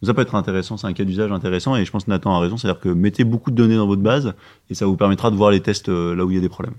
Ça 0.02 0.14
peut 0.14 0.22
être 0.22 0.34
intéressant, 0.34 0.76
c'est 0.76 0.86
un 0.88 0.92
cas 0.92 1.04
d'usage 1.04 1.30
intéressant 1.30 1.76
et 1.76 1.84
je 1.84 1.90
pense 1.90 2.04
que 2.04 2.10
Nathan 2.10 2.34
a 2.34 2.40
raison, 2.40 2.56
c'est-à-dire 2.56 2.80
que 2.80 2.88
mettez 2.88 3.22
beaucoup 3.22 3.52
de 3.52 3.56
données 3.56 3.76
dans 3.76 3.86
votre 3.86 4.02
base 4.02 4.34
et 4.68 4.74
ça 4.74 4.84
vous 4.86 4.96
permettra 4.96 5.30
de 5.30 5.36
voir 5.36 5.52
les 5.52 5.60
tests 5.60 5.88
euh, 5.88 6.16
là 6.16 6.24
où 6.24 6.30
il 6.30 6.34
y 6.34 6.38
a 6.38 6.40
des 6.40 6.48
problèmes. 6.48 6.74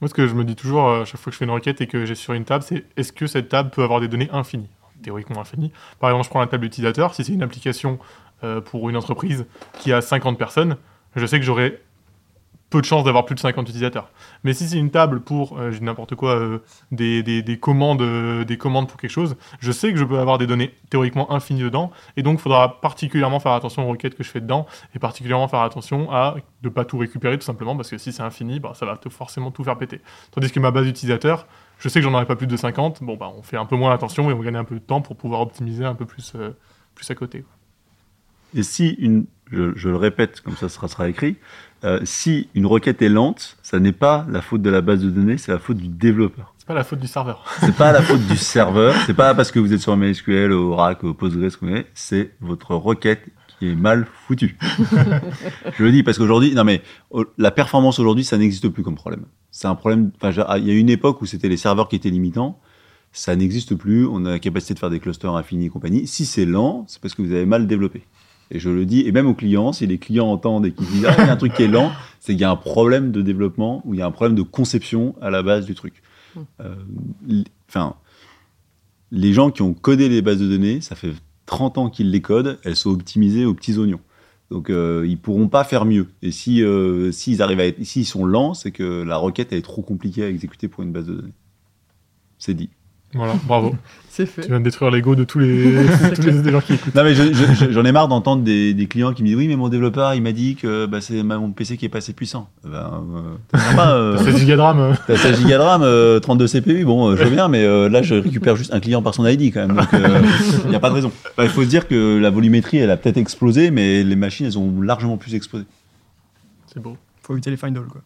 Moi, 0.00 0.08
ce 0.08 0.14
que 0.14 0.26
je 0.26 0.34
me 0.34 0.44
dis 0.44 0.56
toujours 0.56 0.88
euh, 0.88 1.02
à 1.02 1.04
chaque 1.04 1.20
fois 1.20 1.30
que 1.30 1.34
je 1.34 1.38
fais 1.38 1.44
une 1.44 1.52
requête 1.52 1.80
et 1.80 1.86
que 1.86 2.04
j'ai 2.04 2.16
sur 2.16 2.34
une 2.34 2.44
table, 2.44 2.64
c'est 2.64 2.84
est-ce 2.96 3.12
que 3.12 3.26
cette 3.26 3.48
table 3.48 3.70
peut 3.70 3.82
avoir 3.82 4.00
des 4.00 4.08
données 4.08 4.28
infinies? 4.32 4.68
Théoriquement 5.02 5.40
infinies. 5.40 5.72
Par 6.00 6.10
exemple, 6.10 6.24
je 6.24 6.30
prends 6.30 6.40
la 6.40 6.48
table 6.48 6.64
utilisateur. 6.64 7.14
Si 7.14 7.22
c'est 7.22 7.32
une 7.32 7.42
application 7.42 8.00
euh, 8.42 8.60
pour 8.60 8.88
une 8.88 8.96
entreprise 8.96 9.46
qui 9.74 9.92
a 9.92 10.00
50 10.00 10.36
personnes, 10.36 10.76
je 11.14 11.26
sais 11.26 11.38
que 11.38 11.44
j'aurai 11.44 11.80
peu 12.70 12.80
de 12.80 12.84
chances 12.86 13.04
d'avoir 13.04 13.24
plus 13.24 13.34
de 13.34 13.40
50 13.40 13.68
utilisateurs. 13.68 14.10
Mais 14.44 14.52
si 14.52 14.68
c'est 14.68 14.76
une 14.76 14.90
table 14.90 15.20
pour, 15.20 15.58
euh, 15.58 15.70
dis 15.70 15.82
n'importe 15.82 16.14
quoi, 16.14 16.34
euh, 16.34 16.58
des, 16.92 17.22
des, 17.22 17.42
des 17.42 17.58
commandes, 17.58 18.02
euh, 18.02 18.44
des 18.44 18.58
commandes 18.58 18.88
pour 18.88 19.00
quelque 19.00 19.10
chose, 19.10 19.36
je 19.60 19.72
sais 19.72 19.92
que 19.92 19.98
je 19.98 20.04
peux 20.04 20.18
avoir 20.18 20.38
des 20.38 20.46
données 20.46 20.74
théoriquement 20.90 21.32
infinies 21.32 21.62
dedans, 21.62 21.90
et 22.16 22.22
donc 22.22 22.38
il 22.38 22.42
faudra 22.42 22.80
particulièrement 22.80 23.40
faire 23.40 23.52
attention 23.52 23.86
aux 23.86 23.90
requêtes 23.90 24.14
que 24.14 24.22
je 24.22 24.30
fais 24.30 24.40
dedans, 24.40 24.66
et 24.94 24.98
particulièrement 24.98 25.48
faire 25.48 25.60
attention 25.60 26.12
à 26.12 26.36
ne 26.62 26.68
pas 26.68 26.84
tout 26.84 26.98
récupérer 26.98 27.38
tout 27.38 27.44
simplement, 27.44 27.76
parce 27.76 27.90
que 27.90 27.98
si 27.98 28.12
c'est 28.12 28.22
infini, 28.22 28.60
bah, 28.60 28.72
ça 28.74 28.84
va 28.84 28.98
forcément 29.10 29.50
tout 29.50 29.64
faire 29.64 29.78
péter. 29.78 30.00
Tandis 30.30 30.50
que 30.50 30.60
ma 30.60 30.70
base 30.70 30.86
utilisateur, 30.86 31.46
je 31.78 31.88
sais 31.88 32.00
que 32.00 32.04
j'en 32.04 32.14
aurai 32.14 32.26
pas 32.26 32.36
plus 32.36 32.46
de 32.46 32.56
50, 32.56 33.02
bon 33.02 33.16
bah 33.16 33.32
on 33.36 33.42
fait 33.42 33.56
un 33.56 33.64
peu 33.64 33.76
moins 33.76 33.92
attention 33.92 34.28
et 34.30 34.32
on 34.32 34.40
gagne 34.40 34.56
un 34.56 34.64
peu 34.64 34.74
de 34.74 34.80
temps 34.80 35.00
pour 35.00 35.16
pouvoir 35.16 35.40
optimiser 35.40 35.84
un 35.84 35.94
peu 35.94 36.06
plus, 36.06 36.32
euh, 36.34 36.50
plus 36.94 37.08
à 37.10 37.14
côté. 37.14 37.44
Et 38.54 38.62
si 38.62 38.90
une, 38.94 39.26
je, 39.52 39.72
je 39.76 39.88
le 39.88 39.96
répète, 39.96 40.40
comme 40.40 40.56
ça 40.56 40.68
sera, 40.68 40.88
sera 40.88 41.08
écrit, 41.08 41.36
euh, 41.84 42.00
si 42.04 42.48
une 42.54 42.66
requête 42.66 43.00
est 43.02 43.08
lente, 43.08 43.56
ça 43.62 43.78
n'est 43.78 43.92
pas 43.92 44.26
la 44.28 44.42
faute 44.42 44.62
de 44.62 44.70
la 44.70 44.80
base 44.80 45.00
de 45.00 45.10
données, 45.10 45.38
c'est 45.38 45.52
la 45.52 45.58
faute 45.58 45.76
du 45.76 45.88
développeur. 45.88 46.54
C'est 46.58 46.66
pas 46.66 46.74
la 46.74 46.84
faute 46.84 46.98
du 46.98 47.06
serveur. 47.06 47.44
C'est 47.60 47.76
pas 47.76 47.92
la 47.92 48.02
faute 48.02 48.26
du 48.26 48.36
serveur, 48.36 48.94
c'est 49.06 49.14
pas 49.14 49.34
parce 49.34 49.50
que 49.50 49.58
vous 49.58 49.72
êtes 49.72 49.80
sur 49.80 49.96
MySQL, 49.96 50.52
Oracle, 50.52 51.06
au 51.06 51.14
Postgres, 51.14 51.84
c'est 51.94 52.32
votre 52.40 52.74
requête 52.74 53.24
qui 53.58 53.70
est 53.70 53.74
mal 53.74 54.06
foutue. 54.26 54.58
je 55.78 55.82
le 55.82 55.90
dis 55.90 56.02
parce 56.02 56.18
qu'aujourd'hui, 56.18 56.54
non 56.54 56.64
mais 56.64 56.82
la 57.38 57.50
performance 57.50 57.98
aujourd'hui, 57.98 58.24
ça 58.24 58.36
n'existe 58.36 58.68
plus 58.68 58.82
comme 58.82 58.96
problème. 58.96 59.24
C'est 59.50 59.66
un 59.66 59.74
problème. 59.74 60.10
Il 60.22 60.66
y 60.66 60.70
a 60.70 60.74
une 60.74 60.90
époque 60.90 61.22
où 61.22 61.26
c'était 61.26 61.48
les 61.48 61.56
serveurs 61.56 61.88
qui 61.88 61.96
étaient 61.96 62.10
limitants. 62.10 62.60
Ça 63.12 63.34
n'existe 63.34 63.74
plus. 63.74 64.06
On 64.06 64.26
a 64.26 64.32
la 64.32 64.38
capacité 64.38 64.74
de 64.74 64.78
faire 64.78 64.90
des 64.90 65.00
clusters 65.00 65.34
infinis 65.34 65.66
et 65.66 65.68
compagnie. 65.70 66.06
Si 66.06 66.26
c'est 66.26 66.44
lent, 66.44 66.84
c'est 66.86 67.00
parce 67.00 67.14
que 67.14 67.22
vous 67.22 67.32
avez 67.32 67.46
mal 67.46 67.66
développé. 67.66 68.04
Et 68.50 68.58
je 68.58 68.70
le 68.70 68.86
dis, 68.86 69.00
et 69.06 69.12
même 69.12 69.26
aux 69.26 69.34
clients, 69.34 69.72
si 69.72 69.86
les 69.86 69.98
clients 69.98 70.28
entendent 70.28 70.64
et 70.66 70.72
qu'ils 70.72 70.86
disent 70.86 71.04
ah, 71.06 71.14
il 71.18 71.26
y 71.26 71.28
a 71.28 71.32
un 71.32 71.36
truc 71.36 71.52
qui 71.54 71.62
est 71.64 71.68
lent, 71.68 71.92
c'est 72.20 72.32
qu'il 72.32 72.40
y 72.40 72.44
a 72.44 72.50
un 72.50 72.56
problème 72.56 73.12
de 73.12 73.20
développement 73.22 73.82
ou 73.84 73.94
il 73.94 74.00
y 74.00 74.02
a 74.02 74.06
un 74.06 74.10
problème 74.10 74.34
de 74.36 74.42
conception 74.42 75.14
à 75.20 75.30
la 75.30 75.42
base 75.42 75.66
du 75.66 75.74
truc. 75.74 76.02
Euh, 76.60 76.74
l- 77.28 77.44
Enfin, 77.68 77.96
les 79.10 79.32
gens 79.32 79.50
qui 79.50 79.62
ont 79.62 79.74
codé 79.74 80.08
les 80.08 80.22
bases 80.22 80.38
de 80.38 80.48
données, 80.48 80.80
ça 80.80 80.94
fait 80.96 81.12
30 81.46 81.78
ans 81.78 81.90
qu'ils 81.90 82.10
les 82.10 82.20
codent, 82.22 82.58
elles 82.64 82.76
sont 82.76 82.90
optimisées 82.90 83.44
aux 83.44 83.54
petits 83.54 83.76
oignons. 83.78 84.00
Donc 84.50 84.70
euh, 84.70 85.04
ils 85.06 85.18
pourront 85.18 85.48
pas 85.48 85.64
faire 85.64 85.84
mieux. 85.84 86.06
Et 86.22 86.30
si 86.30 86.62
euh, 86.62 87.12
s'ils 87.12 87.42
arrivent 87.42 87.60
à 87.60 87.66
être, 87.66 87.82
s'ils 87.84 88.06
sont 88.06 88.24
lents, 88.24 88.54
c'est 88.54 88.70
que 88.70 89.02
la 89.02 89.18
requête 89.18 89.48
elle 89.52 89.58
est 89.58 89.62
trop 89.62 89.82
compliquée 89.82 90.24
à 90.24 90.28
exécuter 90.30 90.68
pour 90.68 90.82
une 90.82 90.92
base 90.92 91.06
de 91.06 91.14
données. 91.14 91.32
C'est 92.38 92.54
dit. 92.54 92.70
Voilà, 93.14 93.34
bravo. 93.46 93.74
C'est 94.10 94.24
tu 94.26 94.30
fait. 94.42 94.48
viens 94.48 94.58
de 94.58 94.64
détruire 94.64 94.90
l'ego 94.90 95.14
de 95.14 95.22
tous 95.22 95.38
les, 95.38 95.76
tous 96.16 96.22
les 96.22 96.32
des 96.42 96.50
gens 96.50 96.60
qui 96.60 96.74
écoutent. 96.74 96.92
Non 96.94 97.04
mais 97.04 97.14
je- 97.14 97.32
je- 97.32 97.54
je- 97.54 97.70
j'en 97.70 97.84
ai 97.84 97.92
marre 97.92 98.08
d'entendre 98.08 98.42
des, 98.42 98.74
des 98.74 98.86
clients 98.88 99.12
qui 99.12 99.22
me 99.22 99.28
disent 99.28 99.36
oui 99.36 99.46
mais 99.46 99.54
mon 99.54 99.68
développeur 99.68 100.12
il 100.14 100.22
m'a 100.22 100.32
dit 100.32 100.56
que 100.56 100.86
bah, 100.86 101.00
c'est 101.00 101.22
mon 101.22 101.52
PC 101.52 101.76
qui 101.76 101.84
est 101.84 101.88
pas 101.88 101.98
assez 101.98 102.12
puissant. 102.12 102.50
Ben, 102.64 102.70
euh, 103.14 103.20
t'as 103.52 103.58
sympa, 103.60 103.90
euh, 103.92 104.16
C'est 104.18 104.32
16 104.32 104.38
gigas 104.40 104.56
de 104.56 104.60
RAM. 104.60 104.78
euh. 104.80 104.92
T'as 105.06 105.16
16 105.16 105.40
Go 105.44 105.48
de 105.48 105.54
RAM, 105.54 105.82
euh, 105.84 106.18
32 106.18 106.48
CPU, 106.48 106.84
bon, 106.84 107.10
euh, 107.10 107.16
je 107.16 107.22
veux 107.22 107.30
bien, 107.30 107.46
mais 107.46 107.62
euh, 107.64 107.88
là, 107.88 108.02
je 108.02 108.16
récupère 108.16 108.56
juste 108.56 108.74
un 108.74 108.80
client 108.80 109.02
par 109.02 109.14
son 109.14 109.24
ID 109.24 109.52
quand 109.54 109.66
même. 109.68 109.76
Donc, 109.76 109.86
il 110.64 110.70
n'y 110.70 110.74
a 110.76 110.80
pas 110.80 110.90
de 110.90 110.94
raison. 110.94 111.12
Bah, 111.36 111.44
Il 111.44 111.50
faut 111.50 111.62
se 111.62 111.68
dire 111.68 111.86
que 111.86 112.18
la 112.18 112.30
volumétrie, 112.30 112.78
elle 112.78 112.90
a 112.90 112.96
peut-être 112.96 113.18
explosé, 113.18 113.70
mais 113.70 114.02
les 114.02 114.16
machines, 114.16 114.46
elles 114.46 114.58
ont 114.58 114.80
largement 114.82 115.16
plus 115.16 115.34
explosé. 115.36 115.64
C'est 116.66 116.82
beau. 116.82 116.96
Faut 117.22 117.34
éviter 117.34 117.50
les 117.50 117.56
finals, 117.56 117.84
quoi. 117.88 118.00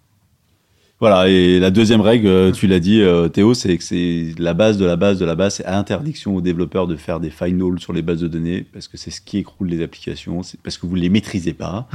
Voilà, 1.03 1.29
et 1.29 1.59
la 1.59 1.73
deuxième 1.73 2.01
règle, 2.01 2.29
euh, 2.29 2.53
tu 2.53 2.69
l'as 2.69 2.79
dit, 2.79 3.03
euh, 3.03 3.29
Théo, 3.29 3.55
c'est 3.55 3.77
que 3.77 3.83
c'est 3.83 4.33
la 4.39 4.55
base 4.55 4.79
de 4.79 4.87
la 4.87 4.95
base 4.95 5.19
de 5.19 5.25
la 5.25 5.35
base, 5.35 5.57
c'est 5.57 5.67
interdiction 5.67 6.37
aux 6.37 6.41
développeurs 6.41 6.87
de 6.87 6.95
faire 6.95 7.19
des 7.19 7.31
finals 7.31 7.81
sur 7.81 7.93
les 7.93 8.03
bases 8.03 8.21
de 8.21 8.29
données, 8.29 8.65
parce 8.73 8.87
que 8.87 8.97
c'est 8.97 9.11
ce 9.11 9.21
qui 9.21 9.39
écroule 9.39 9.67
les 9.67 9.83
applications, 9.83 10.45
c'est 10.45 10.61
parce 10.61 10.79
que 10.79 10.87
vous 10.87 10.95
ne 10.95 11.01
les 11.01 11.09
maîtrisez 11.09 11.55
pas. 11.55 11.89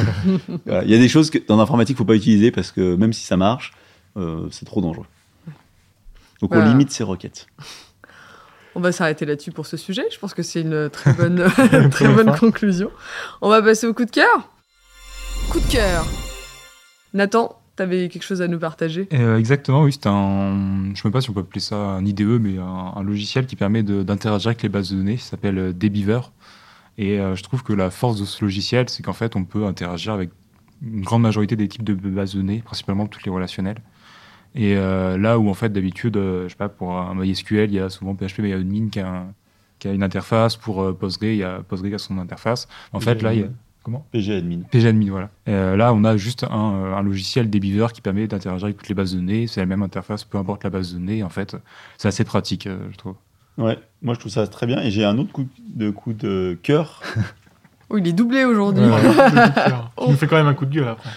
Voilà, 0.64 0.84
Il 0.84 0.90
y 0.90 0.94
a 0.94 0.98
des 0.98 1.10
choses 1.10 1.28
que 1.28 1.36
dans 1.46 1.58
l'informatique, 1.58 1.96
il 1.96 1.96
ne 1.96 1.98
faut 1.98 2.06
pas 2.06 2.14
utiliser, 2.14 2.50
parce 2.50 2.72
que 2.72 2.96
même 2.96 3.12
si 3.12 3.26
ça 3.26 3.36
marche, 3.36 3.74
euh, 4.16 4.48
c'est 4.50 4.64
trop 4.64 4.80
dangereux. 4.80 5.04
Donc 6.40 6.54
Voilà. 6.54 6.64
on 6.64 6.70
limite 6.70 6.90
ces 6.90 7.04
requêtes. 7.04 7.48
On 8.74 8.80
va 8.80 8.90
s'arrêter 8.90 9.26
là-dessus 9.26 9.52
pour 9.52 9.66
ce 9.66 9.76
sujet. 9.76 10.04
Je 10.10 10.18
pense 10.18 10.32
que 10.32 10.42
c'est 10.42 10.62
une 10.62 10.88
très 10.88 11.12
bonne, 11.12 11.44
très 11.90 12.08
bonne 12.08 12.34
conclusion. 12.34 12.90
On 13.42 13.50
va 13.50 13.60
passer 13.60 13.86
au 13.86 13.92
coup 13.92 14.06
de 14.06 14.10
cœur. 14.10 14.50
Coup 15.50 15.60
de 15.60 15.70
cœur. 15.70 16.06
Nathan, 17.12 17.60
t'avais 17.76 18.08
quelque 18.08 18.22
chose 18.24 18.42
à 18.42 18.48
nous 18.48 18.58
partager? 18.58 19.08
Euh, 19.12 19.38
exactement, 19.38 19.82
oui, 19.82 19.92
c'est 19.92 20.06
un. 20.06 20.54
Je 20.86 20.90
ne 20.90 20.94
sais 20.94 21.02
même 21.04 21.12
pas 21.12 21.20
si 21.20 21.30
on 21.30 21.32
peut 21.32 21.40
appeler 21.40 21.60
ça 21.60 21.76
un 21.76 22.04
IDE, 22.04 22.22
mais 22.40 22.58
un, 22.58 22.92
un 22.96 23.02
logiciel 23.02 23.46
qui 23.46 23.56
permet 23.56 23.82
d'interagir 23.82 24.48
avec 24.48 24.62
les 24.62 24.68
bases 24.68 24.90
de 24.90 24.96
données. 24.96 25.16
Ça 25.18 25.30
s'appelle 25.30 25.58
euh, 25.58 25.72
Debeaver. 25.72 26.20
Et 26.98 27.20
euh, 27.20 27.34
je 27.36 27.42
trouve 27.42 27.62
que 27.62 27.72
la 27.74 27.90
force 27.90 28.18
de 28.18 28.24
ce 28.24 28.42
logiciel, 28.44 28.88
c'est 28.88 29.02
qu'en 29.02 29.12
fait, 29.12 29.36
on 29.36 29.44
peut 29.44 29.66
interagir 29.66 30.14
avec 30.14 30.30
une 30.82 31.02
grande 31.02 31.22
majorité 31.22 31.54
des 31.56 31.68
types 31.68 31.84
de 31.84 31.94
bases 31.94 32.32
de 32.34 32.38
données, 32.40 32.62
principalement 32.64 33.06
toutes 33.06 33.24
les 33.24 33.30
relationnelles. 33.30 33.78
Et 34.54 34.74
euh, 34.76 35.18
là 35.18 35.38
où 35.38 35.50
en 35.50 35.54
fait 35.54 35.70
d'habitude, 35.70 36.16
euh, 36.16 36.44
je 36.44 36.50
sais 36.50 36.56
pas, 36.56 36.70
pour 36.70 36.96
un 36.96 37.14
MySQL, 37.14 37.70
il 37.70 37.74
y 37.74 37.80
a 37.80 37.90
souvent 37.90 38.14
PHP 38.14 38.38
MyAdmin 38.40 38.88
qui 38.88 39.00
a, 39.00 39.08
un- 39.08 39.34
qui 39.78 39.88
a 39.88 39.92
une 39.92 40.02
interface. 40.02 40.56
Pour 40.56 40.82
euh, 40.82 40.92
Postgre, 40.94 41.26
il 41.26 41.36
y 41.36 41.44
a 41.44 41.60
Postgre 41.60 41.90
qui 41.90 41.94
a 41.94 41.98
son 41.98 42.16
interface. 42.18 42.66
En 42.94 43.00
fait, 43.00 43.20
là, 43.22 43.34
il 43.34 43.40
y 43.40 43.42
a 43.42 43.48
comment 43.86 44.04
PG 44.10 44.34
admin. 44.34 44.62
PGAdmin, 44.68 45.10
voilà. 45.10 45.30
Euh, 45.48 45.76
là, 45.76 45.94
on 45.94 46.02
a 46.02 46.16
juste 46.16 46.42
un, 46.42 46.74
euh, 46.74 46.96
un 46.96 47.02
logiciel 47.02 47.48
Debeaver 47.48 47.86
qui 47.94 48.00
permet 48.00 48.26
d'interagir 48.26 48.64
avec 48.64 48.78
toutes 48.78 48.88
les 48.88 48.96
bases 48.96 49.12
de 49.12 49.18
données. 49.18 49.46
C'est 49.46 49.60
la 49.60 49.66
même 49.66 49.82
interface, 49.84 50.24
peu 50.24 50.38
importe 50.38 50.64
la 50.64 50.70
base 50.70 50.92
de 50.92 50.98
données. 50.98 51.22
En 51.22 51.28
fait, 51.28 51.56
c'est 51.96 52.08
assez 52.08 52.24
pratique, 52.24 52.66
euh, 52.66 52.78
je 52.90 52.96
trouve. 52.96 53.14
Ouais, 53.58 53.78
moi 54.02 54.14
je 54.14 54.18
trouve 54.18 54.32
ça 54.32 54.44
très 54.48 54.66
bien. 54.66 54.82
Et 54.82 54.90
j'ai 54.90 55.04
un 55.04 55.16
autre 55.18 55.30
coup 55.30 55.46
de, 55.74 55.90
coup 55.90 56.12
de 56.12 56.58
cœur. 56.62 57.00
Oh, 57.88 57.98
il 57.98 58.08
est 58.08 58.12
doublé 58.12 58.44
aujourd'hui. 58.44 58.84
Ouais. 58.84 59.00
Tu 59.00 60.04
nous 60.10 60.16
fais 60.16 60.26
quand 60.26 60.34
même 60.34 60.48
un 60.48 60.54
coup 60.54 60.66
de 60.66 60.74
gueule 60.74 60.88
après. 60.88 61.08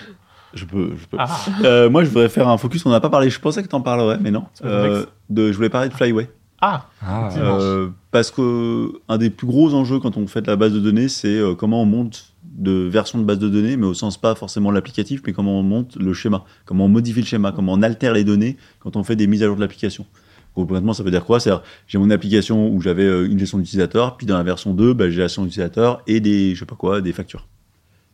Je 0.54 0.66
peux. 0.66 0.92
Je 0.98 1.08
peux. 1.08 1.18
Ah, 1.20 1.36
Euh, 1.64 1.90
moi 1.90 2.04
je 2.04 2.10
voudrais 2.10 2.30
faire 2.30 2.48
un 2.48 2.60
focus. 2.60 2.86
On 2.86 2.92
n'a 2.92 3.00
pas 3.00 3.10
parlé. 3.10 3.32
Je 3.32 3.40
pensais 3.40 3.64
que 3.64 3.68
tu 3.68 3.74
en 3.74 3.82
parlerais, 3.82 4.20
mais 4.22 4.30
non. 4.30 4.44
De, 4.62 5.08
je 5.52 5.56
voulais 5.56 5.70
parler 5.70 5.90
de 5.90 5.96
Flyway. 5.96 6.30
ah 6.62 6.86
Ah. 7.02 7.30
Euh, 7.38 7.90
parce 8.12 8.30
que 8.30 8.92
un 9.08 9.18
des 9.18 9.32
plus 9.32 9.48
gros 9.48 9.74
enjeux 9.74 10.00
quand 10.00 10.16
on 10.16 10.28
fait 10.28 10.44
de 10.44 10.48
la 10.48 10.58
base 10.58 10.72
de 10.72 10.80
données, 10.80 11.10
c'est 11.10 11.42
comment 11.58 11.82
on 11.82 11.88
monte 11.88 12.36
de 12.60 12.72
versions 12.72 13.18
de 13.18 13.24
base 13.24 13.40
de 13.40 13.50
données, 13.50 13.78
mais 13.78 13.88
au 13.88 13.94
sens 13.94 14.20
pas 14.20 14.36
forcément 14.36 14.70
l'applicatif, 14.70 15.22
mais 15.26 15.34
comment 15.34 15.60
on 15.60 15.64
monte 15.64 15.96
le 15.96 16.14
schéma, 16.14 16.44
comment 16.66 16.86
on 16.86 16.90
modifie 16.90 17.22
le 17.22 17.26
schéma, 17.26 17.52
comment 17.52 17.74
on 17.74 17.82
altère 17.82 18.14
les 18.14 18.24
données 18.24 18.58
quand 18.80 18.96
on 18.96 19.04
fait 19.04 19.16
des 19.16 19.28
mises 19.28 19.42
à 19.42 19.48
jour 19.48 19.56
de 19.56 19.62
l'application. 19.62 20.06
Concrètement, 20.54 20.94
ça 20.94 21.04
veut 21.04 21.12
dire 21.12 21.26
quoi? 21.26 21.40
C'est-à-dire, 21.40 21.64
j'ai 21.88 21.98
mon 21.98 22.10
application 22.10 22.70
où 22.70 22.82
j'avais 22.82 23.06
euh, 23.06 23.26
une 23.30 23.40
gestion 23.40 23.60
d'utilisateur, 23.60 24.18
puis 24.18 24.28
dans 24.28 24.38
la 24.38 24.44
version 24.44 24.74
2, 24.74 24.94
bah, 24.94 25.10
j'ai 25.10 25.20
la 25.20 25.26
gestion 25.26 25.44
d'utilisateur 25.44 26.02
et 26.06 26.20
des, 26.20 26.54
je 26.54 26.60
sais 26.60 26.66
pas 26.66 26.76
quoi, 26.76 27.02
des 27.02 27.14
factures. 27.14 27.48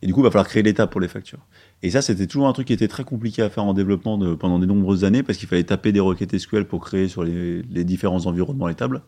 Et 0.02 0.06
du 0.06 0.12
coup, 0.12 0.20
il 0.20 0.24
va 0.24 0.30
falloir 0.30 0.46
créer 0.46 0.62
l'étape 0.62 0.90
pour 0.90 1.00
les 1.00 1.08
factures. 1.08 1.38
Et 1.82 1.90
ça, 1.90 2.02
c'était 2.02 2.26
toujours 2.26 2.48
un 2.48 2.52
truc 2.52 2.66
qui 2.66 2.74
était 2.74 2.88
très 2.88 3.04
compliqué 3.04 3.40
à 3.40 3.48
faire 3.48 3.64
en 3.64 3.72
développement 3.72 4.18
de- 4.18 4.34
pendant 4.34 4.58
de 4.58 4.66
nombreuses 4.66 5.04
années, 5.04 5.22
parce 5.22 5.38
qu'il 5.38 5.48
fallait 5.48 5.64
taper 5.64 5.90
des 5.90 6.00
requêtes 6.00 6.36
SQL 6.36 6.66
pour 6.66 6.84
créer 6.84 7.08
sur 7.08 7.24
les, 7.24 7.62
les 7.62 7.84
différents 7.84 8.26
environnements 8.26 8.66
les 8.66 8.74
tables. 8.74 9.02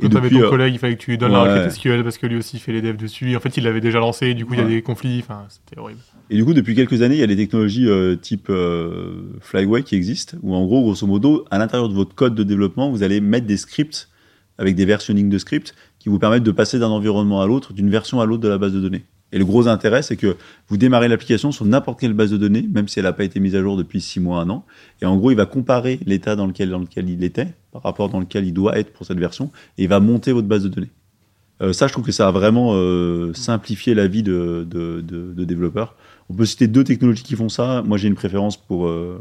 Quand 0.00 0.08
t'avais 0.08 0.28
depuis, 0.28 0.40
ton 0.40 0.46
euh, 0.46 0.50
collègue, 0.50 0.74
il 0.74 0.78
fallait 0.78 0.96
que 0.96 1.00
tu 1.00 1.12
lui 1.12 1.18
donnes 1.18 1.30
ouais. 1.30 1.44
la 1.44 1.54
requête 1.54 1.70
SQL 1.72 2.02
parce 2.02 2.18
que 2.18 2.26
lui 2.26 2.36
aussi 2.36 2.58
fait 2.58 2.72
les 2.72 2.82
devs 2.82 2.96
dessus. 2.96 3.30
Et 3.30 3.36
en 3.36 3.40
fait, 3.40 3.56
il 3.56 3.62
l'avait 3.62 3.80
déjà 3.80 4.00
lancé, 4.00 4.26
et 4.26 4.34
du 4.34 4.44
coup, 4.44 4.54
il 4.54 4.60
y 4.60 4.62
a 4.62 4.66
des 4.66 4.82
conflits. 4.82 5.20
Enfin, 5.20 5.44
c'était 5.48 5.80
horrible. 5.80 6.00
Et 6.30 6.36
du 6.36 6.44
coup, 6.44 6.52
depuis 6.52 6.74
quelques 6.74 7.02
années, 7.02 7.14
il 7.14 7.20
y 7.20 7.24
a 7.24 7.28
des 7.28 7.36
technologies 7.36 7.88
euh, 7.88 8.16
type 8.16 8.48
euh, 8.50 9.22
Flyway 9.40 9.84
qui 9.84 9.94
existent, 9.94 10.36
où 10.42 10.54
en 10.54 10.64
gros, 10.64 10.82
grosso 10.82 11.06
modo, 11.06 11.44
à 11.52 11.58
l'intérieur 11.58 11.88
de 11.88 11.94
votre 11.94 12.14
code 12.16 12.34
de 12.34 12.42
développement, 12.42 12.90
vous 12.90 13.04
allez 13.04 13.20
mettre 13.20 13.46
des 13.46 13.56
scripts 13.56 14.08
avec 14.58 14.74
des 14.74 14.84
versionning 14.84 15.28
de 15.28 15.38
scripts 15.38 15.74
qui 16.00 16.08
vous 16.08 16.18
permettent 16.18 16.42
de 16.42 16.50
passer 16.50 16.78
d'un 16.78 16.88
environnement 16.88 17.40
à 17.40 17.46
l'autre, 17.46 17.72
d'une 17.72 17.90
version 17.90 18.20
à 18.20 18.26
l'autre 18.26 18.42
de 18.42 18.48
la 18.48 18.58
base 18.58 18.72
de 18.72 18.80
données. 18.80 19.04
Et 19.34 19.38
le 19.38 19.44
gros 19.44 19.66
intérêt, 19.66 20.02
c'est 20.02 20.16
que 20.16 20.36
vous 20.68 20.76
démarrez 20.76 21.08
l'application 21.08 21.50
sur 21.50 21.64
n'importe 21.64 21.98
quelle 21.98 22.12
base 22.12 22.30
de 22.30 22.36
données, 22.36 22.68
même 22.72 22.86
si 22.86 23.00
elle 23.00 23.04
n'a 23.04 23.12
pas 23.12 23.24
été 23.24 23.40
mise 23.40 23.56
à 23.56 23.60
jour 23.60 23.76
depuis 23.76 24.00
six 24.00 24.20
mois, 24.20 24.38
un 24.38 24.48
an. 24.48 24.64
Et 25.02 25.06
en 25.06 25.16
gros, 25.16 25.32
il 25.32 25.36
va 25.36 25.44
comparer 25.44 25.98
l'état 26.06 26.36
dans 26.36 26.46
lequel, 26.46 26.72
il 26.96 27.24
était 27.24 27.48
par 27.72 27.82
rapport 27.82 28.08
dans 28.08 28.20
lequel 28.20 28.46
il 28.46 28.54
doit 28.54 28.78
être 28.78 28.92
pour 28.92 29.04
cette 29.04 29.18
version, 29.18 29.50
et 29.76 29.82
il 29.82 29.88
va 29.88 29.98
monter 29.98 30.30
votre 30.30 30.46
base 30.46 30.62
de 30.62 30.68
données. 30.68 30.92
Euh, 31.62 31.72
ça, 31.72 31.88
je 31.88 31.92
trouve 31.92 32.04
que 32.04 32.12
ça 32.12 32.28
a 32.28 32.30
vraiment 32.30 32.74
euh, 32.74 33.34
simplifié 33.34 33.94
la 33.94 34.06
vie 34.06 34.22
de, 34.22 34.64
développeurs. 35.44 35.96
On 36.30 36.34
peut 36.34 36.46
citer 36.46 36.68
deux 36.68 36.84
technologies 36.84 37.24
qui 37.24 37.34
font 37.34 37.48
ça. 37.48 37.82
Moi, 37.82 37.98
j'ai 37.98 38.06
une 38.06 38.14
préférence 38.14 38.56
pour, 38.56 38.86
euh, 38.86 39.20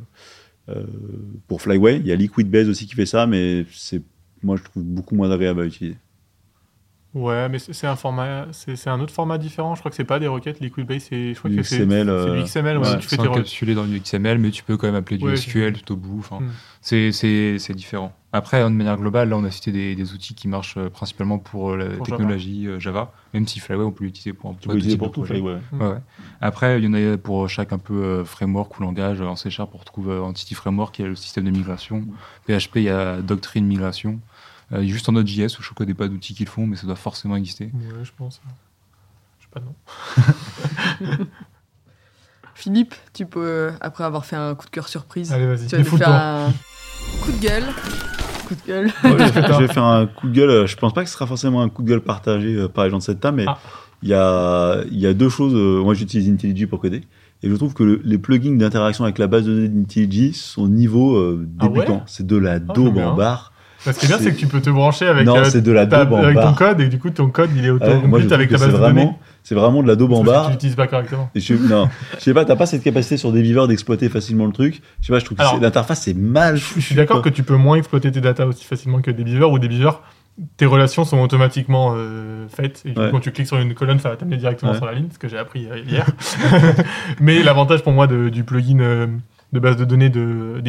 pour 1.47 1.59
Flyway. 1.59 1.97
Il 1.97 2.05
y 2.05 2.11
a 2.11 2.15
Liquidbase 2.15 2.69
aussi 2.69 2.85
qui 2.85 2.93
fait 2.93 3.07
ça, 3.07 3.25
mais 3.25 3.65
c'est, 3.73 4.03
moi, 4.43 4.57
je 4.57 4.63
trouve 4.63 4.83
beaucoup 4.83 5.15
moins 5.15 5.31
agréable 5.31 5.61
à 5.61 5.65
utiliser. 5.65 5.97
Ouais, 7.13 7.47
mais 7.47 7.59
c'est 7.59 7.85
un 7.85 7.95
format, 7.95 8.47
c'est 8.51 8.87
un 8.87 8.99
autre 8.99 9.13
format 9.13 9.37
différent. 9.37 9.75
Je 9.75 9.81
crois 9.81 9.91
que 9.91 9.95
c'est 9.95 10.03
pas 10.03 10.17
des 10.19 10.25
requêtes 10.27 10.59
Liquidbase, 10.59 11.03
c'est 11.09 11.35
je 11.35 11.37
crois 11.39 11.51
Du 11.51 11.57
que 11.57 11.63
c'est 11.63 11.85
XML, 11.85 12.05
c'est 12.07 12.11
euh, 12.11 12.37
du 12.37 12.43
XML. 12.43 12.77
Ouais, 12.79 12.87
ouais, 12.87 12.97
tu 12.97 13.07
fais 13.07 13.17
tes 13.17 13.21
requêtes. 13.21 13.35
encapsulé 13.37 13.75
dans 13.75 13.85
du 13.85 13.99
XML, 13.99 14.39
mais 14.39 14.49
tu 14.49 14.63
peux 14.63 14.77
quand 14.77 14.87
même 14.87 14.95
appeler 14.95 15.17
du 15.19 15.25
Ouais, 15.25 15.35
SQL 15.35 15.73
tout 15.73 15.93
au 15.93 15.95
bout. 15.95 16.17
Enfin, 16.19 16.39
Mm. 16.39 16.49
c'est- 16.81 17.11
c'est 17.11 17.59
c'est 17.59 17.75
différent. 17.75 18.13
Après, 18.35 18.63
de 18.63 18.69
manière 18.69 18.97
globale, 18.97 19.29
là, 19.29 19.37
on 19.37 19.43
a 19.43 19.51
cité 19.51 19.71
des, 19.71 19.93
des 19.93 20.13
outils 20.13 20.33
qui 20.33 20.47
marchent 20.47 20.77
euh, 20.77 20.89
principalement 20.89 21.37
pour 21.37 21.73
euh, 21.73 21.77
la 21.77 21.85
Pour 21.97 22.07
technologie 22.07 22.65
euh, 22.67 22.79
Java, 22.79 23.11
même 23.35 23.47
si 23.47 23.59
Flyway, 23.59 23.83
on 23.83 23.91
peut 23.91 24.05
l'utiliser 24.05 24.33
pour 24.33 24.49
un 24.49 24.55
Tu 24.59 24.67
peu 24.67 24.75
de 24.75 24.95
pour 24.95 25.11
tout. 25.11 25.23
Flyway. 25.23 25.57
Après, 26.41 26.79
il 26.79 26.85
y 26.85 26.87
en 26.87 26.93
a 27.13 27.17
pour 27.17 27.47
chaque 27.47 27.73
un 27.73 27.77
peu 27.77 28.23
framework 28.23 28.79
ou 28.79 28.81
langage. 28.81 29.21
En 29.21 29.35
C 29.35 29.51
Sharp, 29.51 29.69
on 29.75 29.77
retrouve 29.77 30.09
Entity 30.09 30.55
Framework, 30.55 30.95
qui 30.95 31.03
est 31.03 31.07
le 31.07 31.15
système 31.15 31.43
de 31.45 31.51
migration. 31.51 32.05
PHP, 32.47 32.77
il 32.77 32.83
y 32.83 32.89
a 32.89 33.21
Doctrine 33.21 33.65
Migration. 33.67 34.19
Euh, 34.71 34.83
juste 34.83 35.07
en 35.09 35.11
Node.js, 35.11 35.57
où 35.59 35.61
je 35.63 35.69
ne 35.69 35.75
connais 35.75 35.93
pas 35.93 36.07
d'outils 36.07 36.33
qu'ils 36.33 36.47
font, 36.47 36.65
mais 36.65 36.75
ça 36.75 36.87
doit 36.87 36.95
forcément 36.95 37.35
exister. 37.35 37.65
Ouais, 37.73 38.03
je 38.03 38.11
pense. 38.17 38.41
Je 39.39 39.43
sais 39.45 39.49
pas 39.51 39.59
nom. 39.59 39.75
Philippe, 42.55 42.93
tu 43.13 43.25
peux, 43.25 43.43
euh, 43.45 43.71
après 43.81 44.03
avoir 44.03 44.25
fait 44.25 44.35
un 44.35 44.53
coup 44.55 44.65
de 44.65 44.71
cœur 44.71 44.87
surprise, 44.87 45.31
Allez, 45.33 45.47
vas-y. 45.47 45.67
tu 45.67 45.75
vas 45.75 45.81
nous 45.81 45.97
faire 45.97 46.09
un 46.09 46.53
coup 47.21 47.31
de 47.31 47.39
gueule. 47.41 47.63
Coup 48.47 48.55
de 48.55 48.67
gueule. 48.67 48.85
Ouais, 48.85 48.93
je, 49.03 49.33
vais, 49.33 49.53
je 49.53 49.59
vais 49.59 49.67
faire 49.73 49.83
un 49.83 50.05
coup 50.05 50.27
de 50.27 50.33
gueule. 50.33 50.67
Je 50.67 50.75
pense 50.75 50.93
pas 50.93 51.03
que 51.03 51.09
ce 51.09 51.15
sera 51.15 51.25
forcément 51.27 51.61
un 51.61 51.69
coup 51.69 51.81
de 51.81 51.87
gueule 51.89 52.01
partagé 52.01 52.55
euh, 52.55 52.67
par 52.67 52.85
les 52.85 52.91
gens 52.91 52.99
de 52.99 53.03
cette 53.03 53.19
table, 53.19 53.37
mais 53.37 53.45
Ah. 53.47 53.57
il 54.03 54.09
y, 54.09 54.13
a, 54.13 54.83
il 54.91 54.99
y 54.99 55.07
a 55.07 55.13
deux 55.13 55.29
choses. 55.29 55.53
euh, 55.55 55.81
Moi, 55.83 55.93
j'utilise 55.95 56.29
IntelliJ 56.29 56.67
pour 56.67 56.79
coder. 56.79 57.01
Et 57.41 57.49
je 57.49 57.55
trouve 57.55 57.73
que 57.73 57.83
le- 57.83 58.01
les 58.05 58.17
plugins 58.19 58.55
d'interaction 58.55 59.03
avec 59.03 59.17
la 59.17 59.27
base 59.27 59.45
de 59.45 59.53
données 59.55 59.67
d'IntelliJ 59.69 60.33
sont 60.35 60.67
niveau 60.67 61.15
euh, 61.17 61.47
Ah 61.59 61.65
ouais 61.65 61.73
débutant. 61.73 62.03
c'est 62.05 62.25
de 62.25 62.37
la 62.37 62.57
j'aime 62.59 62.67
daube 62.67 62.97
en 62.99 63.15
barre. 63.15 63.51
Ce 63.85 63.99
qui 63.99 64.05
est 64.05 64.07
bien, 64.07 64.17
c'est- 64.17 64.31
que 64.31 64.37
tu 64.39 64.47
peux 64.47 64.61
te 64.61 64.69
brancher 64.69 65.05
avec, 65.07 65.25
non, 65.25 65.35
euh, 65.37 65.61
de 65.61 65.71
la 65.71 65.85
ta- 65.87 66.01
avec 66.01 66.35
ton 66.39 66.53
code 66.53 66.79
et 66.81 66.87
du 66.87 66.99
coup 66.99 67.09
ton 67.09 67.27
code 67.29 67.49
il 67.55 67.65
est 67.65 67.69
moi, 67.69 67.79
je 67.81 67.85
auto-complete 67.85 68.21
trouve 68.27 68.33
avec 68.33 68.49
ta 68.49 68.57
base 68.57 68.73
de 68.73 68.77
données. 68.77 69.09
c'est 69.43 69.55
vraiment 69.55 69.83
de 69.83 69.87
la 69.87 69.95
daube 69.95 70.13
en 70.13 70.23
barre. 70.23 70.45
Tu 70.47 70.51
l'utilises 70.53 70.75
pas 70.75 70.87
correctement. 70.87 71.29
Et 71.35 71.39
je, 71.39 71.53
non, 71.53 71.89
je 72.17 72.23
sais 72.23 72.33
pas, 72.33 72.45
t'as 72.45 72.55
pas 72.55 72.65
cette 72.65 72.83
capacité 72.83 73.17
sur 73.17 73.31
des 73.31 73.41
viveurs 73.41 73.67
d'exploiter 73.67 74.07
facilement 74.09 74.45
le 74.45 74.53
truc. 74.53 74.81
Je 75.01 75.07
sais 75.07 75.13
pas, 75.13 75.19
je 75.19 75.25
trouve 75.25 75.37
que 75.37 75.61
l'interface 75.61 76.01
c'est 76.01 76.13
mal. 76.13 76.57
Je 76.57 76.79
suis 76.79 76.95
d'accord 76.95 77.21
que 77.21 77.29
tu 77.29 77.43
peux 77.43 77.55
moins 77.57 77.75
exploiter 77.77 78.11
tes 78.11 78.21
datas 78.21 78.45
aussi 78.45 78.63
facilement 78.65 79.01
que 79.01 79.11
des 79.11 79.23
beavers 79.23 79.51
ou 79.51 79.59
des 79.59 79.67
beavers. 79.67 80.01
Tes 80.57 80.65
relations 80.65 81.05
sont 81.05 81.19
automatiquement 81.19 81.93
euh, 81.95 82.47
faites 82.47 82.81
et 82.85 82.93
coup, 82.95 83.01
Ouais. 83.01 83.11
quand 83.11 83.19
tu 83.19 83.31
cliques 83.31 83.45
sur 83.45 83.57
une 83.59 83.75
colonne, 83.75 83.99
ça 83.99 84.09
va 84.09 84.15
t'amener 84.15 84.37
directement 84.37 84.71
Ouais. 84.71 84.77
sur 84.77 84.87
la 84.87 84.93
ligne, 84.93 85.09
ce 85.13 85.19
que 85.19 85.27
j'ai 85.27 85.37
appris 85.37 85.67
euh, 85.69 85.77
hier. 85.87 86.07
Mais 87.19 87.43
l'avantage 87.43 87.83
pour 87.83 87.93
moi 87.93 88.07
de- 88.07 88.29
du 88.29 88.43
plugin 88.43 88.79
euh, 88.79 89.07
de 89.51 89.59
base 89.59 89.75
de 89.77 89.85
données 89.85 90.09
de 90.09 90.59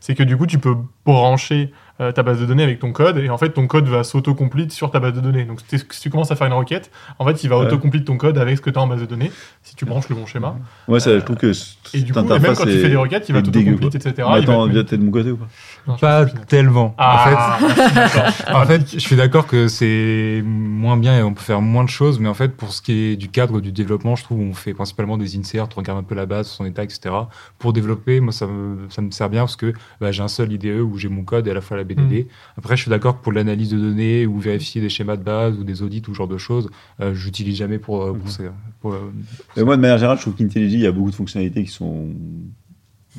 c'est 0.00 0.14
que 0.16 0.24
du 0.24 0.36
coup, 0.36 0.46
tu 0.46 0.58
peux 0.58 0.74
brancher 1.06 1.70
euh, 2.00 2.12
ta 2.12 2.22
base 2.22 2.40
de 2.40 2.46
données 2.46 2.62
avec 2.62 2.78
ton 2.78 2.92
code 2.92 3.18
et 3.18 3.28
en 3.30 3.38
fait, 3.38 3.50
ton 3.50 3.66
code 3.66 3.86
va 3.88 4.04
s'auto-complete 4.04 4.70
sur 4.72 4.90
ta 4.90 5.00
base 5.00 5.14
de 5.14 5.20
données. 5.20 5.44
Donc, 5.44 5.60
si 5.68 6.00
tu 6.00 6.10
commences 6.10 6.30
à 6.30 6.36
faire 6.36 6.46
une 6.46 6.52
requête, 6.52 6.90
en 7.18 7.26
fait, 7.26 7.42
il 7.42 7.48
va 7.50 7.58
Ouais. 7.58 7.66
auto-complete 7.66 8.04
ton 8.04 8.16
code 8.16 8.38
avec 8.38 8.56
ce 8.56 8.62
que 8.62 8.70
tu 8.70 8.78
as 8.78 8.82
en 8.82 8.86
base 8.86 9.00
de 9.00 9.06
données 9.06 9.32
si 9.62 9.74
tu 9.74 9.84
branches 9.84 10.08
le 10.08 10.14
bon 10.14 10.24
schéma. 10.26 10.56
Ouais, 10.86 11.00
ça, 11.00 11.10
je 11.18 11.24
trouve 11.24 11.36
que 11.36 11.52
Et 11.94 12.00
du 12.02 12.12
coup, 12.12 12.18
et 12.20 12.22
même 12.38 12.54
quand 12.54 12.64
tu 12.64 12.78
fais 12.78 12.88
des 12.88 12.96
requêtes, 12.96 13.28
il 13.28 13.32
va 13.34 13.42
t'auto-complete, 13.42 13.94
etc. 13.96 14.12
Mais 14.18 14.22
Il 14.40 14.46
va 14.46 14.52
attends, 14.52 14.68
te- 14.68 14.78
t'es 14.82 14.96
de 14.96 15.02
mon 15.04 15.10
côté 15.10 15.30
ou 15.32 15.36
pas? 15.36 15.48
Non, 15.86 15.96
Pas 15.96 16.26
tellement. 16.26 16.94
Ah, 16.98 17.58
En 18.54 18.64
fait, 18.66 18.92
je 18.92 18.98
suis 18.98 19.16
d'accord 19.16 19.46
que 19.46 19.68
c'est 19.68 20.42
moins 20.44 20.96
bien 20.96 21.18
et 21.18 21.22
on 21.22 21.34
peut 21.34 21.42
faire 21.42 21.60
moins 21.60 21.84
de 21.84 21.88
choses, 21.88 22.18
mais 22.20 22.28
en 22.28 22.34
fait, 22.34 22.56
pour 22.56 22.72
ce 22.72 22.80
qui 22.82 22.92
est 22.92 23.16
du 23.16 23.28
cadre 23.28 23.60
du 23.60 23.72
développement, 23.72 24.16
je 24.16 24.22
trouve 24.24 24.40
on 24.40 24.52
fait 24.54 24.74
principalement 24.74 25.16
des 25.16 25.36
inserts, 25.38 25.68
on 25.76 25.80
regarde 25.80 25.98
un 25.98 26.02
peu 26.02 26.14
la 26.14 26.26
base, 26.26 26.46
son 26.48 26.64
état, 26.64 26.82
etc. 26.84 27.14
Pour 27.58 27.72
développer, 27.72 28.20
moi, 28.20 28.32
ça 28.32 28.46
me, 28.46 28.88
ça 28.90 29.02
me 29.02 29.10
sert 29.10 29.28
bien 29.30 29.42
parce 29.42 29.56
que 29.56 29.72
bah, 30.00 30.12
j'ai 30.12 30.22
un 30.22 30.28
seul 30.28 30.52
IDE 30.52 30.80
où 30.80 30.96
j'ai 30.98 31.08
mon 31.08 31.22
code 31.22 31.46
et 31.48 31.50
à 31.50 31.54
la 31.54 31.60
fois 31.60 31.76
la 31.76 31.84
BDD. 31.88 32.26
Après, 32.56 32.76
je 32.76 32.82
suis 32.82 32.90
d'accord 32.90 33.18
que 33.18 33.22
pour 33.24 33.32
l'analyse 33.32 33.70
de 33.70 33.78
données 33.78 34.26
ou 34.26 34.38
vérifier 34.38 34.80
des 34.80 34.88
schémas 34.88 35.16
de 35.16 35.22
base 35.24 35.56
ou 35.58 35.64
des 35.64 35.82
audits 35.82 36.02
ou 36.08 36.12
ce 36.12 36.16
genre 36.18 36.28
de 36.28 36.38
choses, 36.38 36.70
euh, 37.00 37.14
j'utilise 37.14 37.56
jamais 37.56 37.78
pour, 37.78 38.02
euh, 38.02 38.12
pour, 38.12 38.30
ces- 38.30 38.48
pour, 38.80 38.92
euh, 38.92 39.12
Mais 39.56 39.64
moi, 39.64 39.76
de 39.76 39.80
manière 39.82 39.98
générale, 39.98 40.18
je 40.18 40.22
trouve 40.22 40.34
qu'IntelliJ, 40.34 40.74
il 40.74 40.80
y 40.80 40.86
a 40.86 40.92
beaucoup 40.92 41.10
de 41.10 41.16
fonctionnalités 41.16 41.64
qui 41.64 41.70
sont 41.70 42.08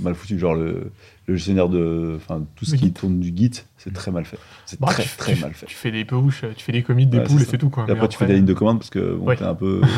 mal 0.02 0.16
foutues. 0.16 0.40
Genre 0.40 0.56
le, 0.56 0.92
le 1.28 1.36
gestionnaire 1.36 1.68
de. 1.70 2.14
Enfin, 2.16 2.44
tout 2.56 2.64
ce 2.66 2.72
Le 2.72 2.78
qui 2.78 2.86
Git. 2.86 2.94
tourne 2.94 3.20
du 3.20 3.36
Git, 3.36 3.64
c'est 3.78 3.92
très 3.94 4.12
mal 4.12 4.24
fait. 4.26 4.38
C'est 4.66 4.80
Bah, 4.80 4.88
très, 4.88 5.04
tu- 5.04 5.18
très 5.18 5.34
tu- 5.36 5.42
mal 5.42 5.54
fait. 5.54 5.66
Tu 5.66 5.76
fais 5.76 5.92
des 5.92 6.06
push, 6.06 6.44
tu 6.56 6.64
fais 6.64 6.72
des 6.72 6.84
commits, 6.84 7.06
des 7.06 7.18
Ouais, 7.18 7.24
poules 7.26 7.42
et 7.42 7.46
c'est 7.46 7.58
tout. 7.58 7.70
Quoi. 7.70 7.86
Et 7.88 7.92
après, 7.92 8.08
tu 8.08 8.18
fais 8.18 8.26
des 8.28 8.36
lignes 8.36 8.46
de 8.46 8.54
commande 8.54 8.78
parce 8.80 8.90
que 8.90 9.16
bon, 9.16 9.26
Ouais. 9.26 9.36
t'es 9.36 9.44
un 9.44 9.56
peu. 9.56 9.82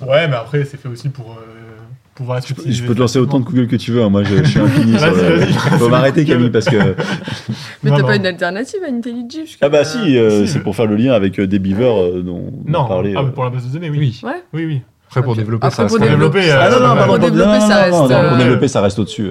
Ouais, 0.00 0.26
mais 0.28 0.34
après, 0.34 0.64
c'est 0.64 0.76
fait 0.76 0.88
aussi 0.88 1.08
pour 1.08 1.32
euh, 1.32 1.76
pouvoir 2.14 2.38
être 2.38 2.46
Je 2.48 2.54
peux, 2.54 2.60
utilisé 2.62 2.82
je 2.82 2.86
peux 2.88 2.94
te 2.94 3.00
lancer 3.00 3.18
autant 3.18 3.40
de. 3.40 3.44
Google 3.44 3.66
que 3.66 3.76
tu 3.76 3.90
veux. 3.92 4.02
hein. 4.02 4.08
Moi, 4.10 4.22
je, 4.24 4.36
je 4.36 4.42
suis 4.44 4.60
infini. 4.60 4.92
le- 4.92 4.98
vas-y. 4.98 5.52
Faut 5.78 5.88
m'arrêter, 5.88 6.24
Camille, 6.24 6.50
parce 6.50 6.66
que. 6.66 6.76
Mais 7.82 7.90
t'as 7.90 8.02
pas 8.02 8.16
une 8.16 8.26
alternative 8.26 8.80
à 8.86 8.90
IntelliJ 8.90 9.58
Ah 9.60 9.68
bah 9.68 9.78
euh, 9.78 9.84
si, 9.84 10.16
euh, 10.18 10.46
si, 10.46 10.52
c'est 10.52 10.60
pour 10.60 10.74
faire 10.76 10.86
le 10.86 10.96
lien 10.96 11.12
avec 11.12 11.38
euh, 11.38 11.46
des 11.46 11.58
beavers 11.58 12.00
euh, 12.00 12.22
dont 12.22 12.52
on 12.66 12.72
parlait. 12.86 13.14
ah, 13.16 13.20
euh. 13.20 13.24
mais 13.26 13.32
pour 13.32 13.44
la 13.44 13.50
base 13.50 13.66
de 13.66 13.72
données, 13.72 13.90
oui. 13.90 13.98
oui. 13.98 14.20
Ouais. 14.22 14.42
Oui, 14.52 14.64
oui. 14.66 14.82
Après, 15.08 15.22
pour 15.22 15.36
développer, 15.36 15.66
Après, 15.66 15.76
ça 15.76 15.84
pour 15.86 15.98
reste 15.98 16.10
développer, 16.10 16.50
Ah 16.50 16.70
non, 16.70 16.80
non, 16.80 16.80
pardon, 16.80 16.96
pour 16.96 17.06
pardon, 17.06 17.28
développer, 17.28 17.60
ça 17.60 17.82
reste, 17.84 17.90
Pour 18.28 18.36
développer, 18.38 18.68
ça 18.68 18.80
reste 18.80 18.98
au-dessus. 18.98 19.30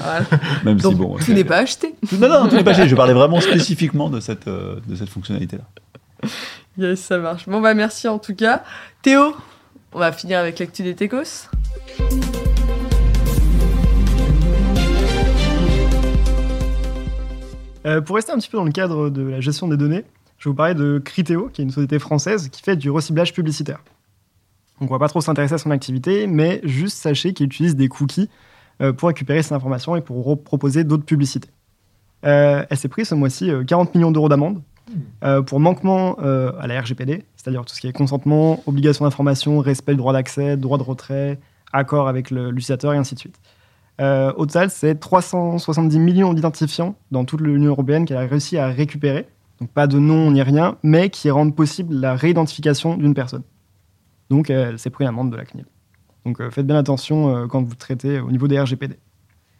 Même 0.64 0.78
si 0.78 0.94
bon. 0.94 1.16
tout 1.16 1.32
n'est 1.32 1.42
pas 1.44 1.58
acheté. 1.58 1.94
Non, 2.20 2.28
non, 2.28 2.48
tout 2.48 2.54
n'est 2.54 2.62
pas 2.62 2.70
acheté. 2.72 2.86
Je 2.88 2.94
parlais 2.94 3.12
vraiment 3.14 3.40
spécifiquement 3.40 4.08
de 4.08 4.20
cette, 4.20 4.46
de 4.48 4.94
cette 4.96 5.08
fonctionnalité-là. 5.08 5.64
Yes, 6.78 7.00
ça 7.00 7.18
marche. 7.18 7.48
Bon, 7.48 7.60
bah 7.60 7.74
merci 7.74 8.06
en 8.06 8.18
tout 8.18 8.34
cas. 8.34 8.62
Théo, 9.02 9.34
on 9.92 9.98
va 9.98 10.12
finir 10.12 10.38
avec 10.38 10.58
l'actu 10.60 10.82
des 10.82 10.94
Techos. 10.94 11.48
Euh, 17.86 18.00
pour 18.00 18.16
rester 18.16 18.32
un 18.32 18.38
petit 18.38 18.48
peu 18.48 18.58
dans 18.58 18.64
le 18.64 18.72
cadre 18.72 19.10
de 19.10 19.22
la 19.22 19.40
gestion 19.40 19.68
des 19.68 19.76
données, 19.76 20.04
je 20.38 20.48
vais 20.48 20.50
vous 20.50 20.56
parler 20.56 20.74
de 20.74 20.98
Criteo, 20.98 21.48
qui 21.52 21.62
est 21.62 21.64
une 21.64 21.70
société 21.70 21.98
française 21.98 22.48
qui 22.48 22.62
fait 22.62 22.76
du 22.76 22.90
reciblage 22.90 23.32
publicitaire. 23.32 23.78
Donc 24.80 24.90
on 24.90 24.94
va 24.94 24.98
pas 24.98 25.08
trop 25.08 25.20
s'intéresser 25.20 25.54
à 25.54 25.58
son 25.58 25.70
activité, 25.70 26.26
mais 26.26 26.60
juste 26.64 26.98
sachez 26.98 27.32
qu'il 27.32 27.46
utilise 27.46 27.76
des 27.76 27.88
cookies 27.88 28.28
euh, 28.82 28.92
pour 28.92 29.08
récupérer 29.08 29.42
ces 29.42 29.54
informations 29.54 29.94
et 29.96 30.00
pour 30.00 30.42
proposer 30.42 30.84
d'autres 30.84 31.04
publicités. 31.04 31.48
Euh, 32.24 32.64
elle 32.68 32.76
s'est 32.76 32.88
pris 32.88 33.04
ce 33.04 33.14
mois-ci 33.14 33.50
40 33.66 33.94
millions 33.94 34.10
d'euros 34.10 34.28
d'amende 34.28 34.60
euh, 35.24 35.42
pour 35.42 35.58
manquement 35.58 36.16
euh, 36.22 36.52
à 36.60 36.66
la 36.66 36.80
RGPD, 36.80 37.24
c'est-à-dire 37.34 37.64
tout 37.64 37.74
ce 37.74 37.80
qui 37.80 37.88
est 37.88 37.92
consentement, 37.92 38.62
obligation 38.66 39.04
d'information, 39.04 39.58
respect 39.58 39.92
du 39.92 39.98
droit 39.98 40.12
d'accès, 40.12 40.56
droit 40.56 40.78
de 40.78 40.84
retrait, 40.84 41.38
accord 41.72 42.08
avec 42.08 42.30
l'utilisateur 42.30 42.94
et 42.94 42.96
ainsi 42.96 43.14
de 43.14 43.20
suite. 43.20 43.40
Euh, 44.00 44.32
au 44.36 44.46
total, 44.46 44.70
c'est 44.70 44.96
370 44.96 45.98
millions 45.98 46.34
d'identifiants 46.34 46.96
dans 47.10 47.24
toute 47.24 47.40
l'Union 47.40 47.70
européenne 47.70 48.04
qu'elle 48.04 48.18
a 48.18 48.26
réussi 48.26 48.58
à 48.58 48.68
récupérer. 48.68 49.26
Donc 49.60 49.70
pas 49.70 49.86
de 49.86 49.98
nom 49.98 50.30
ni 50.30 50.42
rien, 50.42 50.76
mais 50.82 51.08
qui 51.08 51.30
rendent 51.30 51.54
possible 51.54 51.94
la 51.94 52.14
réidentification 52.14 52.96
d'une 52.96 53.14
personne. 53.14 53.42
Donc 54.28 54.50
elle 54.50 54.78
s'est 54.78 54.90
pris 54.90 55.04
l'amende 55.04 55.30
de 55.30 55.36
la 55.36 55.44
CNIL. 55.44 55.66
Donc 56.26 56.40
euh, 56.40 56.50
faites 56.50 56.66
bien 56.66 56.76
attention 56.76 57.34
euh, 57.34 57.46
quand 57.46 57.62
vous 57.62 57.74
traitez 57.74 58.20
au 58.20 58.30
niveau 58.30 58.48
des 58.48 58.60
RGPD. 58.60 58.98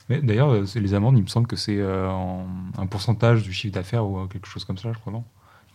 D'ailleurs, 0.08 0.52
les 0.52 0.94
amendes, 0.94 1.18
il 1.18 1.22
me 1.22 1.28
semble 1.28 1.48
que 1.48 1.56
c'est 1.56 1.82
un 1.82 2.86
pourcentage 2.88 3.42
du 3.42 3.52
chiffre 3.52 3.74
d'affaires 3.74 4.06
ou 4.06 4.28
quelque 4.28 4.46
chose 4.46 4.64
comme 4.64 4.78
ça, 4.78 4.92
je 4.92 4.98
crois, 4.98 5.12
non? 5.12 5.24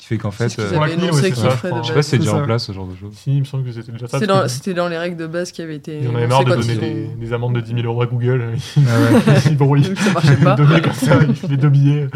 Qui 0.01 0.07
fait 0.07 0.17
qu'en 0.17 0.31
fait. 0.31 0.49
ce 0.49 0.55
qu'ils 0.55 0.63
euh, 0.63 0.81
avaient 0.81 0.95
ouais, 0.95 1.11
ça, 1.31 1.49
je 1.51 1.81
je 1.83 1.87
sais 1.87 1.93
pas 1.93 2.01
si 2.01 2.09
c'est 2.09 2.17
déjà 2.17 2.35
en 2.35 2.43
place 2.43 2.65
ce 2.65 2.71
genre 2.71 2.87
de 2.87 2.95
choses. 2.95 3.13
Si, 3.13 3.35
il 3.35 3.39
me 3.41 3.45
semble 3.45 3.63
que 3.65 3.71
c'était 3.71 3.91
déjà 3.91 4.07
ça. 4.07 4.19
Dans, 4.25 4.47
c'était 4.47 4.73
dans 4.73 4.87
les 4.87 4.97
règles 4.97 5.15
de 5.15 5.27
base 5.27 5.51
qui 5.51 5.61
avaient 5.61 5.75
été. 5.75 5.99
Ils 6.01 6.07
en 6.09 6.15
avaient 6.15 6.25
marre 6.25 6.43
de 6.43 6.55
donner 6.55 6.75
des, 6.75 7.05
ont- 7.13 7.17
des 7.19 7.33
amendes 7.33 7.53
de 7.55 7.61
10 7.61 7.73
000 7.75 7.85
euros 7.85 8.01
à 8.01 8.07
Google. 8.07 8.55
Ah 8.77 8.79
ouais. 8.81 9.33
Ils 9.51 9.57
brouillent. 9.57 9.83
Donc 9.83 9.99
ça 9.99 10.11
marchait 10.13 10.35
pas. 10.43 10.55
Ils 10.57 10.65
donnaient 10.65 10.81
comme 10.81 10.93
ça, 10.93 11.19
ils 11.21 11.35
filaient 11.35 11.57
deux 11.57 11.69
billets. 11.69 12.07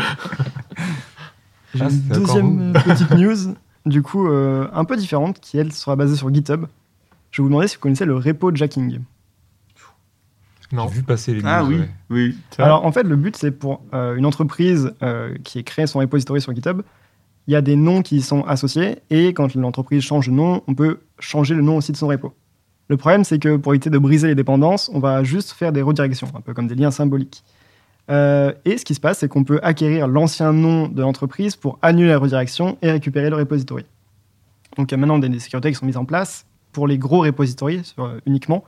J'ai 1.76 1.84
Ah, 1.84 1.86
une 1.86 1.90
c'est 1.92 2.18
encore 2.18 2.26
deuxième 2.42 2.74
petite 2.74 3.12
news, 3.12 3.56
du 3.86 4.02
coup, 4.02 4.28
euh, 4.30 4.68
un 4.74 4.84
peu 4.86 4.98
différente, 4.98 5.40
qui 5.40 5.60
elle 5.60 5.72
sera 5.72 5.96
basée 5.96 6.16
sur 6.16 6.34
GitHub. 6.34 6.66
Je 7.30 7.42
vais 7.42 7.44
vous 7.44 7.50
demander 7.50 7.68
si 7.68 7.76
vous 7.76 7.82
connaissez 7.82 8.06
le 8.06 8.16
repo 8.16 8.54
jacking. 8.56 9.00
Non. 10.72 10.88
J'ai 10.88 10.96
vu 10.96 11.04
passer 11.04 11.34
les 11.36 11.42
Ah 11.46 11.62
news, 11.62 11.68
oui, 11.70 11.76
ouais. 11.80 11.90
oui. 12.10 12.38
Alors 12.58 12.84
en 12.84 12.92
fait, 12.92 13.04
le 13.04 13.16
but 13.16 13.36
c'est 13.38 13.52
pour 13.52 13.84
euh, 13.94 14.16
une 14.16 14.26
entreprise 14.26 14.92
euh, 15.04 15.36
qui 15.44 15.60
a 15.60 15.64
créé 15.64 15.86
son 15.86 16.00
repository 16.00 16.42
sur 16.42 16.54
GitHub, 16.56 16.82
il 17.48 17.54
y 17.54 17.56
a 17.56 17.62
des 17.62 17.76
noms 17.76 18.02
qui 18.02 18.18
y 18.18 18.22
sont 18.22 18.44
associés 18.44 19.00
et 19.10 19.34
quand 19.34 19.54
l'entreprise 19.56 20.02
change 20.02 20.28
de 20.28 20.34
nom, 20.34 20.62
on 20.68 20.74
peut 20.74 21.00
changer 21.20 21.54
le 21.54 21.62
nom 21.62 21.78
aussi 21.78 21.92
de 21.92 21.98
son 21.98 22.08
repo. 22.08 22.34
Le 22.88 22.98
problème 22.98 23.24
c'est 23.24 23.40
que 23.40 23.58
pour 23.58 23.74
éviter 23.74 23.90
de 23.90 23.98
briser 23.98 24.28
les 24.28 24.36
dépendances, 24.36 24.90
on 24.94 25.00
va 25.00 25.24
juste 25.24 25.52
faire 25.52 25.72
des 25.72 25.82
redirections, 25.82 26.28
un 26.36 26.42
peu 26.42 26.54
comme 26.54 26.68
des 26.68 26.76
liens 26.76 26.92
symboliques. 26.92 27.44
Euh, 28.12 28.54
et 28.66 28.78
ce 28.78 28.86
qui 28.86 28.94
se 28.94 29.00
passe, 29.00 29.20
c'est 29.20 29.28
qu'on 29.28 29.44
peut 29.44 29.60
acquérir 29.64 30.08
l'ancien 30.08 30.54
nom 30.54 30.88
de 30.88 31.02
l'entreprise 31.02 31.56
pour 31.56 31.80
annuler 31.82 32.10
la 32.10 32.20
redirection 32.20 32.78
et 32.82 32.92
récupérer 32.92 33.30
le 33.30 33.36
repository. 33.36 33.86
Donc 34.78 34.92
il 34.92 34.94
y 34.94 34.96
a 34.96 34.98
maintenant 34.98 35.18
des, 35.18 35.40
sécurités 35.40 35.70
qui 35.70 35.76
sont 35.76 35.86
mises 35.86 35.98
en 35.98 36.06
place 36.06 36.46
pour 36.72 36.88
les 36.88 36.98
gros 36.98 37.22
repositories 37.22 37.94
euh, 37.98 38.20
uniquement, 38.26 38.64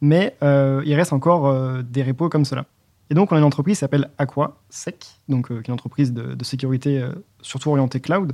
mais 0.00 0.36
euh, 0.42 0.82
il 0.86 0.94
reste 0.94 1.12
encore 1.12 1.82
des 1.82 2.02
repos 2.02 2.28
comme 2.28 2.44
cela. 2.44 2.64
Et 3.12 3.14
donc, 3.14 3.30
on 3.30 3.34
a 3.34 3.38
une 3.38 3.44
entreprise 3.44 3.76
qui 3.76 3.80
s'appelle 3.80 4.08
AquaSec, 4.16 5.06
donc, 5.28 5.52
euh, 5.52 5.56
qui 5.56 5.64
est 5.64 5.68
une 5.68 5.74
entreprise 5.74 6.14
de, 6.14 6.32
de 6.32 6.44
sécurité 6.44 6.98
euh, 6.98 7.12
surtout 7.42 7.68
orientée 7.68 8.00
cloud. 8.00 8.32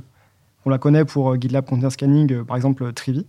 On 0.65 0.69
la 0.69 0.77
connaît 0.77 1.03
pour 1.03 1.33
euh, 1.33 1.35
GitLab 1.35 1.65
Container 1.65 1.91
Scanning, 1.91 2.31
euh, 2.31 2.43
par 2.45 2.55
exemple 2.55 2.93
Trivi, 2.93 3.27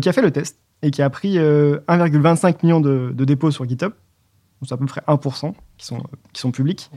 qui 0.00 0.08
a 0.08 0.12
fait 0.12 0.22
le 0.22 0.30
test 0.30 0.60
et 0.82 0.92
qui 0.92 1.02
a 1.02 1.10
pris 1.10 1.38
euh, 1.38 1.80
1,25 1.88 2.58
million 2.62 2.78
de, 2.78 3.10
de 3.12 3.24
dépôts 3.24 3.50
sur 3.50 3.68
GitHub, 3.68 3.90
donc 3.90 4.68
c'est 4.68 4.74
à 4.74 4.76
peu 4.76 4.86
près 4.86 5.00
1% 5.08 5.54
qui 5.76 5.86
sont, 5.86 6.04
qui 6.32 6.40
sont 6.40 6.52
publics. 6.52 6.88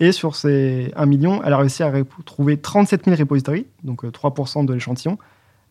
Et 0.00 0.10
sur 0.10 0.34
ces 0.34 0.90
1 0.96 1.06
million, 1.06 1.44
elle 1.44 1.52
a 1.52 1.58
réussi 1.58 1.84
à 1.84 1.92
trouver 2.26 2.56
37 2.56 3.04
000 3.04 3.16
repositories, 3.16 3.68
donc 3.84 4.04
euh, 4.04 4.10
3% 4.10 4.66
de 4.66 4.74
l'échantillon, 4.74 5.16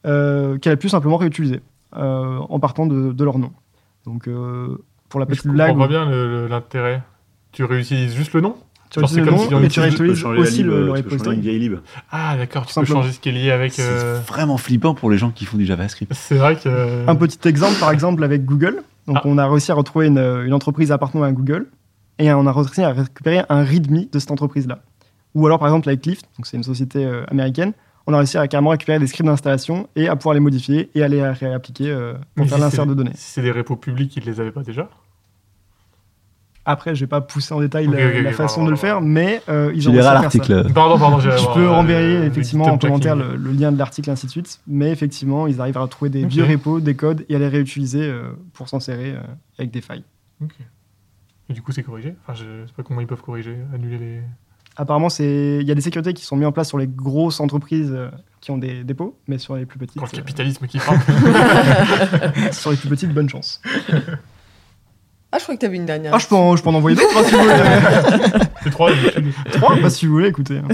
qu'elle 0.06 0.72
a 0.72 0.78
pu 0.78 0.88
simplement 0.88 1.18
réutiliser 1.18 1.60
en 1.92 2.60
partant 2.62 2.86
de, 2.86 3.12
de 3.12 3.24
leur 3.26 3.40
nom. 3.40 3.52
Donc, 4.06 4.30
pour 5.10 5.20
la 5.20 5.26
Je 5.26 5.32
petite 5.32 5.48
blague, 5.48 5.72
comprends 5.72 5.88
pas 5.88 6.06
bien 6.06 6.48
l'intérêt. 6.48 7.04
Tu 7.52 7.64
réutilises 7.64 8.16
juste 8.16 8.34
le 8.34 8.42
nom 8.42 8.56
tu 8.90 9.00
Genre, 9.00 9.08
c'est 9.10 9.16
réutilises 9.22 9.42
le 9.44 9.48
comme 9.48 9.54
nom, 9.54 9.62
mais 9.62 9.68
tu 9.70 9.80
utilise- 9.80 9.92
Tu 9.96 9.98
peux 10.24 10.28
réutilises 10.30 10.50
aussi 10.54 10.64
le, 10.64 10.94
le 10.94 11.02
peux 11.04 11.32
une 11.34 11.40
vieille 11.40 11.60
lib. 11.60 11.76
Ah, 12.12 12.36
d'accord, 12.36 12.64
tu 12.64 12.68
peux 12.68 12.74
Simplement. 12.74 13.02
changer 13.04 13.14
ce 13.14 13.20
qui 13.22 13.30
est 13.30 13.32
lié 13.32 13.52
avec. 13.52 13.80
euh, 13.80 14.18
C'est 14.20 14.28
vraiment 14.30 14.58
flippant 14.58 14.94
pour 14.96 15.10
les 15.10 15.18
gens 15.18 15.32
qui 15.32 15.46
font 15.46 15.56
du 15.56 15.66
JavaScript. 15.66 16.12
C'est 16.14 16.36
vrai 16.36 16.58
que. 16.58 17.08
Un 17.08 17.16
petit 17.16 17.48
exemple, 17.48 17.80
par 17.80 17.92
exemple, 17.92 18.22
avec 18.22 18.44
Google. 18.44 18.84
Donc, 19.08 19.16
Ah. 19.20 19.22
on 19.26 19.38
a 19.38 19.48
réussi 19.48 19.72
à 19.72 19.76
retrouver 19.76 20.08
une, 20.08 20.18
une 20.18 20.54
entreprise 20.54 20.92
appartenant 20.92 21.24
à 21.24 21.32
Google 21.32 21.68
et 22.20 22.34
on 22.34 22.46
a 22.46 22.52
réussi 22.52 22.82
à 22.82 22.92
récupérer 22.92 23.44
un 23.48 23.64
README 23.64 24.08
de 24.12 24.20
cette 24.20 24.32
entreprise-là. 24.32 24.80
Ou 25.36 25.46
alors, 25.46 25.58
par 25.60 25.70
exemple, 25.70 25.88
avec 25.88 26.06
Lyft, 26.06 26.26
donc 26.38 26.46
c'est 26.46 26.58
une 26.58 26.64
société 26.64 27.06
euh, 27.06 27.24
américaine, 27.32 27.72
on 28.08 28.14
a 28.14 28.18
réussi 28.18 28.38
à 28.38 28.46
carrément 28.50 28.72
récupérer 28.72 29.00
des 29.00 29.08
scripts 29.08 29.26
d'installation 29.28 29.88
et 29.96 30.10
à 30.10 30.18
pouvoir 30.18 30.34
les 30.34 30.42
modifier 30.42 30.90
et 30.96 31.02
à 31.04 31.08
les 31.08 31.24
réappliquer 31.30 31.90
euh, 31.90 32.14
pour 32.36 32.44
Mais 32.44 32.48
faire 32.48 32.58
si 32.58 32.64
l'insert 32.66 32.86
de 32.86 32.94
données. 32.94 33.12
Si 33.16 33.32
c'est 33.32 33.42
des 33.42 33.52
repos 33.52 33.78
publics, 33.78 34.14
ils 34.18 34.26
les 34.26 34.42
avaient 34.42 34.52
pas 34.52 34.64
déjà 34.64 34.90
Après, 36.64 36.94
je 36.94 37.00
vais 37.02 37.08
pas 37.08 37.22
pousser 37.22 37.54
en 37.54 37.60
détail 37.60 37.88
la, 37.88 38.32
façon 38.34 38.58
pardon, 38.58 38.66
de 38.66 38.70
le 38.72 38.76
pardon. 38.76 38.76
faire, 38.76 39.02
mais 39.02 39.42
euh, 39.50 39.72
ils 39.74 39.90
ont 39.90 39.92
réussi 39.92 40.04
liras 40.06 40.12
à 40.18 40.22
faire 40.22 40.32
ça. 40.32 40.38
l'article. 40.38 40.74
Pardon, 40.74 41.00
pardon, 41.00 41.20
j'ai 41.20 41.32
Je 41.32 41.54
peux 41.54 41.68
renverrer 41.68 42.26
effectivement 42.28 42.66
en 42.66 42.78
commentaire 42.78 43.16
le, 43.16 43.36
le 43.36 43.52
lien 43.52 43.72
de 43.72 43.80
l'article 43.80 44.12
ainsi 44.12 44.28
de 44.28 44.32
suite, 44.32 44.60
mais 44.68 44.92
effectivement, 44.92 45.48
ils 45.48 45.60
arrivent 45.60 45.78
à 45.78 45.82
retrouver 45.82 46.10
des 46.12 46.26
vieux 46.26 46.46
repos, 46.46 46.80
des 46.80 46.96
codes 46.96 47.26
et 47.30 47.36
à 47.36 47.40
les 47.40 47.48
réutiliser 47.48 48.04
euh, 48.04 48.34
pour 48.54 48.70
s'en 48.70 48.80
serrer 48.80 49.12
euh, 49.12 49.22
avec 49.58 49.72
des 49.72 49.82
failles. 49.82 50.04
Et 51.50 51.54
du 51.54 51.62
coup, 51.62 51.72
c'est 51.72 51.84
corrigé? 51.84 52.16
Enfin, 52.24 52.34
je 52.34 52.66
sais 52.66 52.74
pas 52.78 52.84
comment 52.84 53.02
ils 53.02 53.08
peuvent 53.08 53.22
corriger, 53.22 53.58
annuler 53.74 53.98
les. 53.98 54.22
Apparemment, 54.78 55.10
c'est 55.10 55.58
il 55.60 55.68
y 55.68 55.72
a 55.72 55.76
des 55.76 55.82
sécurités 55.82 56.14
qui 56.14 56.24
sont 56.24 56.38
mises 56.38 56.48
en 56.48 56.54
place 56.54 56.70
sur 56.70 56.78
les 56.78 56.88
grosses 56.88 57.42
entreprises 57.42 57.92
euh, 57.92 58.10
qui 58.40 58.52
ont 58.52 58.58
des 58.58 58.86
dépôts, 58.86 59.20
mais 59.28 59.38
sur 59.38 59.56
les 59.56 59.66
plus 59.66 59.78
petites, 59.78 60.00
Quand 60.00 60.12
le 60.12 60.18
euh, 60.18 60.22
capitalisme 60.22 60.66
qui 60.66 60.80
frappe. 60.80 61.02
sur 62.54 62.72
les 62.72 62.78
plus 62.78 62.88
petites, 62.88 63.14
bonne 63.14 63.28
chance. 63.28 63.62
Je 65.42 65.46
crois 65.46 65.56
que 65.56 65.62
t'avais 65.62 65.76
une 65.78 65.86
dernière. 65.88 66.14
Ah, 66.14 66.20
je 66.20 66.28
peux 66.28 66.36
en, 66.36 66.56
je 66.56 66.62
peux 66.64 66.70
en 66.70 66.76
envoyer 66.76 66.96
d'autres 66.96 67.18
hein, 67.18 67.24
si 67.26 67.34
vous 67.36 67.42
voulez. 67.42 68.46
c'est 68.64 68.70
trois. 68.70 68.92
Trois, 69.52 69.76
bah, 69.82 69.90
si 69.90 70.06
vous 70.06 70.14
voulez, 70.14 70.28
écoutez. 70.30 70.60
hein. 70.60 70.68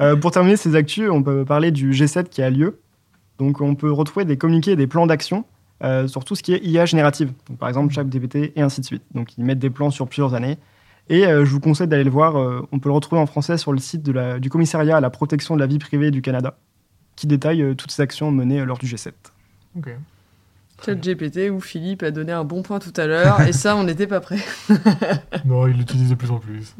Euh, 0.00 0.14
pour 0.16 0.30
terminer 0.30 0.56
ces 0.56 0.76
actus, 0.76 1.08
on 1.10 1.22
peut 1.22 1.44
parler 1.44 1.70
du 1.72 1.90
G7 1.92 2.28
qui 2.28 2.42
a 2.42 2.50
lieu. 2.50 2.78
Donc, 3.38 3.60
on 3.60 3.74
peut 3.74 3.90
retrouver 3.90 4.24
des 4.24 4.36
communiqués 4.36 4.72
et 4.72 4.76
des 4.76 4.86
plans 4.86 5.06
d'action 5.06 5.44
euh, 5.82 6.06
sur 6.06 6.24
tout 6.24 6.34
ce 6.36 6.42
qui 6.42 6.52
est 6.54 6.64
IA 6.64 6.86
générative. 6.86 7.32
Donc, 7.48 7.58
par 7.58 7.68
exemple, 7.68 7.92
ChatGPT 7.92 8.52
et 8.56 8.62
ainsi 8.62 8.80
de 8.80 8.86
suite. 8.86 9.02
Donc, 9.14 9.36
ils 9.36 9.44
mettent 9.44 9.58
des 9.58 9.70
plans 9.70 9.90
sur 9.90 10.06
plusieurs 10.06 10.34
années. 10.34 10.58
Et 11.08 11.26
euh, 11.26 11.44
je 11.44 11.50
vous 11.50 11.60
conseille 11.60 11.86
d'aller 11.88 12.04
le 12.04 12.10
voir. 12.10 12.36
euh, 12.38 12.66
on 12.72 12.78
peut 12.78 12.88
le 12.88 12.94
retrouver 12.94 13.20
en 13.20 13.26
français 13.26 13.58
sur 13.58 13.72
le 13.72 13.78
site 13.78 14.02
de 14.02 14.12
la- 14.12 14.38
du 14.38 14.48
commissariat 14.50 14.96
à 14.96 15.00
la 15.00 15.10
protection 15.10 15.54
de 15.54 15.60
la 15.60 15.66
vie 15.66 15.78
privée 15.78 16.10
du 16.10 16.22
Canada, 16.22 16.56
qui 17.16 17.26
détaille 17.26 17.62
euh, 17.62 17.74
toutes 17.74 17.90
ces 17.90 18.02
actions 18.02 18.30
menées 18.30 18.60
euh, 18.60 18.64
lors 18.64 18.78
du 18.78 18.86
G7. 18.86 19.10
Ok. 19.78 19.90
ChatGPT 20.84 21.50
où 21.50 21.60
Philippe 21.60 22.02
a 22.02 22.10
donné 22.10 22.32
un 22.32 22.44
bon 22.44 22.62
point 22.62 22.78
tout 22.78 22.92
à 22.96 23.06
l'heure 23.06 23.40
et 23.42 23.52
ça, 23.52 23.76
on 23.76 23.84
n'était 23.84 24.06
pas 24.06 24.20
prêt. 24.20 24.38
Non, 25.44 25.66
il 25.66 25.76
l'utilise 25.76 26.10
de 26.10 26.14
plus 26.14 26.30
en 26.30 26.38
plus. 26.38 26.74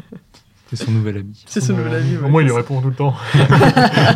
C'est 0.68 0.76
son 0.84 0.90
nouvel 0.90 1.18
ami. 1.18 1.44
C'est 1.46 1.60
son 1.60 1.74
nouvel 1.74 1.94
avis. 1.94 2.16
Au 2.16 2.28
moins, 2.28 2.42
il 2.42 2.46
lui 2.46 2.52
répond 2.52 2.80
tout 2.80 2.88
le 2.88 2.94
temps. 2.94 3.14
Et 3.34 3.38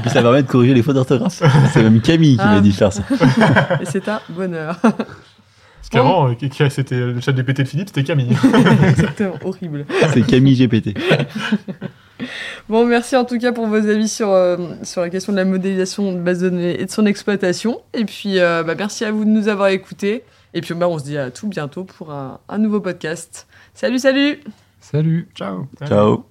puis 0.02 0.10
ça 0.10 0.20
permet 0.22 0.42
de 0.42 0.48
corriger 0.48 0.74
les 0.74 0.82
fautes 0.82 0.96
d'orthographe. 0.96 1.40
C'est 1.72 1.82
même 1.82 2.00
Camille 2.00 2.34
qui 2.36 2.42
Ah. 2.44 2.54
m'a 2.56 2.60
dit 2.60 2.70
de 2.70 2.74
faire 2.74 2.92
ça. 2.92 3.02
Et 3.80 3.84
c'est 3.84 4.08
un 4.08 4.20
bonheur. 4.28 4.76
Parce 4.82 5.88
qu'avant, 5.90 6.28
euh, 6.28 6.34
c'était 6.68 6.98
le 6.98 7.20
chat 7.20 7.32
DPT 7.32 7.62
de 7.62 7.68
Philippe, 7.68 7.88
c'était 7.88 8.02
Camille. 8.04 8.36
Exactement, 8.88 9.34
horrible. 9.44 9.86
C'est 10.12 10.26
Camille 10.26 10.56
GPT. 10.56 10.98
Bon, 12.68 12.86
merci 12.86 13.16
en 13.16 13.24
tout 13.24 13.38
cas 13.38 13.52
pour 13.52 13.66
vos 13.66 13.88
avis 13.88 14.08
sur, 14.08 14.30
euh, 14.30 14.56
sur 14.82 15.00
la 15.00 15.10
question 15.10 15.32
de 15.32 15.38
la 15.38 15.44
modélisation 15.44 16.12
de 16.12 16.18
base 16.18 16.40
de 16.40 16.50
données 16.50 16.80
et 16.80 16.86
de 16.86 16.90
son 16.90 17.06
exploitation. 17.06 17.80
Et 17.94 18.04
puis, 18.04 18.38
euh, 18.38 18.62
bah, 18.62 18.74
merci 18.76 19.04
à 19.04 19.12
vous 19.12 19.24
de 19.24 19.30
nous 19.30 19.48
avoir 19.48 19.68
écoutés. 19.68 20.24
Et 20.54 20.60
puis, 20.60 20.74
bah, 20.74 20.88
on 20.88 20.98
se 20.98 21.04
dit 21.04 21.18
à 21.18 21.30
tout 21.30 21.48
bientôt 21.48 21.84
pour 21.84 22.12
un, 22.12 22.40
un 22.48 22.58
nouveau 22.58 22.80
podcast. 22.80 23.46
Salut, 23.74 23.98
salut 23.98 24.40
Salut 24.80 25.28
Ciao 25.34 25.68
Ciao. 25.86 26.29